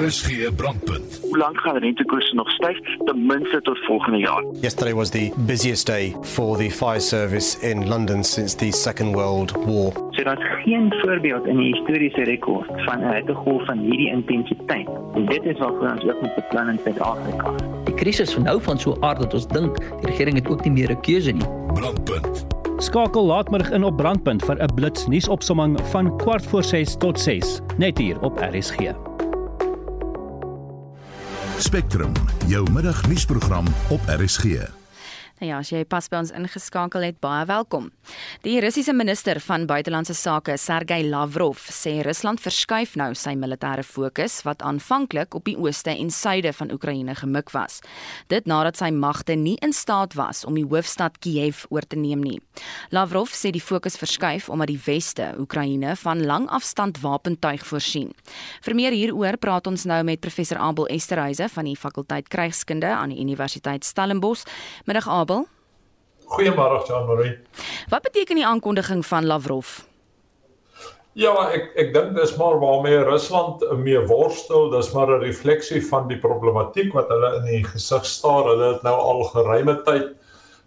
RSG 0.00 0.54
brandpunt. 0.54 1.18
Hoe 1.22 1.38
lank 1.38 1.58
gaan 1.60 1.76
rentekoerse 1.76 2.34
nog 2.34 2.50
styg? 2.50 2.96
Ten 3.04 3.26
minste 3.26 3.60
tot 3.62 3.78
volgende 3.78 4.18
jaar. 4.18 4.44
Yesterday 4.60 4.94
was 4.94 5.10
the 5.10 5.32
busiest 5.36 5.86
day 5.86 6.16
for 6.20 6.56
the 6.56 6.70
fire 6.70 7.00
service 7.00 7.60
in 7.60 7.88
London 7.88 8.24
since 8.24 8.56
the 8.56 8.72
Second 8.72 9.14
World 9.14 9.52
War. 9.64 9.92
So 10.10 10.22
daar's 10.22 10.62
geen 10.64 10.94
voorbeeld 11.00 11.46
in 11.46 11.56
die 11.56 11.74
historiese 11.74 12.22
rekord 12.22 12.66
van 12.66 12.98
'n 13.00 13.14
hittegolf 13.14 13.64
van 13.64 13.78
hierdie 13.78 14.08
intensiteit. 14.08 14.88
En 15.14 15.26
dit 15.26 15.44
is 15.44 15.58
waarvoor 15.58 15.90
ons 15.90 16.04
ook 16.04 16.20
moet 16.20 16.34
beplan 16.34 16.68
in 16.68 16.80
Suid-Afrika. 16.84 17.54
Die 17.84 17.94
krisis 17.94 18.32
van 18.32 18.42
nou 18.42 18.62
van 18.62 18.78
so 18.78 18.96
aard 19.00 19.20
dat 19.20 19.34
ons 19.34 19.46
dink 19.46 19.78
die 19.78 20.10
regering 20.10 20.36
het 20.36 20.48
ook 20.48 20.64
nie 20.64 20.72
meer 20.72 20.90
'n 20.90 21.00
keuse 21.00 21.30
nie. 21.30 21.48
Brandpunt. 21.72 22.60
Skakel 22.82 23.24
laatmiddag 23.24 23.70
in 23.70 23.84
op 23.84 23.96
Brandpunt 23.96 24.42
vir 24.42 24.58
'n 24.58 24.74
blits 24.74 25.06
nuusopsomming 25.06 25.78
van 25.92 26.16
kwart 26.18 26.46
voor 26.46 26.64
6 26.64 26.96
tot 26.98 27.20
6 27.20 27.60
net 27.76 27.98
hier 27.98 28.20
op 28.20 28.38
RSG. 28.38 28.76
Spectrum, 31.58 32.12
jou 32.46 32.70
middagnuusprogram 32.72 33.66
op 33.88 34.00
RSG. 34.06 34.81
Nou 35.42 35.48
ja, 35.50 35.56
as 35.58 35.72
jy 35.72 35.80
pas 35.90 36.06
by 36.06 36.20
ons 36.22 36.30
ingeskakel 36.38 37.02
het, 37.02 37.16
baie 37.18 37.42
welkom. 37.50 37.88
Die 38.44 38.60
Russiese 38.62 38.92
minister 38.94 39.40
van 39.42 39.64
buitelandse 39.66 40.14
sake, 40.14 40.54
Sergey 40.54 41.02
Lavrov, 41.02 41.64
sê 41.66 41.96
Rusland 42.06 42.38
verskuif 42.38 42.92
nou 42.94 43.08
sy 43.18 43.32
militêre 43.34 43.82
fokus 43.82 44.36
wat 44.46 44.62
aanvanklik 44.62 45.34
op 45.34 45.50
die 45.50 45.56
ooste 45.58 45.90
en 45.90 46.12
suide 46.14 46.52
van 46.54 46.70
Oekraïne 46.70 47.16
gemik 47.18 47.50
was. 47.56 47.80
Dit 48.30 48.46
nadat 48.46 48.78
sy 48.78 48.92
magte 48.94 49.34
nie 49.34 49.56
in 49.66 49.74
staat 49.74 50.14
was 50.14 50.44
om 50.46 50.54
die 50.54 50.62
hoofstad 50.62 51.18
Kiev 51.18 51.64
oor 51.74 51.82
te 51.90 51.98
neem 51.98 52.22
nie. 52.22 52.38
Lavrov 52.94 53.34
sê 53.34 53.50
die 53.50 53.64
fokus 53.64 53.98
verskuif 53.98 54.46
omdat 54.46 54.70
die 54.70 54.78
weste 54.86 55.32
Oekraïne 55.42 55.96
van 56.04 56.22
langafstand 56.22 57.02
wapentuig 57.02 57.66
voorsien. 57.66 58.14
Vir 58.62 58.78
meer 58.78 58.94
hieroor 58.94 59.40
praat 59.42 59.66
ons 59.66 59.88
nou 59.90 59.98
met 60.06 60.22
professor 60.22 60.62
Abel 60.62 60.86
Esterhuise 60.94 61.50
van 61.50 61.66
die 61.66 61.74
fakulteit 61.74 62.30
Krygskunde 62.30 62.94
aan 62.94 63.10
die 63.10 63.18
Universiteit 63.26 63.82
Stellenbosch. 63.82 64.46
Middag 64.86 65.10
Abel. 65.10 65.31
Goeiemôre 66.32 66.80
Jean-Marie. 66.88 67.38
Wat 67.92 68.02
beteken 68.02 68.38
die 68.40 68.46
aankondiging 68.46 69.02
van 69.06 69.26
Lavrov? 69.26 69.82
Ja, 71.12 71.34
ek 71.52 71.74
ek 71.76 71.90
dink 71.92 72.14
dis 72.16 72.32
maar 72.40 72.56
waarmee 72.60 73.02
Rusland 73.04 73.60
mee 73.84 74.00
worstel, 74.08 74.70
dis 74.72 74.88
maar 74.96 75.12
'n 75.12 75.20
refleksie 75.20 75.82
van 75.90 76.08
die 76.08 76.16
problematiek 76.16 76.92
wat 76.96 77.12
hulle 77.12 77.34
in 77.40 77.44
die 77.50 77.64
gesig 77.64 78.06
staar. 78.08 78.48
Hulle 78.48 78.72
het 78.72 78.82
nou 78.82 78.96
al 78.96 79.22
geruime 79.34 79.76
tyd 79.84 80.08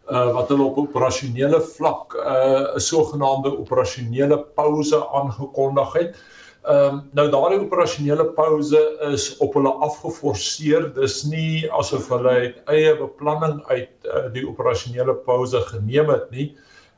uh 0.05 0.29
wat 0.37 0.51
hulle 0.53 0.67
op 0.69 0.77
operasionele 0.77 1.61
vlak 1.77 2.13
uh 2.13 2.75
'n 2.75 2.79
sogenaamde 2.91 3.57
operasionele 3.57 4.37
pause 4.37 5.01
aangekondig 5.09 5.93
het. 5.93 6.13
Uh 6.13 6.34
Ehm 6.65 6.93
um, 6.93 7.01
nou 7.13 7.27
daardie 7.29 7.59
operasionele 7.61 8.23
pause 8.33 8.79
is 9.11 9.25
op 9.37 9.53
hulle 9.53 9.69
afgeforseer. 9.85 10.87
Dis 10.95 11.19
nie 11.29 11.67
asof 11.77 12.07
hulle 12.09 12.31
uit 12.41 12.71
eie 12.73 12.95
beplanning 12.97 13.59
uit 13.67 13.91
uh, 14.09 14.23
die 14.33 14.47
operasionele 14.49 15.13
pause 15.27 15.61
geneem 15.69 16.09
het 16.09 16.31
nie. 16.33 16.47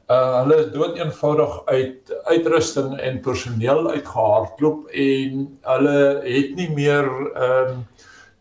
Uh 0.07 0.37
hulle 0.37 0.61
is 0.61 0.69
dood 0.71 0.95
eenvoudig 0.95 1.57
uit 1.67 2.13
uitrusting 2.31 2.95
en 3.09 3.19
personeel 3.25 3.89
uitgehardloop 3.91 4.87
en 4.87 5.43
hulle 5.73 5.97
het 6.23 6.55
nie 6.55 6.69
meer 6.77 7.11
ehm 7.33 7.73
um, 7.75 7.81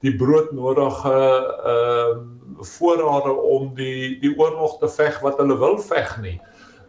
die 0.06 0.14
broodnodige 0.14 1.16
ehm 1.74 2.22
uh, 2.22 2.66
voorrade 2.70 3.32
om 3.56 3.72
die 3.74 4.14
die 4.22 4.30
oorlog 4.38 4.78
te 4.78 4.88
veg 4.88 5.18
wat 5.26 5.42
hulle 5.42 5.58
wil 5.58 5.74
veg 5.90 6.14
nie. 6.22 6.38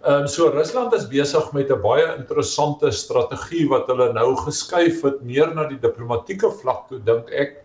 Ehm 0.06 0.22
um, 0.22 0.28
so 0.28 0.50
Rusland 0.50 0.94
is 0.94 1.08
besig 1.10 1.54
met 1.54 1.72
'n 1.72 1.82
baie 1.82 2.06
interessante 2.18 2.92
strategie 2.92 3.68
wat 3.70 3.88
hulle 3.88 4.14
nou 4.14 4.36
geskuif 4.36 5.02
het 5.02 5.24
meer 5.24 5.54
na 5.56 5.66
die 5.68 5.80
diplomatieke 5.82 6.52
vlak 6.62 6.88
toe 6.88 7.00
dink 7.00 7.32
ek 7.32 7.64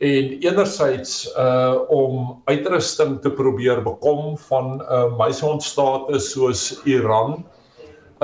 en 0.00 0.30
enerzijds 0.40 1.28
uh 1.36 1.76
om 1.88 2.42
uitrusting 2.44 3.20
te 3.20 3.30
probeer 3.30 3.82
bekom 3.84 4.38
van 4.48 4.80
uh 4.80 5.16
meisondstate 5.18 6.18
soos 6.18 6.80
Iran. 6.84 7.44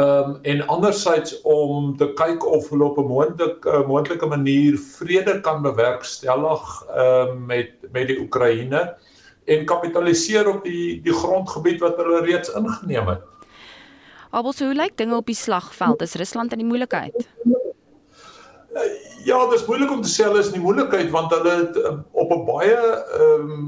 Um 0.00 0.38
en 0.42 0.66
anderzijds 0.66 1.40
om 1.42 1.96
te 1.96 2.08
kyk 2.16 2.46
of 2.46 2.70
hulle 2.70 2.84
op 2.84 2.98
'n 2.98 3.06
moontlike 3.06 3.68
uh, 3.68 3.86
moontlike 3.86 4.26
manier 4.26 4.78
vrede 4.78 5.40
kan 5.40 5.62
bewerkstellig 5.62 6.64
uh 6.96 7.34
met 7.36 7.70
met 7.92 8.08
die 8.08 8.20
Oekraïne 8.20 8.96
en 9.46 9.64
kapitaliseer 9.64 10.48
op 10.50 10.64
die 10.64 11.00
die 11.02 11.14
grondgebied 11.14 11.80
wat 11.84 11.98
hulle 12.02 12.24
reeds 12.26 12.52
ingeneem 12.58 13.14
het. 13.14 13.22
Abel, 14.30 14.52
so 14.52 14.66
hoe 14.66 14.76
lyk 14.76 14.96
dinge 14.98 15.16
op 15.16 15.26
die 15.30 15.38
slagveld? 15.38 16.02
Is 16.02 16.16
Rusland 16.18 16.52
in 16.52 16.64
die 16.64 16.68
moeilikheid? 16.68 17.28
Ja, 19.24 19.38
dit 19.48 19.60
is 19.60 19.64
moeilik 19.66 19.90
om 19.90 20.02
te 20.04 20.10
sê 20.10 20.26
hulle 20.26 20.42
is 20.42 20.50
in 20.50 20.58
die 20.58 20.64
moeilikheid 20.64 21.08
want 21.14 21.32
hulle 21.34 21.54
het 21.62 21.78
um, 21.88 22.02
op 22.12 22.34
'n 22.34 22.44
baie 22.48 22.74
ehm 22.74 23.46
um, 23.46 23.62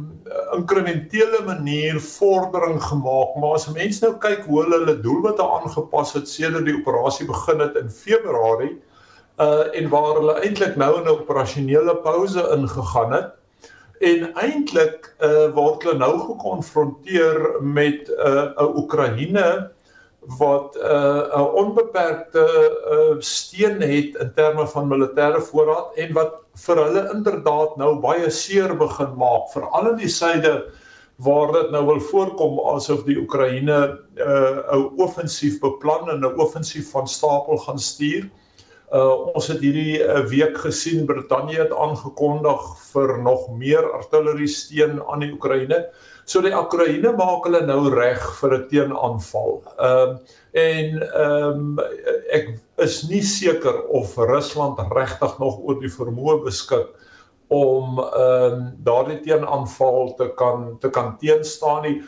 inkrementele 0.59 1.41
manier 1.47 2.01
vordering 2.01 2.83
gemaak, 2.83 3.35
maar 3.41 3.57
as 3.57 3.69
mense 3.73 4.05
nou 4.05 4.13
kyk 4.19 4.45
hoe 4.45 4.63
hulle 4.63 4.83
hulle 4.83 5.01
doelwitte 5.01 5.43
aangepas 5.43 6.13
het 6.13 6.29
sedert 6.29 6.67
die 6.69 6.77
operasie 6.77 7.27
begin 7.27 7.65
het 7.65 7.77
in 7.81 7.91
Februarie, 7.91 8.77
uh 9.41 9.67
en 9.81 9.89
waar 9.89 10.21
hulle 10.21 10.37
eintlik 10.45 10.77
nou 10.77 10.93
in 10.99 11.09
'n 11.09 11.17
operasionele 11.17 11.97
pouse 12.05 12.45
ingegaan 12.59 13.13
het 13.13 13.38
en 14.01 14.29
eintlik 14.39 15.09
uh 15.25 15.49
word 15.57 15.83
hulle 15.83 15.99
nou 15.99 16.15
gekonfronteer 16.21 17.39
met 17.63 18.09
'n 18.09 18.55
uh, 18.63 18.77
Oekraïne 18.81 19.71
wat 20.39 20.77
'n 20.77 21.41
uh, 21.41 21.55
onbeperkte 21.63 22.45
uh, 22.95 23.17
steun 23.19 23.81
het 23.81 24.19
in 24.25 24.33
terme 24.35 24.67
van 24.67 24.89
militêre 24.89 25.41
voorraad 25.51 25.95
en 25.97 26.13
wat 26.13 26.35
vir 26.67 26.83
hulle 26.85 27.05
inderdaad 27.15 27.77
nou 27.77 27.95
baie 28.01 28.31
seer 28.31 28.77
begin 28.77 29.15
maak 29.17 29.51
veral 29.53 29.91
in 29.93 29.97
die 29.97 30.15
suide 30.21 30.55
waar 31.17 31.53
dit 31.53 31.71
nou 31.71 31.85
wil 31.87 32.01
voorkom 32.01 32.59
asof 32.75 33.03
die 33.05 33.19
Oekraïne 33.19 33.79
'n 33.87 34.23
uh, 34.23 34.85
offensief 34.97 35.61
beplan 35.61 36.11
en 36.11 36.21
'n 36.21 36.39
offensief 36.39 36.91
van 36.91 37.09
stapel 37.09 37.57
gaan 37.57 37.79
stuur. 37.79 38.25
Uh 38.25 38.48
ons 38.97 39.49
het 39.51 39.61
hierdie 39.61 39.99
uh, 40.01 40.23
week 40.31 40.57
gesien 40.63 41.07
Brittanje 41.07 41.59
het 41.61 41.73
aangekondig 41.77 42.63
vir 42.93 43.19
nog 43.23 43.49
meer 43.53 43.85
artillerie 43.93 44.49
steun 44.49 45.03
aan 45.05 45.21
die 45.21 45.33
Oekraïne. 45.35 45.83
So 46.29 46.41
die 46.45 46.55
Oekraïne 46.57 47.13
maak 47.17 47.45
hulle 47.45 47.61
nou 47.69 47.91
reg 47.93 48.23
vir 48.41 48.55
'n 48.57 48.69
teenaanval. 48.69 49.61
Ehm 49.77 50.09
um, 50.09 50.19
en 50.53 51.03
ehm 51.03 51.79
um, 51.79 51.81
ek 52.33 52.55
is 52.85 53.03
nie 53.09 53.23
seker 53.23 53.85
of 53.93 54.17
Rusland 54.17 54.81
regtig 54.97 55.39
nog 55.39 55.61
oor 55.61 55.81
die 55.81 55.93
vermoë 55.93 56.41
beskik 56.45 56.89
om 57.49 58.01
ehm 58.01 58.57
um, 58.57 58.73
daardie 58.85 59.21
teenaanval 59.21 60.15
te 60.17 60.33
kan 60.37 60.79
te 60.81 60.89
kan 60.89 61.17
teenstaan 61.19 61.83
nie. 61.83 62.03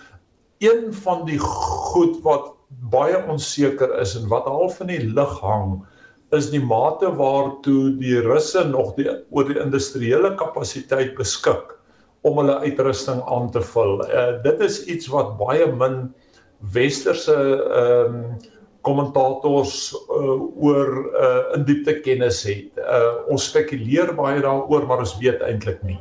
Een 0.61 0.93
van 1.05 1.24
die 1.24 1.39
goed 1.39 2.22
wat 2.24 2.53
baie 2.68 3.20
onseker 3.28 3.99
is 4.01 4.16
en 4.16 4.28
wat 4.28 4.45
half 4.49 4.81
in 4.81 4.87
die 4.87 5.05
lug 5.12 5.41
hang 5.41 5.81
is 6.37 6.51
die 6.53 6.62
mate 6.62 7.11
waartoe 7.18 7.97
die 7.99 8.18
Russe 8.22 8.62
nog 8.68 8.95
die 8.99 9.09
oor 9.31 9.49
die 9.49 9.59
industriële 9.61 10.35
kapasiteit 10.39 11.16
beskik 11.18 11.74
om 12.28 12.39
hulle 12.39 12.59
uitrusting 12.62 13.22
aan 13.33 13.51
te 13.55 13.62
vul. 13.72 14.01
Uh 14.07 14.39
dit 14.45 14.62
is 14.66 14.83
iets 14.93 15.11
wat 15.11 15.37
baie 15.41 15.66
min 15.72 16.03
westerse 16.74 17.37
ehm 17.37 18.14
um, 18.14 18.24
kommentators 18.81 19.91
uh, 19.93 20.37
oor 20.57 20.95
uh 21.12 21.57
in 21.57 21.66
diepte 21.68 21.99
kennis 22.05 22.43
het. 22.49 22.78
Uh 22.78 23.26
ons 23.33 23.51
spekuleer 23.51 24.14
baie 24.16 24.41
daaroor, 24.41 24.87
maar 24.89 25.05
ons 25.05 25.18
weet 25.20 25.43
eintlik 25.45 25.83
nie. 25.85 25.99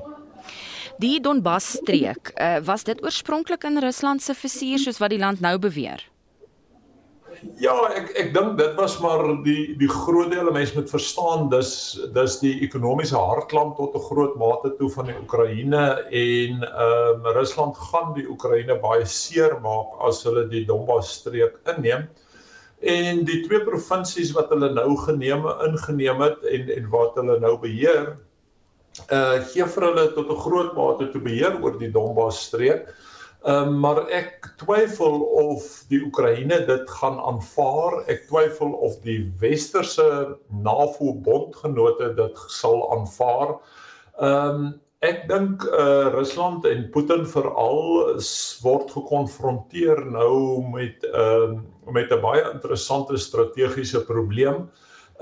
Die 1.00 1.20
Donbas 1.24 1.74
streek, 1.80 2.32
uh 2.40 2.60
was 2.64 2.86
dit 2.88 3.02
oorspronklik 3.04 3.66
in 3.68 3.82
Rusland 3.84 4.24
se 4.24 4.36
vizier 4.36 4.80
soos 4.80 5.00
wat 5.00 5.16
die 5.16 5.20
land 5.20 5.42
nou 5.44 5.58
beweer? 5.60 6.06
Ja, 7.60 7.74
ek 7.96 8.10
ek 8.20 8.32
dink 8.36 8.58
dit 8.60 8.74
was 8.76 8.98
maar 9.04 9.22
die 9.46 9.76
die 9.80 9.90
groot 9.90 10.32
deel 10.34 10.50
mense 10.52 10.76
moet 10.76 10.92
verstaan 10.92 11.48
dis 11.52 11.72
dis 12.16 12.38
die 12.42 12.54
ekonomiese 12.66 13.16
hartland 13.16 13.78
tot 13.78 13.96
'n 13.96 14.08
groot 14.08 14.36
mate 14.42 14.74
toe 14.80 14.90
van 14.92 15.08
die 15.08 15.16
Oekraïne 15.16 15.84
en 16.22 16.64
ehm 16.68 17.26
um, 17.26 17.30
Rusland 17.38 17.78
gaan 17.92 18.14
die 18.18 18.28
Oekraïne 18.28 18.80
baie 18.84 19.06
seer 19.06 19.56
maak 19.64 19.96
as 20.10 20.24
hulle 20.28 20.48
die 20.52 20.66
Donbas 20.66 21.14
streek 21.20 21.56
inneem. 21.76 22.08
En 22.82 23.24
die 23.28 23.42
twee 23.48 23.64
provinsies 23.64 24.32
wat 24.36 24.52
hulle 24.52 24.74
nou 24.74 24.96
geneem 25.08 25.48
ingeneem 25.68 26.22
het 26.22 26.44
en 26.44 26.70
en 26.76 26.90
wat 26.92 27.16
hulle 27.16 27.40
nou 27.40 27.56
beheer, 27.60 28.18
uh 29.12 29.40
gee 29.52 29.66
vir 29.76 29.88
hulle 29.88 30.08
tot 30.16 30.28
'n 30.28 30.44
groot 30.44 30.76
mate 30.76 31.12
te 31.12 31.20
beheer 31.20 31.56
oor 31.64 31.80
die 31.80 31.92
Donbas 31.92 32.44
streek. 32.48 32.90
Ehm 33.48 33.68
um, 33.68 33.80
maar 33.80 34.02
ek 34.12 34.50
twyfel 34.60 35.22
of 35.40 35.64
die 35.88 36.02
Oekraïne 36.04 36.58
dit 36.68 36.90
gaan 37.00 37.20
aanvaar. 37.24 38.02
Ek 38.12 38.26
twyfel 38.28 38.74
of 38.84 38.98
die 39.06 39.22
westerse 39.40 40.36
NAVO 40.52 41.14
bondgenote 41.24 42.10
dit 42.18 42.42
sal 42.52 42.84
aanvaar. 42.92 43.56
Ehm 44.20 44.66
um, 44.66 44.66
ek 45.08 45.22
dink 45.30 45.64
uh, 45.64 46.12
Rusland 46.12 46.66
en 46.68 46.90
Putin 46.92 47.24
veral 47.24 47.80
word 48.66 48.92
gekonfronteer 48.92 50.02
nou 50.12 50.60
met 50.74 51.08
ehm 51.14 51.56
uh, 51.56 51.94
met 51.96 52.12
'n 52.12 52.20
baie 52.22 52.44
interessante 52.52 53.18
strategiese 53.18 54.04
probleem. 54.04 54.68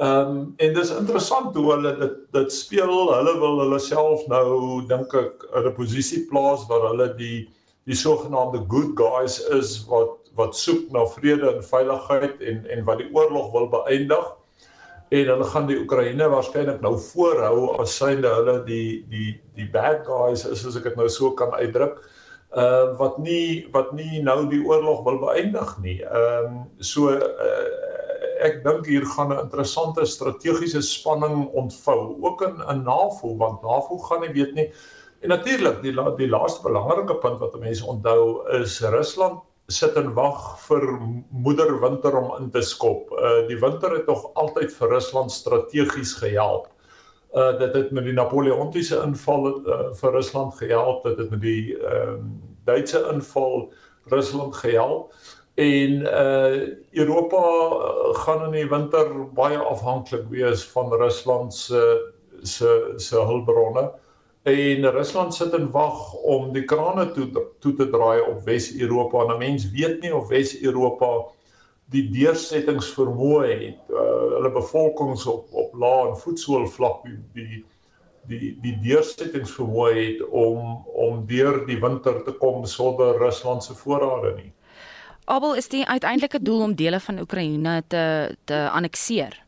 Ehm 0.02 0.34
um, 0.34 0.54
en 0.58 0.74
dis 0.74 0.96
interessant 0.96 1.54
hoe 1.56 1.68
hulle 1.74 1.94
dit 2.02 2.18
dit 2.32 2.52
speel. 2.54 3.14
Hulle 3.14 3.38
wil 3.46 3.62
hulle 3.62 3.80
self 3.80 4.26
nou 4.28 4.82
dink 4.90 5.14
ek 5.14 5.46
in 5.54 5.70
'n 5.70 5.78
posisie 5.78 6.26
plaas 6.34 6.66
waar 6.66 6.90
hulle 6.90 7.14
die 7.22 7.46
die 7.88 7.96
sogenaamde 7.96 8.66
good 8.72 8.96
guys 9.00 9.40
is 9.60 9.80
wat 9.92 10.16
wat 10.38 10.56
soek 10.56 10.92
na 10.94 11.06
vrede 11.16 11.50
en 11.56 11.64
veiligheid 11.64 12.44
en 12.52 12.66
en 12.70 12.84
wat 12.86 13.02
die 13.02 13.10
oorlog 13.16 13.50
wil 13.56 13.72
beëindig 13.74 14.28
en 15.10 15.30
hulle 15.32 15.48
gaan 15.54 15.68
die 15.70 15.80
Oekraïne 15.80 16.28
waarskynlik 16.30 16.82
nou 16.84 16.98
voorhou 17.00 17.72
as 17.82 17.96
synde 17.96 18.30
hulle 18.40 18.60
die 18.68 19.06
die 19.12 19.32
die 19.56 19.70
bad 19.74 20.04
guys 20.08 20.44
is 20.46 20.66
as 20.68 20.76
ek 20.80 20.90
dit 20.90 21.00
nou 21.00 21.08
so 21.10 21.32
kan 21.40 21.56
uitdruk 21.56 22.02
uh 22.56 22.96
wat 23.00 23.18
nie 23.24 23.68
wat 23.72 23.94
nie 23.96 24.22
nou 24.24 24.46
die 24.52 24.62
oorlog 24.64 25.04
wil 25.08 25.20
beëindig 25.24 25.74
nie. 25.84 25.98
Ehm 26.04 26.46
um, 26.46 26.62
so 26.80 27.12
uh, 27.12 27.66
ek 28.44 28.62
dink 28.64 28.86
hier 28.88 29.06
gaan 29.16 29.34
'n 29.34 29.42
interessante 29.44 30.06
strategiese 30.06 30.82
spanning 30.82 31.48
ontvou 31.52 32.18
ook 32.22 32.42
in 32.42 32.62
'n 32.62 32.84
NAVO 32.84 33.36
want 33.38 33.62
NAVO 33.64 33.98
gaan 33.98 34.22
nie 34.22 34.34
weet 34.36 34.54
nie 34.56 34.72
En 35.28 35.34
natuurlik 35.34 35.82
die 35.84 35.92
la, 35.92 36.06
die 36.16 36.30
laaste 36.32 36.62
belangrike 36.64 37.18
punt 37.20 37.42
wat 37.44 37.56
mense 37.60 37.84
onthou 37.84 38.46
is 38.56 38.78
Rusland 38.80 39.42
sit 39.68 39.98
en 40.00 40.14
wag 40.16 40.38
vir 40.64 40.86
moeder 41.44 41.74
winter 41.82 42.16
om 42.16 42.30
in 42.38 42.48
te 42.54 42.62
skop. 42.64 43.12
Uh 43.12 43.42
die 43.50 43.58
winter 43.60 43.92
het 43.92 44.06
tog 44.08 44.22
altyd 44.40 44.72
vir 44.78 44.94
Rusland 44.96 45.36
strategies 45.36 46.14
gehelp. 46.22 46.70
Uh 47.36 47.50
dit 47.60 47.76
het 47.76 47.92
met 47.92 48.08
die 48.08 48.16
Napoleontiese 48.16 49.02
inval 49.04 49.50
uh, 49.52 49.82
vir 50.00 50.16
Rusland 50.16 50.56
gehelp, 50.62 51.04
dit 51.10 51.20
het 51.20 51.36
met 51.36 51.44
die 51.44 51.76
ehm 51.76 52.16
uh, 52.16 52.32
Duitse 52.72 53.04
inval 53.12 53.68
Rusland 54.16 54.56
gehelp 54.64 55.12
en 55.60 56.02
uh 56.08 56.56
Europa 57.04 57.44
uh, 57.44 58.16
gaan 58.24 58.48
in 58.48 58.60
die 58.62 58.68
winter 58.72 59.12
baie 59.36 59.60
afhanklik 59.60 60.24
wees 60.32 60.64
van 60.72 60.94
Rusland 61.04 61.54
se 61.54 61.86
se 62.44 62.94
se 62.96 63.20
hulpbronne. 63.20 63.90
Uh 63.92 64.07
en 64.48 64.92
Rusland 64.92 65.36
sit 65.36 65.54
en 65.54 65.72
wag 65.72 66.14
om 66.14 66.52
die 66.56 66.64
krane 66.64 67.10
toe 67.12 67.28
toe 67.60 67.74
te 67.76 67.90
draai 67.92 68.22
op 68.22 68.46
Wes-Europa. 68.46 69.24
En 69.26 69.34
'n 69.34 69.38
mens 69.38 69.72
weet 69.72 70.02
nie 70.02 70.16
of 70.16 70.28
Wes-Europa 70.28 71.10
die 71.92 72.10
deursettingsvermoë 72.12 73.48
het. 73.48 73.82
Uh, 73.90 73.98
hulle 74.36 74.52
bevolkings 74.52 75.26
op 75.26 75.48
op 75.52 75.74
lae 75.74 76.10
en 76.10 76.18
voetsoolvlak 76.18 77.04
die 77.04 77.18
die 77.34 77.66
die 78.28 78.58
die 78.62 78.76
deursettingsvermoë 78.84 79.94
het 79.96 80.24
om 80.30 80.86
om 81.08 81.26
deur 81.28 81.66
die 81.66 81.80
winter 81.80 82.24
te 82.24 82.32
kom 82.32 82.66
sonder 82.66 83.18
Rusland 83.18 83.64
se 83.64 83.76
voorrade 83.76 84.36
nie. 84.36 84.52
Abel 85.26 85.56
is 85.56 85.68
die 85.68 85.86
uiteindelike 85.88 86.42
doel 86.42 86.62
om 86.62 86.76
dele 86.76 87.00
van 87.00 87.20
Oekraïne 87.20 87.84
te 87.88 88.36
te 88.46 88.70
annekteer. 88.70 89.47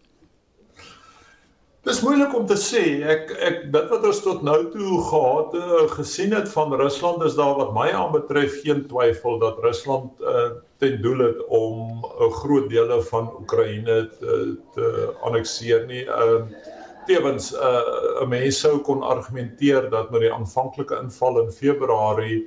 Dis 1.87 2.01
moeilik 2.03 2.33
om 2.35 2.43
te 2.47 2.57
sê. 2.59 2.81
Ek 3.07 3.29
ek 3.47 3.59
dit 3.71 3.91
wat 3.93 4.03
ons 4.07 4.17
tot 4.25 4.41
nou 4.43 4.57
toe 4.73 4.97
gehad 5.07 5.53
uh, 5.55 5.85
gesien 5.93 6.33
het 6.35 6.49
van 6.51 6.73
Rusland 6.81 7.23
is 7.23 7.37
daar 7.37 7.53
wat 7.55 7.71
my 7.77 7.85
aanbetref 7.95 8.57
geen 8.65 8.81
twyfel 8.89 9.39
dat 9.39 9.61
Rusland 9.63 10.19
uh, 10.19 10.49
ten 10.83 10.99
doel 11.05 11.23
het 11.23 11.39
om 11.47 12.03
'n 12.03 12.25
uh, 12.25 12.31
groot 12.41 12.67
dele 12.73 12.99
van 13.11 13.31
Oekraïne 13.39 13.95
te, 14.19 14.35
te 14.75 14.91
annekteer 15.23 15.87
nie. 15.87 16.03
Ehm 16.03 16.51
uh, 16.51 16.75
tevens 17.07 17.53
'n 17.55 17.63
uh, 17.63 18.27
mens 18.27 18.59
sou 18.59 18.75
kon 18.83 19.01
argumenteer 19.01 19.89
dat 19.89 20.11
met 20.11 20.27
die 20.27 20.33
aanvanklike 20.33 20.99
inval 20.99 21.39
in 21.45 21.51
Februarie 21.51 22.43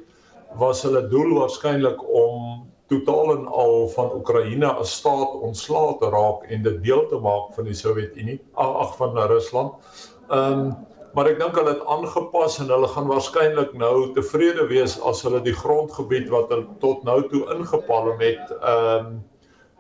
was 0.61 0.85
hulle 0.85 1.09
doel 1.09 1.39
waarskynlik 1.41 2.05
om 2.05 2.69
totaal 2.93 3.35
en 3.37 3.51
al 3.65 3.89
van 3.97 4.15
Oekraïne 4.21 4.71
as 4.85 4.95
staat 5.01 5.35
ontslae 5.49 5.99
te 6.01 6.13
raak 6.15 6.47
en 6.53 6.65
dit 6.69 6.79
deel 6.87 7.05
te 7.11 7.21
maak 7.25 7.53
van 7.57 7.69
die 7.69 7.77
Sowjetunie 7.77 8.39
ag 8.55 8.97
van 9.01 9.19
Rusland. 9.35 9.93
Ehm 10.31 10.65
um, 10.65 10.73
maar 11.13 11.29
ek 11.29 11.37
dink 11.43 11.59
hulle 11.61 11.75
het 11.75 11.83
aangepas 11.93 12.55
en 12.63 12.71
hulle 12.73 12.89
gaan 12.89 13.11
waarskynlik 13.11 13.75
nou 13.77 13.97
tevrede 14.17 14.65
wees 14.71 14.95
as 15.11 15.21
hulle 15.27 15.43
die 15.45 15.53
grondgebied 15.53 16.31
wat 16.33 16.49
hulle 16.55 16.79
tot 16.81 17.05
nou 17.05 17.19
toe 17.29 17.43
ingepalm 17.53 18.23
het 18.25 18.55
ehm 18.61 19.11
um, 19.11 19.21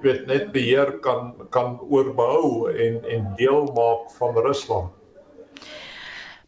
weet 0.02 0.26
net 0.26 0.50
beheer 0.52 0.98
kan 1.00 1.32
kan 1.54 1.78
oorbehou 1.88 2.68
en 2.86 3.00
en 3.16 3.28
deel 3.38 3.70
maak 3.76 4.10
van 4.18 4.36
Rusland. 4.46 4.90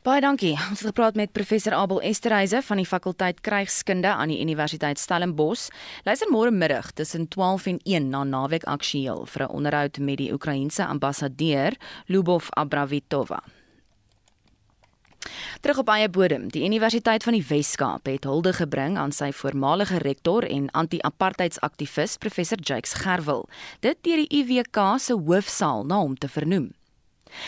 Baie 0.05 0.21
dankie. 0.21 0.53
Ons 0.69 0.83
het 0.83 0.91
gepraat 0.91 1.15
met 1.17 1.33
professor 1.33 1.73
Abel 1.73 2.03
Esterhuise 2.05 2.59
van 2.63 2.77
die 2.77 2.85
fakulteit 2.85 3.39
Krygskunde 3.41 4.11
aan 4.13 4.29
die 4.29 4.41
Universiteit 4.41 5.01
Stellenbosch. 5.01 5.71
Luister 6.05 6.29
môre 6.29 6.53
middag 6.53 6.91
tussen 6.93 7.25
12 7.33 7.67
en 7.73 7.79
1 7.89 8.11
na 8.13 8.21
Naweek 8.29 8.67
Aktueel 8.69 9.25
vir 9.25 9.47
'n 9.47 9.55
onderhoud 9.57 9.99
met 9.99 10.21
die 10.21 10.33
Oekraïense 10.33 10.85
ambassadeur 10.87 11.73
Lubov 12.07 12.51
Abravitova. 12.51 13.41
Terug 15.61 15.79
op 15.79 15.89
eie 15.89 16.09
bodem, 16.09 16.49
die 16.49 16.65
Universiteit 16.65 17.23
van 17.23 17.33
die 17.33 17.47
Wes-Kaap 17.49 18.07
het 18.07 18.25
hulde 18.25 18.53
gebring 18.53 18.99
aan 18.99 19.13
sy 19.13 19.33
voormalige 19.33 19.99
rektor 19.99 20.43
en 20.43 20.71
anti-apartheidsaktivis 20.71 22.17
professor 22.17 22.59
Jakes 22.61 22.93
Gerwel. 22.93 23.49
Dit 23.81 23.97
deur 24.03 24.17
die 24.17 24.43
UWK 24.43 24.99
se 24.99 25.13
hoofsaal 25.13 25.85
na 25.85 25.97
hom 25.97 26.19
te 26.19 26.29
vernoem. 26.29 26.73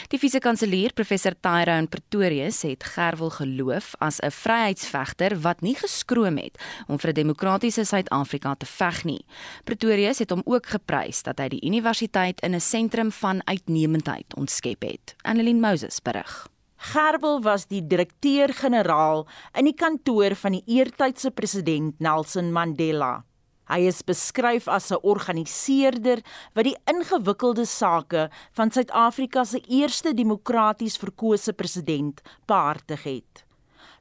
Die 0.09 0.19
fisiekanselier 0.19 0.93
professor 0.93 1.35
Tyrone 1.41 1.87
Pretorius 1.87 2.63
het 2.63 2.85
Gerwel 2.85 3.31
geloof 3.31 3.95
as 3.99 4.21
'n 4.21 4.31
vryheidsvegter 4.31 5.41
wat 5.41 5.61
nie 5.61 5.75
geskroom 5.75 6.37
het 6.37 6.61
om 6.87 6.99
vir 6.99 7.11
'n 7.11 7.15
demokratiese 7.15 7.85
Suid-Afrika 7.85 8.55
te 8.55 8.67
veg 8.67 9.05
nie. 9.05 9.25
Pretorius 9.65 10.19
het 10.19 10.31
hom 10.31 10.43
ook 10.45 10.67
geprys 10.67 11.23
dat 11.23 11.39
hy 11.39 11.49
die 11.49 11.65
universiteit 11.67 12.41
in 12.41 12.55
'n 12.55 12.61
sentrum 12.61 13.13
van 13.13 13.41
uitnemendheid 13.47 14.35
ontskep 14.37 14.83
het. 14.83 15.15
Annelien 15.23 15.61
Moses 15.61 16.03
berig. 16.03 16.49
Gerwel 16.77 17.41
was 17.43 17.67
die 17.67 17.87
direkteur-generaal 17.87 19.27
in 19.57 19.65
die 19.65 19.75
kantoor 19.75 20.35
van 20.35 20.53
die 20.53 20.63
eertydse 20.67 21.31
president 21.31 21.99
Nelson 21.99 22.53
Mandela. 22.53 23.25
Hy 23.67 23.87
is 23.91 24.03
beskryf 24.07 24.69
as 24.69 24.93
'n 24.93 25.03
organiseerder 25.03 26.23
wat 26.55 26.65
die 26.65 26.77
ingewikkelde 26.87 27.67
sake 27.67 28.29
van 28.53 28.71
Suid-Afrika 28.71 29.45
se 29.45 29.61
eerste 29.69 30.15
demokraties 30.15 30.97
verkose 30.97 31.53
president 31.53 32.23
behartig 32.47 33.03
het. 33.03 33.45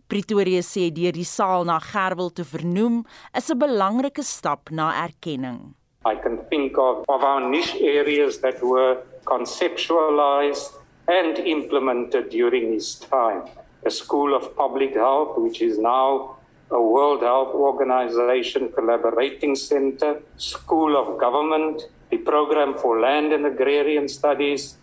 Pretoria 0.07 0.61
sê 0.61 0.91
deur 0.93 1.11
die 1.11 1.25
saal 1.25 1.65
na 1.65 1.79
Gerwel 1.79 2.29
te 2.29 2.43
vernoem 2.45 3.05
is 3.33 3.49
'n 3.49 3.57
belangrike 3.57 4.23
stap 4.23 4.69
na 4.69 4.93
erkenning. 5.03 5.73
I 6.05 6.15
can 6.15 6.37
think 6.49 6.77
of 6.77 7.03
of 7.07 7.23
our 7.23 7.41
niche 7.41 7.81
areas 7.81 8.39
that 8.41 8.61
were 8.61 9.01
conceptualized 9.23 10.77
and 11.07 11.39
implemented 11.39 12.29
during 12.29 12.71
his 12.73 12.99
time. 12.99 13.43
A 13.85 13.89
school 13.89 14.35
of 14.35 14.55
public 14.55 14.93
health 14.93 15.37
which 15.37 15.61
is 15.61 15.77
now 15.77 16.34
a 16.71 16.81
World 16.81 17.21
Health 17.21 17.53
Organization 17.53 18.69
collaborating 18.71 19.55
center, 19.55 20.21
School 20.37 20.97
of 20.97 21.19
Government, 21.19 21.83
the 22.09 22.17
Program 22.17 22.73
for 22.73 22.99
Land 22.99 23.33
and 23.33 23.45
Agrarian 23.45 24.07
Studies, 24.07 24.77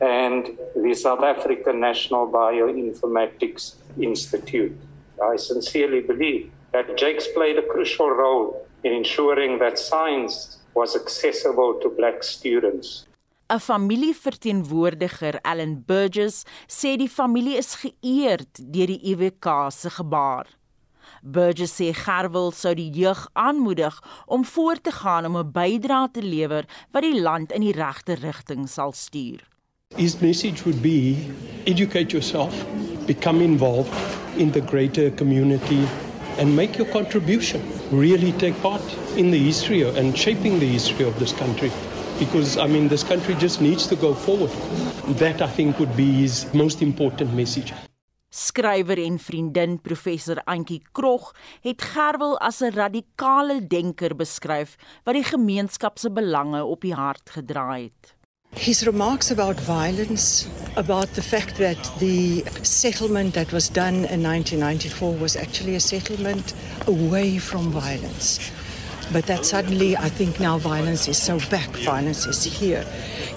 and 0.00 0.58
the 0.74 0.94
South 0.94 1.22
African 1.22 1.78
National 1.78 2.26
Bioinformatics 2.26 3.76
Institute. 4.00 4.76
I 5.22 5.36
sincerely 5.36 6.00
believe 6.00 6.50
that 6.72 6.96
Jakes 6.96 7.28
played 7.28 7.58
a 7.58 7.62
crucial 7.62 8.10
role 8.10 8.66
in 8.82 8.92
ensuring 8.92 9.58
that 9.60 9.78
science 9.78 10.58
was 10.74 10.96
accessible 10.96 11.78
to 11.82 11.88
black 11.88 12.24
students. 12.24 13.06
'n 13.48 13.60
Familieverteenwoordiger, 13.60 15.38
Ellen 15.44 15.84
Burgess, 15.86 16.44
sê 16.66 16.96
die 16.96 17.08
familie 17.08 17.58
is 17.58 17.76
geëerd 17.82 18.52
deur 18.74 18.86
die 18.86 19.02
EWK 19.12 19.46
se 19.70 19.90
gebaar. 19.90 20.46
Burgess 21.22 21.70
sê 21.78 21.92
Gerwel 21.94 22.50
sou 22.50 22.74
die 22.74 22.90
jeug 22.90 23.28
aanmoedig 23.38 23.94
om 24.26 24.44
voort 24.44 24.82
te 24.82 24.90
gaan 24.90 25.26
om 25.26 25.36
'n 25.38 25.52
bydrae 25.54 26.10
te 26.10 26.22
lewer 26.22 26.64
wat 26.90 27.02
die 27.02 27.20
land 27.20 27.52
in 27.52 27.60
die 27.60 27.72
regte 27.72 28.14
rigting 28.14 28.68
sal 28.68 28.92
stuur. 28.92 29.40
His 29.94 30.18
message 30.20 30.64
would 30.64 30.82
be 30.82 31.16
educate 31.66 32.10
yourself, 32.10 32.54
become 33.06 33.44
involved 33.44 33.92
in 34.36 34.50
the 34.50 34.60
greater 34.60 35.10
community 35.10 35.86
and 36.38 36.56
make 36.56 36.76
your 36.76 36.90
contribution. 36.90 37.60
Really 37.92 38.32
take 38.32 38.60
part 38.60 38.82
in 39.16 39.30
the 39.30 39.38
history 39.38 39.82
and 39.82 40.18
shaping 40.18 40.58
the 40.58 40.66
history 40.66 41.04
of 41.04 41.18
this 41.18 41.32
country. 41.32 41.70
Because, 42.18 42.56
I 42.56 42.66
mean, 42.66 42.88
this 42.88 43.04
country 43.04 43.34
just 43.34 43.60
needs 43.60 43.86
to 43.86 43.96
go 43.96 44.14
forward. 44.14 44.50
That, 45.18 45.40
I 45.40 45.48
think, 45.48 45.78
would 45.78 45.96
be 45.96 46.10
his 46.12 46.46
most 46.52 46.82
important 46.82 47.34
message. 47.34 47.72
Skrywer 48.32 48.96
en 48.96 49.18
vriendin 49.20 49.74
professor 49.84 50.38
Antjie 50.48 50.80
Krog 50.96 51.34
het 51.60 51.82
Gerwel 51.84 52.38
as 52.40 52.62
'n 52.62 52.72
radikale 52.72 53.66
denker 53.66 54.16
beskryf 54.16 54.76
wat 55.04 55.14
die 55.14 55.24
gemeenskap 55.24 55.98
se 55.98 56.10
belange 56.10 56.64
op 56.64 56.80
die 56.80 56.94
hart 56.94 57.30
gedra 57.30 57.76
het. 57.76 58.14
His 58.56 58.82
remarks 58.82 59.30
about 59.30 59.60
violence, 59.60 60.46
about 60.76 61.14
the 61.14 61.22
fact 61.22 61.56
that 61.56 61.92
the 61.98 62.42
settlement 62.62 63.34
that 63.34 63.50
was 63.52 63.68
done 63.68 64.08
in 64.08 64.22
1994 64.22 65.18
was 65.20 65.36
actually 65.36 65.74
a 65.74 65.80
settlement 65.80 66.54
away 66.86 67.38
from 67.38 67.70
violence. 67.70 68.61
But 69.12 69.26
that 69.26 69.44
suddenly, 69.44 69.94
I 69.94 70.08
think 70.08 70.40
now 70.40 70.56
violence 70.56 71.06
is 71.06 71.20
so 71.20 71.38
back, 71.50 71.68
violence 71.84 72.24
is 72.26 72.44
here. 72.44 72.82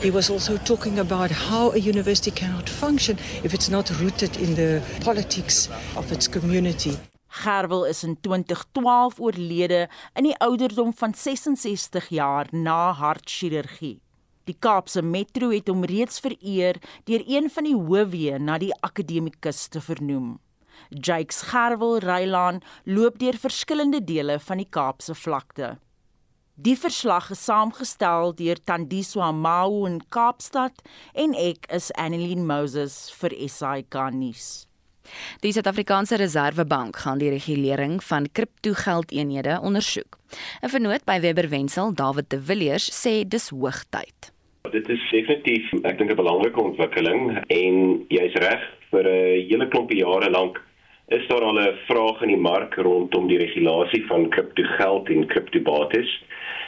He 0.01 0.09
was 0.09 0.29
also 0.29 0.55
talking 0.55 0.99
about 0.99 1.31
how 1.31 1.71
a 1.71 1.77
university 1.77 2.31
cannot 2.31 2.69
function 2.69 3.17
if 3.43 3.53
it's 3.53 3.69
not 3.69 3.89
rooted 3.99 4.37
in 4.37 4.55
the 4.55 4.81
politics 5.03 5.67
of 5.97 6.11
its 6.13 6.29
community. 6.29 6.97
Gerwel 7.27 7.89
is 7.89 8.03
in 8.03 8.15
2012 8.21 9.19
oorlede 9.19 9.89
in 10.13 10.23
die 10.23 10.37
ouderdom 10.37 10.93
van 10.95 11.13
66 11.13 12.07
jaar 12.09 12.47
na 12.51 12.93
hartchirurgie. 12.93 13.99
Die 14.45 14.55
Kaapse 14.59 15.01
Metro 15.01 15.49
het 15.51 15.67
hom 15.67 15.83
reeds 15.83 16.21
vereer 16.23 16.79
deur 17.03 17.23
een 17.27 17.49
van 17.51 17.67
die 17.67 17.75
hoofwe 17.75 18.39
na 18.39 18.57
die 18.61 18.71
akademikus 18.79 19.67
te 19.67 19.81
vernoem. 19.81 20.37
Jakes 20.89 21.41
Gerwel 21.51 21.99
Rylaan 21.99 22.61
loop 22.85 23.19
deur 23.19 23.37
verskillende 23.37 24.03
dele 24.03 24.39
van 24.39 24.57
die 24.57 24.69
Kaapse 24.69 25.15
vlakte. 25.15 25.77
Die 26.55 26.77
verslag 26.79 27.31
is 27.31 27.41
saamgestel 27.43 28.31
deur 28.39 28.55
Tandiswa 28.63 29.31
Mau 29.35 29.83
in 29.85 29.99
Kaapstad 30.07 30.79
en 31.13 31.33
ek 31.35 31.67
is 31.67 31.89
Annelien 31.99 32.45
Moses 32.47 33.09
vir 33.19 33.35
SAK 33.43 33.97
nuus. 34.15 34.63
Die 35.43 35.51
Suid-Afrikaanse 35.51 36.15
Reserwebank 36.15 36.95
gaan 37.03 37.19
die 37.19 37.33
regulering 37.33 37.99
van 38.03 38.29
kriptogeldeenhede 38.31 39.59
ondersoek. 39.61 40.17
'n 40.63 40.69
Vernoot 40.69 41.03
by 41.05 41.19
Weber 41.19 41.49
Wensel, 41.49 41.93
David 41.93 42.29
de 42.29 42.39
Villiers, 42.41 42.87
sê 42.87 43.27
dis 43.27 43.49
hoogtyd. 43.49 44.31
Dit 44.71 44.89
is 44.89 45.03
definitief, 45.11 45.73
ek 45.83 45.97
dink 45.97 46.11
'n 46.11 46.15
belangrike 46.15 46.61
ontwikkeling 46.61 47.43
en 47.47 48.05
jy's 48.09 48.33
reg 48.33 48.63
vir 48.91 49.03
'n 49.07 49.49
hele 49.49 49.67
klompie 49.67 50.01
jare 50.03 50.29
lank 50.29 50.61
is 51.07 51.27
daar 51.27 51.43
al 51.43 51.59
'n 51.59 51.77
vraag 51.87 52.21
in 52.21 52.27
die 52.27 52.45
mark 52.51 52.75
rondom 52.75 53.27
die 53.27 53.37
regulasie 53.37 54.05
van 54.07 54.29
kriptogeld 54.29 55.09
en 55.09 55.27
kriptobates. 55.27 56.23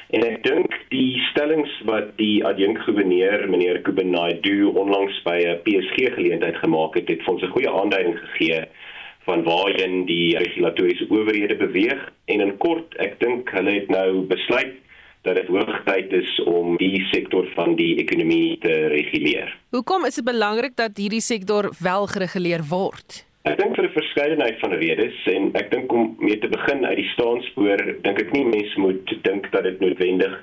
En 0.09 0.23
ek 0.23 0.43
dink 0.43 0.71
die 0.89 1.19
stellings 1.31 1.81
wat 1.85 2.17
die 2.17 2.45
adjunkgouverneur 2.45 3.49
meneer 3.49 3.81
Kubenaidu 3.81 4.71
onlangs 4.73 5.21
by 5.23 5.37
'n 5.43 5.61
PSG 5.63 6.13
geleentheid 6.13 6.55
gemaak 6.55 6.95
het, 6.95 7.07
het 7.07 7.27
ons 7.27 7.41
'n 7.41 7.55
goeie 7.55 7.69
aanduiding 7.69 8.19
gegee 8.19 8.65
van 9.27 9.43
waarheen 9.43 10.05
die 10.05 10.37
regulatoriese 10.37 11.05
owerhede 11.09 11.55
beweeg 11.55 12.11
en 12.25 12.41
in 12.41 12.57
kort 12.57 12.95
ek 12.95 13.19
dink 13.19 13.49
hulle 13.49 13.71
het 13.71 13.89
nou 13.89 14.21
besluit 14.21 14.75
dat 15.27 15.37
dit 15.41 15.51
hoogtyd 15.51 16.13
is 16.21 16.33
om 16.47 16.77
die 16.79 17.03
sektor 17.11 17.47
van 17.55 17.75
die 17.79 17.93
ekonomie 18.01 18.57
te 18.63 18.73
reguleer. 18.93 19.53
Hoekom 19.75 20.07
is 20.07 20.19
dit 20.19 20.25
belangrik 20.27 20.75
dat 20.79 20.97
hierdie 20.97 21.23
sektor 21.23 21.69
wel 21.83 22.07
gereguleer 22.13 22.63
word? 22.69 23.23
Ek 23.47 23.59
dink 23.61 23.75
vir 23.75 23.85
'n 23.87 23.95
verskeidenheid 23.95 24.59
van 24.59 24.73
redes 24.75 25.17
en 25.31 25.51
ek 25.55 25.71
dink 25.71 25.91
om 25.91 26.15
mee 26.19 26.39
te 26.39 26.49
begin 26.51 26.85
uit 26.85 26.97
die 26.97 27.11
staanspoor, 27.13 27.79
dink 28.03 28.19
ek 28.19 28.33
nie 28.35 28.43
mense 28.43 28.79
moet 28.79 29.13
dink 29.23 29.51
dat 29.51 29.63
dit 29.63 29.79
noodwendig 29.79 30.35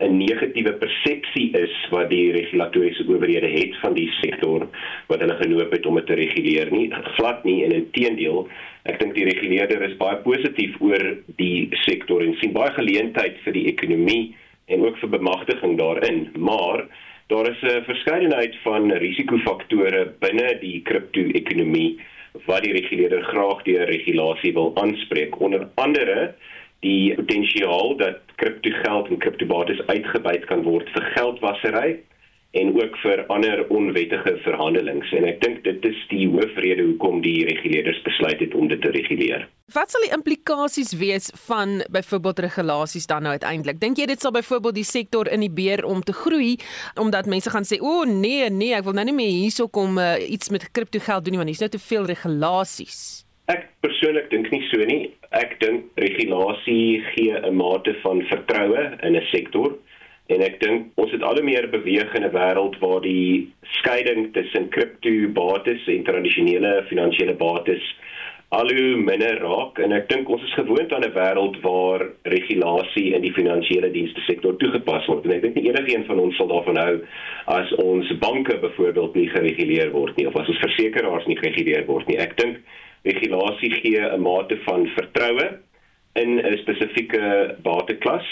'n 0.00 0.16
negatiewe 0.16 0.72
persepsie 0.80 1.50
is 1.56 1.74
wat 1.90 2.10
die 2.10 2.32
regulatoriese 2.32 3.04
owerhede 3.08 3.50
het 3.52 3.76
van 3.82 3.94
die 3.94 4.08
sektor 4.20 4.66
wat 5.08 5.20
hulle 5.20 5.36
genoop 5.42 5.72
het 5.72 5.86
om 5.86 5.94
dit 6.00 6.06
te 6.06 6.14
reguleer 6.14 6.72
nie. 6.72 6.88
Glad 7.16 7.44
nie 7.44 7.64
en 7.64 7.72
inteendeel, 7.72 8.48
ek 8.84 8.98
dink 8.98 9.14
die 9.14 9.28
reguleerder 9.28 9.82
is 9.82 9.96
baie 10.00 10.16
positief 10.24 10.80
oor 10.80 11.04
die 11.36 11.68
sektor 11.84 12.24
en 12.24 12.34
sien 12.40 12.52
baie 12.52 12.72
geleentheid 12.72 13.36
vir 13.44 13.52
die 13.52 13.66
ekonomie 13.66 14.34
en 14.66 14.84
ook 14.86 14.96
vir 14.98 15.16
bemagtiging 15.18 15.78
daarin, 15.78 16.28
maar 16.38 16.86
Daar 17.30 17.50
is 17.50 17.62
'n 17.62 17.84
verskeidenheid 17.84 18.56
van 18.62 18.92
risikofaktore 18.92 20.12
binne 20.18 20.58
die 20.60 20.82
kripto-ekonomie 20.82 21.98
wat 22.46 22.64
die 22.64 22.72
reguleerder 22.72 23.22
graag 23.22 23.62
deur 23.62 23.84
regulasie 23.86 24.52
wil 24.52 24.72
aanspreek. 24.74 25.40
Onder 25.40 25.68
andere 25.74 26.34
die 26.86 27.14
potensiaal 27.14 27.96
dat 28.00 28.20
kriptogeld 28.40 29.08
en 29.08 29.18
kriptobates 29.18 29.82
uitgebuit 29.86 30.46
kan 30.48 30.62
word 30.64 30.88
vir 30.94 31.10
geldwasery 31.16 31.98
en 32.50 32.72
ook 32.74 32.96
vir 32.98 33.20
ander 33.30 33.62
onwettige 33.70 34.32
verhandelings 34.42 35.12
en 35.14 35.26
ek 35.28 35.38
dink 35.44 35.60
dit 35.62 35.84
is 35.86 35.98
die 36.10 36.24
hoofrede 36.32 36.82
hoekom 36.82 37.20
die 37.22 37.44
reguleerders 37.46 38.00
besluit 38.02 38.42
het 38.42 38.56
om 38.58 38.66
dit 38.72 38.80
te 38.82 38.90
reguleer. 38.96 39.44
Wat 39.70 39.92
sal 39.92 40.02
die 40.02 40.10
implikasies 40.16 40.96
wees 40.98 41.30
van 41.46 41.78
byvoorbeeld 41.94 42.42
regulasies 42.48 43.06
dan 43.06 43.22
nou 43.22 43.36
uiteindelik? 43.38 43.78
Dink 43.78 44.02
jy 44.02 44.08
dit 44.10 44.18
sal 44.18 44.34
byvoorbeeld 44.34 44.80
die 44.80 44.88
sektor 44.88 45.30
inhibeer 45.30 45.84
om 45.86 46.02
te 46.02 46.16
groei 46.16 46.56
omdat 46.98 47.30
mense 47.30 47.54
gaan 47.54 47.68
sê 47.68 47.78
o 47.78 48.00
oh, 48.00 48.04
nee 48.08 48.50
nee, 48.50 48.74
ek 48.74 48.88
wil 48.88 48.98
nou 48.98 49.06
nie 49.12 49.18
meer 49.20 49.34
hierso 49.36 49.70
kom 49.70 50.00
uh, 50.02 50.16
iets 50.18 50.50
met 50.50 50.66
kriptogeld 50.74 51.24
doen 51.24 51.38
nie 51.38 51.44
want 51.44 51.54
hier's 51.54 51.62
nou 51.62 51.70
te 51.70 51.86
veel 51.86 52.10
regulasies. 52.10 53.29
Ek 53.50 53.68
persoonlik 53.82 54.30
dink 54.30 54.50
nie 54.54 54.62
so 54.70 54.84
nie. 54.84 55.12
Ek 55.42 55.58
dink 55.60 55.90
regulasie 55.96 57.02
gee 57.12 57.32
'n 57.34 57.56
mate 57.56 57.94
van 58.02 58.22
vertroue 58.32 58.82
in 59.02 59.16
'n 59.16 59.26
sektor 59.32 59.78
En 60.30 60.44
ek 60.46 60.60
dink 60.62 61.00
ons 61.02 61.10
het 61.10 61.24
al 61.26 61.40
hoe 61.40 61.46
meer 61.46 61.66
beweeg 61.72 62.12
in 62.14 62.24
'n 62.24 62.30
wêreld 62.30 62.76
waar 62.78 63.00
die 63.02 63.50
skeiding 63.78 64.32
tussen 64.32 64.68
kriptobates 64.68 65.86
en 65.86 66.04
tradisionele 66.06 66.84
finansiële 66.90 67.34
bates 67.34 67.82
al 68.50 68.70
hoe 68.70 68.96
minder 68.96 69.38
raak 69.42 69.78
en 69.78 69.92
ek 69.92 70.08
dink 70.10 70.28
ons 70.28 70.42
is 70.42 70.54
gewoond 70.58 70.92
aan 70.92 71.04
'n 71.06 71.16
wêreld 71.18 71.56
waar 71.62 72.06
regulasie 72.22 73.14
in 73.14 73.22
die 73.22 73.32
finansiële 73.32 73.90
dienste 73.90 74.20
sektor 74.20 74.56
toegepas 74.56 75.06
word. 75.06 75.24
En 75.24 75.32
ek 75.32 75.42
dink 75.42 75.56
enigiemand 75.56 76.06
van 76.06 76.18
ons 76.18 76.36
sal 76.36 76.48
daarvan 76.48 76.76
hou 76.76 76.94
as 77.46 77.72
ons 77.72 78.18
banke 78.18 78.58
byvoorbeeld 78.58 79.14
nie 79.14 79.28
gereguleer 79.28 79.90
word 79.90 80.16
nie 80.16 80.26
of 80.26 80.36
as 80.36 80.48
ons 80.48 80.62
versekerings 80.62 81.26
nie 81.26 81.36
gereguleer 81.36 81.86
word 81.86 82.06
nie. 82.06 82.18
Ek 82.18 82.36
dink 82.36 82.56
regulasie 83.02 83.70
gee 83.70 84.00
'n 84.00 84.20
mate 84.20 84.58
van 84.66 84.86
vertroue 84.86 85.58
in 86.12 86.38
'n 86.38 86.58
spesifieke 86.58 87.56
bateklas 87.62 88.26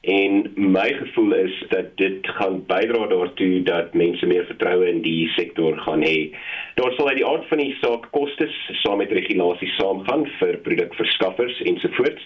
En 0.00 0.52
my 0.56 0.92
gevoel 0.92 1.34
is 1.34 1.64
dat 1.68 1.96
dit 1.96 2.18
gaan 2.22 2.64
bydra 2.66 3.06
daartoe 3.06 3.62
dat 3.62 3.94
mense 3.94 4.26
meer 4.26 4.46
vertroue 4.48 4.88
in 4.88 5.02
die 5.04 5.28
sektor 5.28 5.76
gaan 5.78 6.00
hê. 6.00 6.32
Daar 6.74 6.92
sal 6.96 7.08
uit 7.08 7.16
die 7.20 7.26
aard 7.26 7.44
van 7.48 7.60
die 7.60 7.76
saak 7.82 8.06
kostes 8.10 8.56
saam 8.80 8.96
met 9.04 9.12
regulasies 9.12 9.76
saamgaan 9.76 10.24
vir 10.38 10.56
produkverskaffers 10.64 11.60
ensovoorts. 11.68 12.24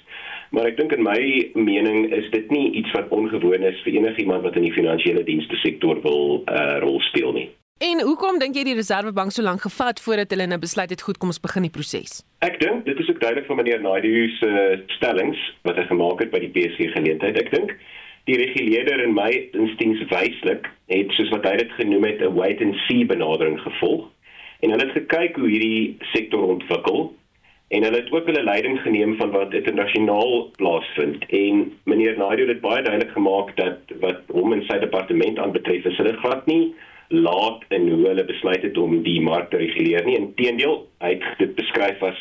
Maar 0.55 0.71
ek 0.71 0.79
dink 0.79 0.95
in 0.95 1.03
my 1.03 1.19
mening 1.59 2.13
is 2.15 2.31
dit 2.31 2.51
nie 2.55 2.71
iets 2.79 2.95
wat 2.95 3.11
ongewoon 3.11 3.67
is 3.67 3.83
vir 3.83 3.99
enigiemand 3.99 4.47
wat 4.47 4.55
in 4.55 4.69
die 4.69 4.77
finansiële 4.79 5.27
dienste 5.27 5.59
sektor 5.67 5.99
wil 6.07 6.45
'n 6.47 6.55
uh, 6.55 6.79
rol 6.87 7.01
speel 7.11 7.35
nie. 7.35 7.49
En 7.83 8.01
hoekom 8.01 8.39
dink 8.39 8.55
jy 8.55 8.63
die 8.69 8.77
Reserwebank 8.79 9.33
so 9.35 9.43
lank 9.43 9.65
gevat 9.67 9.99
voordat 10.01 10.31
hulle 10.31 10.47
nou 10.47 10.61
besluit 10.63 10.93
het 10.95 11.03
goed 11.03 11.19
kom 11.19 11.33
ons 11.33 11.41
begin 11.43 11.67
die 11.67 11.73
proses? 11.75 12.23
Ek 12.47 12.61
dink 12.63 12.85
dit 12.87 13.01
is 13.03 13.09
ook 13.11 13.19
duidelik 13.21 13.49
van 13.51 13.59
meneer 13.59 13.83
Naidu 13.83 14.29
se 14.39 14.53
stellings 14.95 15.41
wat 15.67 15.81
hy 15.81 15.85
gemaak 15.91 16.23
het 16.23 16.31
by 16.31 16.41
die 16.45 16.53
PSG 16.55 16.95
geleentheid. 16.95 17.41
Ek 17.43 17.51
dink 17.51 17.75
die 18.31 18.39
reguleerder 18.41 19.03
in 19.05 19.13
my 19.19 19.29
instincts 19.59 20.07
wyslik 20.13 20.71
het 20.95 21.13
soos 21.19 21.35
wat 21.35 21.51
hy 21.51 21.57
dit 21.61 21.75
genoem 21.81 22.07
het 22.09 22.23
'n 22.23 22.33
wait 22.39 22.63
and 22.63 22.79
see 22.87 23.05
benadering 23.05 23.59
gevolg 23.67 24.09
en 24.63 24.71
hulle 24.71 24.87
het 24.87 24.97
gekyk 24.97 25.37
hoe 25.37 25.51
hierdie 25.51 25.99
sektor 26.15 26.47
ontwikkel 26.57 27.13
en 27.75 27.83
hulle 27.83 28.01
het 28.01 28.11
ook 28.15 28.27
hulle 28.31 28.49
leiding 28.49 28.81
geneem 28.87 29.17
van 29.21 29.31
wat 29.35 29.53
internasionaal 29.53 30.51
plaasvind 30.57 31.27
en 31.29 31.69
meneer 31.85 32.17
Naidu 32.17 32.49
het 32.49 32.65
baie 32.65 32.83
duidelik 32.83 33.13
gemaak 33.13 33.57
dat 33.57 33.79
wat 34.01 34.25
hom 34.33 34.53
en 34.53 34.65
sy 34.71 34.79
departement 34.79 35.39
aanbetref 35.39 35.85
is 35.85 36.01
hulle 36.01 36.17
glad 36.25 36.47
nie 36.47 36.73
laat 37.09 37.65
in 37.69 37.89
hoe 37.91 38.07
hulle 38.07 38.25
besluit 38.25 38.63
het 38.63 38.79
om 38.79 39.03
die 39.03 39.21
mark 39.21 39.51
te 39.51 39.61
reguleer 39.61 40.05
nie. 40.05 40.17
Inteendeel, 40.17 40.87
hy 41.05 41.15
het 41.17 41.39
dit 41.39 41.55
beskryf 41.55 42.03
as 42.03 42.21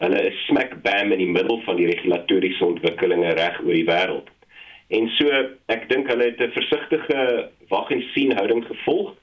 hulle 0.00 0.20
is 0.30 0.44
smack 0.48 0.76
bam 0.84 1.12
in 1.12 1.20
die 1.20 1.30
middel 1.30 1.60
van 1.66 1.76
die 1.76 1.88
regulatoriese 1.90 2.64
ontwikkelinge 2.64 3.34
reg 3.36 3.58
oor 3.64 3.74
die 3.76 3.88
wêreld. 3.88 4.28
En 4.90 5.08
so, 5.18 5.42
ek 5.70 5.88
dink 5.90 6.08
hulle 6.10 6.30
het 6.32 6.40
'n 6.40 6.56
versigtige 6.56 7.50
wag 7.68 7.90
en 7.90 8.02
sien 8.14 8.32
houding 8.36 8.64
gevolg 8.66 9.14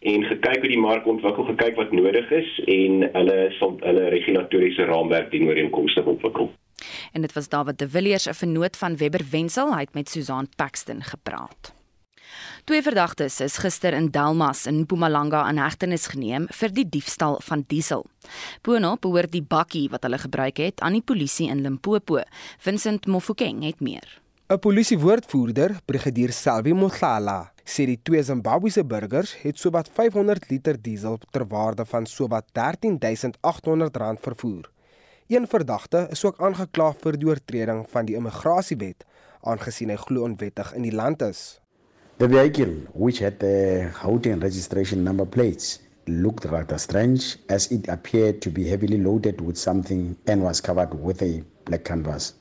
en 0.00 0.24
gekyk 0.24 0.60
hoe 0.60 0.68
die 0.68 0.78
mark 0.78 1.06
ontwikkel, 1.06 1.44
gekyk 1.44 1.76
wat 1.76 1.92
nodig 1.92 2.30
is 2.30 2.50
en 2.66 3.08
hulle 3.12 3.38
sal 3.58 3.78
hulle 3.80 4.08
regulatoriese 4.08 4.84
raamwerk 4.84 5.30
dien 5.30 5.48
ooreenkomstig 5.48 6.04
ontwikkel. 6.04 6.52
En 7.12 7.20
dit 7.20 7.32
was 7.32 7.48
David 7.48 7.78
de 7.78 7.88
Villiers, 7.88 8.28
'n 8.28 8.34
vernoot 8.34 8.76
van 8.76 8.96
Webber 8.96 9.24
Wensel, 9.30 9.74
hy 9.74 9.80
het 9.80 9.94
met 9.94 10.08
Susan 10.08 10.48
Paxton 10.56 11.02
gepraat. 11.02 11.75
Twee 12.64 12.82
verdagtes 12.82 13.40
is 13.40 13.58
gister 13.62 13.94
in 13.94 14.10
Delmas 14.10 14.66
in 14.66 14.80
Mpumalanga 14.84 15.42
aan 15.46 15.58
hegtenis 15.62 16.06
geneem 16.12 16.48
vir 16.50 16.72
die 16.74 16.88
diefstal 16.88 17.40
van 17.46 17.64
diesel. 17.70 18.06
Boonop 18.62 19.00
behoort 19.06 19.32
die 19.32 19.42
bakkie 19.42 19.88
wat 19.92 20.02
hulle 20.02 20.18
gebruik 20.18 20.58
het 20.58 20.80
aan 20.80 20.98
die 20.98 21.04
polisie 21.04 21.50
in 21.50 21.62
Limpopo. 21.62 22.22
Vincent 22.58 23.06
Mofokeng 23.06 23.62
het 23.64 23.80
meer. 23.80 24.20
'n 24.48 24.58
Polisiewoordvoerder, 24.58 25.80
Brigadier 25.84 26.32
Salvi 26.32 26.72
Mohlala, 26.72 27.50
sê 27.64 27.82
die 27.86 27.98
twee 28.02 28.22
Zimbabwese 28.22 28.84
burgers 28.84 29.32
het 29.42 29.58
sowat 29.58 29.88
500 29.92 30.50
liter 30.50 30.78
diesel 30.82 31.18
ter 31.30 31.46
waarde 31.50 31.84
van 31.84 32.06
sowat 32.06 32.46
13800 32.52 33.96
rand 33.96 34.20
vervoer. 34.20 34.70
Een 35.26 35.46
verdagte 35.46 36.06
is 36.10 36.24
ook 36.24 36.40
aangekla 36.40 36.92
vir 37.02 37.18
die 37.18 37.26
oortreding 37.26 37.86
van 37.90 38.06
die 38.06 38.14
immigrasiewet, 38.14 39.02
aangesien 39.42 39.90
hy 39.90 39.96
glo 39.98 40.22
onwettig 40.22 40.70
in 40.78 40.86
die 40.86 40.94
land 40.94 41.22
is. 41.26 41.58
The 42.18 42.28
vehicle, 42.28 42.72
which 42.94 43.18
had 43.18 43.38
the 43.40 43.92
Gauteng 43.92 44.42
registration 44.42 45.04
number 45.04 45.26
plates, 45.26 45.80
looked 46.06 46.46
rather 46.46 46.78
strange 46.78 47.36
as 47.50 47.70
it 47.70 47.88
appeared 47.88 48.40
to 48.40 48.50
be 48.50 48.66
heavily 48.66 48.96
loaded 48.96 49.42
with 49.42 49.58
something 49.58 50.16
and 50.26 50.42
was 50.42 50.62
covered 50.62 50.94
with 50.94 51.20
a 51.20 51.44
black 51.66 51.84
canvas. 51.84 52.32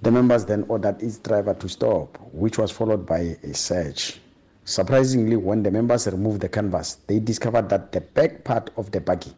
The 0.00 0.12
members 0.12 0.44
then 0.44 0.64
ordered 0.68 1.02
its 1.02 1.18
driver 1.18 1.52
to 1.54 1.68
stop, 1.68 2.16
which 2.32 2.58
was 2.58 2.70
followed 2.70 3.06
by 3.06 3.36
a 3.42 3.54
search. 3.54 4.20
Surprisingly, 4.64 5.34
when 5.34 5.64
the 5.64 5.70
members 5.72 6.06
removed 6.06 6.40
the 6.40 6.48
canvas, 6.48 6.98
they 7.08 7.18
discovered 7.18 7.68
that 7.70 7.90
the 7.90 8.02
back 8.02 8.44
part 8.44 8.70
of 8.76 8.92
the 8.92 9.00
buggy 9.00 9.34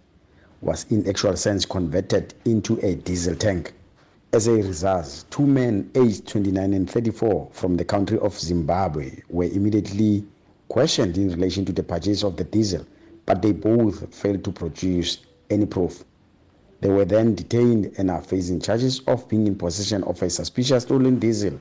was 0.61 0.84
in 0.90 1.09
actual 1.09 1.36
sense 1.36 1.64
converted 1.64 2.34
into 2.44 2.78
a 2.84 2.97
diesel 2.97 3.34
tank. 3.34 3.72
As 4.37 4.49
a 4.49 4.53
result, 4.53 5.24
two 5.30 5.47
men 5.47 5.91
aged 5.95 6.28
29 6.28 6.74
and 6.74 6.91
34 6.91 7.49
from 7.53 7.78
the 7.78 7.87
country 7.87 8.18
of 8.18 8.39
Zimbabwe 8.39 9.22
were 9.30 9.45
immediately 9.45 10.26
questioned 10.68 11.16
in 11.16 11.30
relation 11.30 11.64
to 11.64 11.72
the 11.72 11.82
purchase 11.82 12.22
of 12.22 12.37
the 12.37 12.45
diesel, 12.45 12.84
but 13.24 13.41
they 13.41 13.53
both 13.53 14.14
failed 14.14 14.45
to 14.45 14.53
produce 14.53 15.20
any 15.49 15.64
proof. 15.64 16.05
They 16.82 16.91
were 16.91 17.07
then 17.07 17.34
detained 17.34 17.95
and 17.97 18.11
are 18.11 18.20
facing 18.20 18.61
charges 18.61 19.01
of 19.07 19.26
being 19.26 19.47
in 19.47 19.57
possession 19.57 20.05
of 20.05 20.20
a 20.22 20.28
suspicious 20.28 20.82
stolen 20.82 21.18
diesel. 21.18 21.59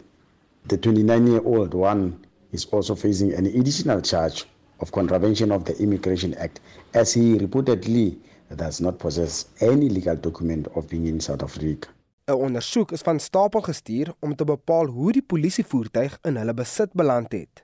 The 0.68 0.76
29 0.76 1.28
year 1.28 1.42
old 1.46 1.74
one 1.74 2.26
is 2.52 2.66
also 2.66 2.94
facing 2.94 3.32
an 3.36 3.46
additional 3.46 4.02
charge 4.02 4.44
of 4.82 4.92
contravention 4.92 5.54
of 5.54 5.64
the 5.64 5.82
Immigration 5.82 6.34
Act 6.34 6.60
as 6.94 7.14
he 7.14 7.38
reportedly 7.38 8.18
does 8.54 8.82
not 8.82 9.00
possess 9.00 9.46
any 9.62 9.88
legal 9.88 10.18
document 10.18 10.68
of 10.76 10.90
being 10.90 11.08
in 11.08 11.22
South 11.22 11.42
Africa. 11.42 11.88
'n 12.28 12.34
Ondersoek 12.34 12.92
is 12.92 13.02
van 13.06 13.20
stapel 13.20 13.62
gestuur 13.62 14.14
om 14.20 14.36
te 14.36 14.44
bepaal 14.44 14.86
hoe 14.86 15.12
die 15.14 15.22
polisievoertuig 15.22 16.16
in 16.30 16.40
hulle 16.42 16.54
besit 16.58 16.94
beland 17.02 17.32
het. 17.32 17.62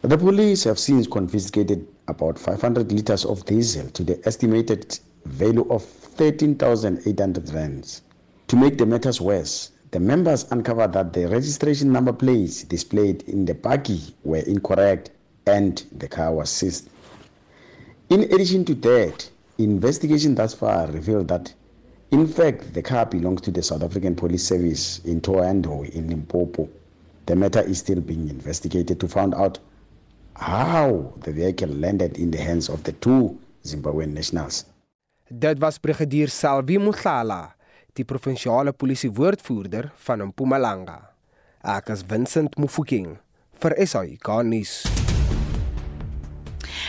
The 0.00 0.16
police 0.16 0.68
have 0.68 0.78
since 0.78 1.08
confiscated 1.08 1.82
about 2.04 2.38
500 2.38 2.92
liters 2.92 3.24
of 3.24 3.42
diesel 3.42 3.90
to 3.90 4.04
the 4.04 4.20
estimated 4.22 5.00
value 5.24 5.64
of 5.68 5.82
13,800 6.14 7.50
rands. 7.50 8.02
To 8.46 8.56
make 8.56 8.76
the 8.76 8.86
matters 8.86 9.20
worse, 9.20 9.70
the 9.90 10.00
members 10.00 10.46
uncovered 10.50 10.92
that 10.92 11.12
the 11.12 11.26
registration 11.26 11.90
number 11.90 12.12
plates 12.12 12.62
displayed 12.62 13.22
in 13.22 13.44
the 13.44 13.54
buggy 13.54 14.14
were 14.22 14.46
incorrect 14.46 15.10
and 15.44 15.84
the 15.98 16.08
car 16.08 16.32
was 16.32 16.50
seized. 16.50 16.88
In 18.10 18.22
addition 18.22 18.64
to 18.64 18.74
that, 18.74 19.30
investigation 19.58 20.34
thus 20.36 20.54
far 20.54 20.86
revealed 20.86 21.28
that 21.28 21.52
In 22.12 22.26
fact, 22.26 22.72
the 22.72 22.82
car 22.82 23.04
belongs 23.04 23.40
to 23.42 23.50
the 23.50 23.62
South 23.62 23.82
African 23.82 24.14
Police 24.14 24.44
Service 24.44 25.00
in 25.04 25.20
Toando 25.20 25.82
in 25.92 26.08
Limpopo. 26.08 26.68
The 27.26 27.34
matter 27.34 27.62
is 27.62 27.78
still 27.78 28.00
being 28.00 28.28
investigated 28.28 29.00
to 29.00 29.08
find 29.08 29.34
out 29.34 29.58
how 30.36 31.12
the 31.22 31.32
vehicle 31.32 31.68
landed 31.68 32.16
in 32.16 32.30
the 32.30 32.38
hands 32.38 32.68
of 32.68 32.84
the 32.84 32.92
two 32.92 33.36
Zimbabwean 33.64 34.12
nationals. 34.14 34.64
Dit 35.28 35.58
was 35.58 35.78
brigadier 35.78 36.28
Salvi 36.28 36.78
Muhlala, 36.78 37.56
die 37.96 38.04
provinsiale 38.04 38.72
polisie 38.72 39.10
woordvoerder 39.10 39.90
van 39.96 40.22
Mpumalanga. 40.28 41.00
Ek 41.64 41.90
is 41.90 42.06
Vincent 42.06 42.54
Mufokeng 42.56 43.16
vir 43.58 43.74
SAK 43.86 44.30
nuus. 44.46 45.05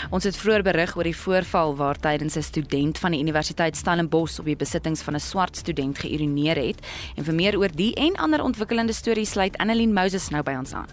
Ons 0.09 0.23
het 0.23 0.37
vroeër 0.37 0.63
berig 0.63 0.95
oor 0.97 1.07
die 1.07 1.15
voorval 1.15 1.75
waar 1.75 1.99
tydens 1.99 2.35
'n 2.37 2.41
student 2.41 2.97
van 2.97 3.11
die 3.11 3.19
Universiteit 3.19 3.75
Stellenbosch 3.77 4.39
op 4.39 4.45
die 4.45 4.55
besittings 4.55 5.01
van 5.01 5.15
'n 5.15 5.19
swart 5.19 5.57
student 5.57 5.97
geïroneer 5.99 6.55
het 6.55 6.79
en 7.15 7.23
vir 7.23 7.33
meer 7.33 7.57
oor 7.57 7.71
die 7.75 7.93
en 7.95 8.15
ander 8.15 8.43
ontwikkelende 8.43 8.93
stories 8.93 9.31
sluit 9.31 9.57
Annelien 9.57 9.93
Moses 9.93 10.29
nou 10.29 10.43
by 10.43 10.55
ons 10.57 10.73
aan. 10.73 10.87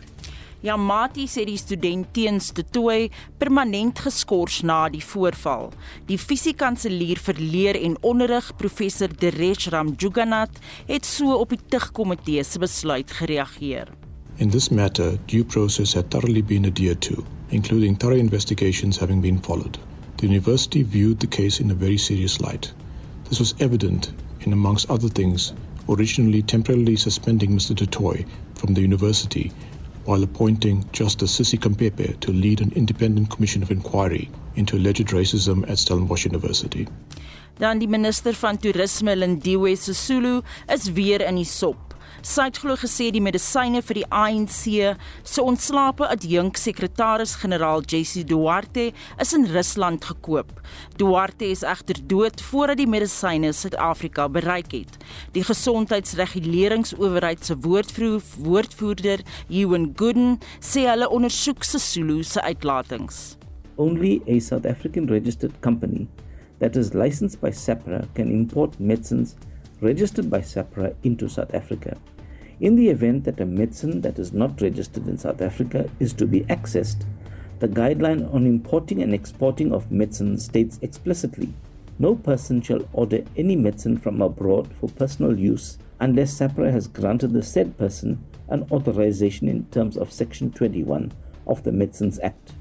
Yamati 0.65 1.27
sê 1.29 1.45
die 1.45 1.59
student 1.61 2.07
teens 2.17 2.47
te 2.53 2.63
toe 2.71 3.11
permanent 3.39 3.99
geskort 3.99 4.63
na 4.63 4.89
die 4.89 5.05
voorval. 5.05 5.73
Die 6.07 6.19
fisiekanselier 6.19 7.21
vir 7.21 7.35
leer 7.35 7.77
en 7.77 7.99
onderrig, 8.01 8.57
professor 8.57 9.09
Deresh 9.09 9.69
Ramjuganath, 9.69 10.57
het 10.87 11.05
so 11.05 11.37
op 11.37 11.53
die 11.53 11.61
tugkomitee 11.69 12.45
se 12.45 12.59
besluit 12.59 13.11
gereageer. 13.11 14.04
In 14.37 14.51
this 14.51 14.71
matter, 14.71 15.17
due 15.29 15.45
process 15.45 15.93
had 15.93 16.11
thoroughly 16.11 16.43
been 16.43 16.67
adhered 16.67 17.01
to, 17.03 17.25
including 17.51 17.95
thorough 17.95 18.17
investigations 18.17 18.97
having 18.97 19.21
been 19.21 19.39
followed. 19.39 19.79
The 20.17 20.27
university 20.27 20.83
viewed 20.83 21.21
the 21.21 21.29
case 21.29 21.61
in 21.61 21.71
a 21.71 21.75
very 21.75 21.99
serious 21.99 22.41
light. 22.41 22.73
This 23.29 23.39
was 23.39 23.55
evident 23.61 24.13
in, 24.41 24.53
amongst 24.53 24.91
other 24.91 25.09
things, 25.09 25.53
originally 25.89 26.43
temporarily 26.43 26.97
suspending 26.97 27.51
Mr. 27.51 27.77
Dutoy 27.77 28.27
from 28.57 28.75
the 28.75 28.81
university 28.81 29.53
while 30.05 30.23
appointing 30.23 30.85
Justice 30.93 31.39
Sisi 31.39 31.59
Kampepe 31.59 32.19
to 32.21 32.33
lead 32.33 32.61
an 32.61 32.73
independent 32.75 33.31
commission 33.31 33.63
of 33.63 33.71
inquiry 33.71 34.31
into 34.57 34.77
alleged 34.77 35.09
racism 35.09 35.63
at 35.71 35.79
Stellenbosch 35.79 36.25
University. 36.25 36.87
Dan 37.59 37.79
die 37.79 37.87
minister 37.87 38.35
van 38.35 38.59
toerisme 38.59 39.15
Lindiwe 39.15 39.77
Sisulu 39.77 40.43
is 40.69 40.91
weer 40.93 41.23
in 41.23 41.37
die 41.37 41.45
sop. 41.45 41.94
Sy 42.25 42.47
het 42.49 42.57
glo 42.57 42.73
gesê 42.81 43.11
die 43.13 43.21
medisyne 43.21 43.83
vir 43.85 43.99
die 43.99 44.07
ANC 44.09 44.97
se 45.29 45.43
ontslape 45.45 46.07
adjunk 46.09 46.57
sekretaris-generaal 46.57 47.85
Jessie 47.85 48.25
Duarte 48.25 48.97
is 49.21 49.37
in 49.37 49.45
Rusland 49.53 50.09
gekoop. 50.09 50.49
Duarte 50.97 51.45
is 51.53 51.61
egter 51.69 52.01
dood 52.09 52.41
voordat 52.47 52.81
die 52.81 52.89
medisyne 52.89 53.53
Suid-Afrika 53.53 54.25
bereik 54.33 54.73
het. 54.73 54.97
Die 55.37 55.45
gesondheidsreguleringsowerheid 55.45 57.45
se 57.45 57.61
woordvoer, 57.61 58.25
woordvoerder, 58.41 59.21
Ewan 59.53 59.93
Gooden, 59.93 60.41
sê 60.65 60.89
hulle 60.89 61.13
ondersoek 61.13 61.61
Sisulu 61.61 62.25
se 62.25 62.41
uitlatings. 62.41 63.37
Only 63.77 64.25
a 64.33 64.41
South 64.41 64.65
African 64.65 65.13
registered 65.13 65.53
company 65.61 66.09
that 66.65 66.73
is 66.81 66.97
licensed 66.97 67.45
by 67.45 67.53
SAPRA 67.53 68.09
can 68.17 68.33
import 68.33 68.81
medicines 68.81 69.37
registered 69.85 70.33
by 70.33 70.41
SAPRA 70.41 70.97
into 71.05 71.29
South 71.29 71.53
Africa. 71.53 72.01
In 72.61 72.77
the 72.77 72.89
event 72.89 73.25
that 73.25 73.41
a 73.41 73.47
medicine 73.47 74.01
that 74.03 74.19
is 74.19 74.33
not 74.33 74.61
registered 74.61 75.09
in 75.09 75.19
South 75.19 75.41
Africa 75.41 75.91
is 75.99 76.13
to 76.15 76.27
be 76.27 76.43
accessed, 76.43 77.05
the 77.59 77.69
guideline 77.69 78.33
on 78.33 78.47
importing 78.47 79.03
and 79.03 79.15
exporting 79.15 79.73
of 79.73 79.91
medicine 79.91 80.39
states 80.39 80.79
explicitly 80.83 81.53
no 81.99 82.17
person 82.17 82.61
shall 82.61 82.89
order 82.93 83.23
any 83.37 83.55
medicine 83.55 83.97
from 83.97 84.21
abroad 84.21 84.69
for 84.81 84.89
personal 84.89 85.39
use 85.39 85.79
unless 86.01 86.35
SAPRA 86.35 86.73
has 86.73 86.89
granted 86.89 87.33
the 87.33 87.43
said 87.43 87.79
person 87.79 88.25
an 88.49 88.67
authorization 88.71 89.49
in 89.49 89.65
terms 89.67 89.97
of 89.97 90.13
Section 90.13 90.51
21 90.51 91.13
of 91.47 91.63
the 91.63 91.73
Medicines 91.73 92.19
Act. 92.21 92.53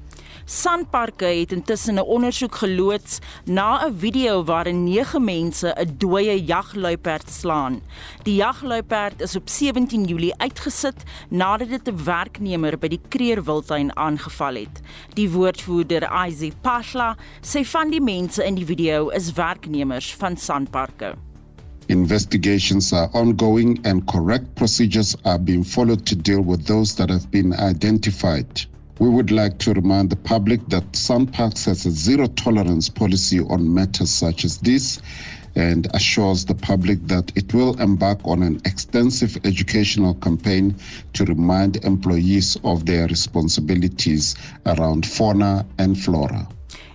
Sanparke 0.46 1.24
het 1.24 1.52
intussen 1.52 1.94
'n 1.94 2.04
ondersoek 2.04 2.54
geloods 2.54 3.18
na 3.44 3.86
'n 3.86 3.98
video 3.98 4.44
waarin 4.44 4.84
9 4.84 5.24
mense 5.24 5.74
'n 5.76 5.94
dooie 5.98 6.44
jagluiperd 6.44 7.30
slaan. 7.30 7.80
Die 8.22 8.34
jagluiperd 8.34 9.20
is 9.20 9.36
op 9.36 9.48
17 9.48 10.04
Julie 10.04 10.36
uitgesit 10.36 11.02
nadat 11.28 11.68
dit 11.68 11.88
'n 11.88 12.04
werknemer 12.04 12.78
by 12.78 12.88
die 12.88 13.00
Kreerwildtuin 13.08 13.96
aangeval 13.96 14.54
het. 14.54 14.80
Die 15.14 15.30
woordvoerder 15.30 16.26
Isaac 16.26 16.52
Pasla 16.60 17.16
sê 17.40 17.64
van 17.64 17.90
die 17.90 18.02
mense 18.02 18.44
in 18.44 18.54
die 18.54 18.66
video 18.66 19.08
is 19.08 19.32
werknemers 19.32 20.14
van 20.14 20.36
Sanparke. 20.36 21.14
Investigations 21.86 22.92
are 22.92 23.08
ongoing 23.12 23.86
and 23.86 24.04
correct 24.04 24.54
procedures 24.54 25.16
are 25.22 25.38
being 25.38 25.66
followed 25.66 26.06
to 26.06 26.16
deal 26.16 26.44
with 26.44 26.66
those 26.66 26.94
that 26.94 27.08
have 27.08 27.28
been 27.30 27.54
identified. 27.54 28.72
We 29.00 29.08
would 29.08 29.32
like 29.32 29.58
to 29.58 29.72
remind 29.72 30.10
the 30.10 30.16
public 30.16 30.68
that 30.68 30.92
SunParks 30.92 31.64
has 31.64 31.84
a 31.84 31.90
zero 31.90 32.28
tolerance 32.28 32.88
policy 32.88 33.40
on 33.40 33.74
matters 33.74 34.10
such 34.10 34.44
as 34.44 34.58
this 34.58 35.00
and 35.56 35.88
assures 35.94 36.44
the 36.44 36.54
public 36.54 37.04
that 37.08 37.32
it 37.36 37.52
will 37.52 37.80
embark 37.80 38.20
on 38.24 38.42
an 38.44 38.60
extensive 38.64 39.36
educational 39.44 40.14
campaign 40.14 40.76
to 41.14 41.24
remind 41.24 41.76
employees 41.84 42.56
of 42.62 42.86
their 42.86 43.08
responsibilities 43.08 44.36
around 44.66 45.06
fauna 45.06 45.66
and 45.78 45.98
flora. 46.00 46.46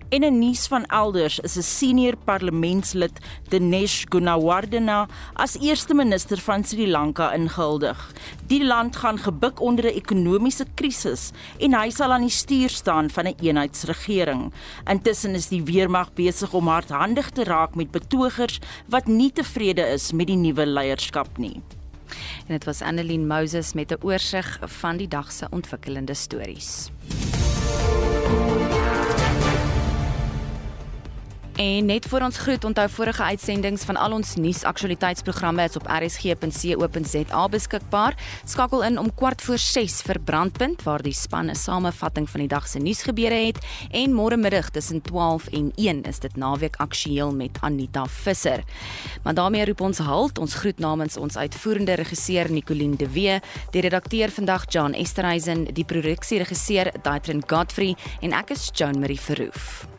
En 0.09 0.23
'n 0.23 0.39
nuus 0.39 0.67
van 0.67 0.85
elders 0.85 1.39
is 1.39 1.55
'n 1.55 1.61
senior 1.61 2.15
parlementslid, 2.23 3.11
Dinesh 3.49 4.03
Gunawardena, 4.09 5.07
as 5.33 5.59
eerste 5.59 5.93
minister 5.93 6.37
van 6.37 6.63
Sri 6.63 6.87
Lanka 6.87 7.33
ingehuldig. 7.33 8.13
Die 8.47 8.65
land 8.65 8.95
gaan 8.95 9.19
gebuk 9.19 9.59
onder 9.61 9.85
'n 9.85 9.95
ekonomiese 9.95 10.65
krisis 10.73 11.31
en 11.59 11.73
hy 11.73 11.89
sal 11.89 12.11
aan 12.11 12.21
die 12.21 12.29
stuur 12.29 12.69
staan 12.69 13.09
van 13.09 13.23
'n 13.23 13.27
een 13.27 13.35
eenheidsregering. 13.39 14.53
Intussen 14.85 15.33
is 15.35 15.47
die 15.47 15.63
weermag 15.63 16.13
besig 16.13 16.53
om 16.53 16.67
hardhandig 16.67 17.29
te 17.29 17.43
raak 17.43 17.75
met 17.75 17.91
betogers 17.91 18.59
wat 18.87 19.07
nie 19.07 19.31
tevrede 19.31 19.81
is 19.81 20.11
met 20.11 20.27
die 20.27 20.35
nuwe 20.35 20.65
leierskap 20.65 21.37
nie. 21.37 21.61
En 22.47 22.57
dit 22.57 22.63
was 22.63 22.81
Annelien 22.81 23.27
Moses 23.27 23.73
met 23.73 23.91
'n 23.91 24.03
oorsig 24.03 24.59
van 24.61 24.97
die 24.97 25.07
dag 25.07 25.31
se 25.31 25.47
ontwikkelende 25.49 26.13
stories. 26.13 26.89
En 31.59 31.85
net 31.85 32.05
voor 32.07 32.21
ons 32.21 32.37
groet 32.37 32.63
onthou 32.63 32.89
vorige 32.89 33.23
uitsendings 33.23 33.83
van 33.83 33.97
al 33.99 34.13
ons 34.15 34.35
nuus 34.39 34.61
aktualiteitsprogramme 34.63 35.63
is 35.67 35.75
op 35.75 35.89
rsg.co.za 35.91 37.41
beskikbaar. 37.51 38.15
Skakel 38.47 38.83
in 38.87 38.99
om 38.99 39.09
kwart 39.15 39.41
voor 39.43 39.59
6 39.59 39.97
vir 40.07 40.21
Brandpunt 40.23 40.85
waar 40.87 41.03
die 41.03 41.13
span 41.13 41.51
'n 41.51 41.55
samevatting 41.55 42.29
van 42.29 42.39
die 42.39 42.47
dag 42.47 42.67
se 42.67 42.79
nuusgebeure 42.79 43.45
het 43.45 43.57
en 43.91 44.13
môre 44.13 44.37
middag 44.37 44.69
tussen 44.69 45.01
12 45.01 45.47
en 45.47 45.71
1 45.75 46.03
is 46.03 46.19
dit 46.19 46.35
naweek 46.35 46.75
aktueel 46.75 47.35
met 47.35 47.57
Anita 47.59 48.05
Visser. 48.05 48.63
Maar 49.23 49.33
daarmee 49.33 49.65
roep 49.65 49.81
ons 49.81 49.97
halt. 49.97 50.37
Ons 50.37 50.53
groet 50.53 50.79
namens 50.79 51.17
ons 51.17 51.37
uitvoerende 51.37 51.93
regisseur 51.93 52.51
Nicoline 52.51 52.95
de 52.95 53.09
Wee, 53.09 53.39
die 53.71 53.81
redakteur 53.81 54.31
vandag 54.31 54.63
John 54.67 54.93
Esterhuizen, 54.93 55.63
die 55.73 55.85
produksieregisseur 55.85 56.91
Daitrin 57.01 57.43
Godfrey 57.47 57.95
en 58.21 58.31
ek 58.33 58.49
is 58.49 58.69
Joan 58.73 58.99
Marie 58.99 59.19
Verhoef. 59.19 59.98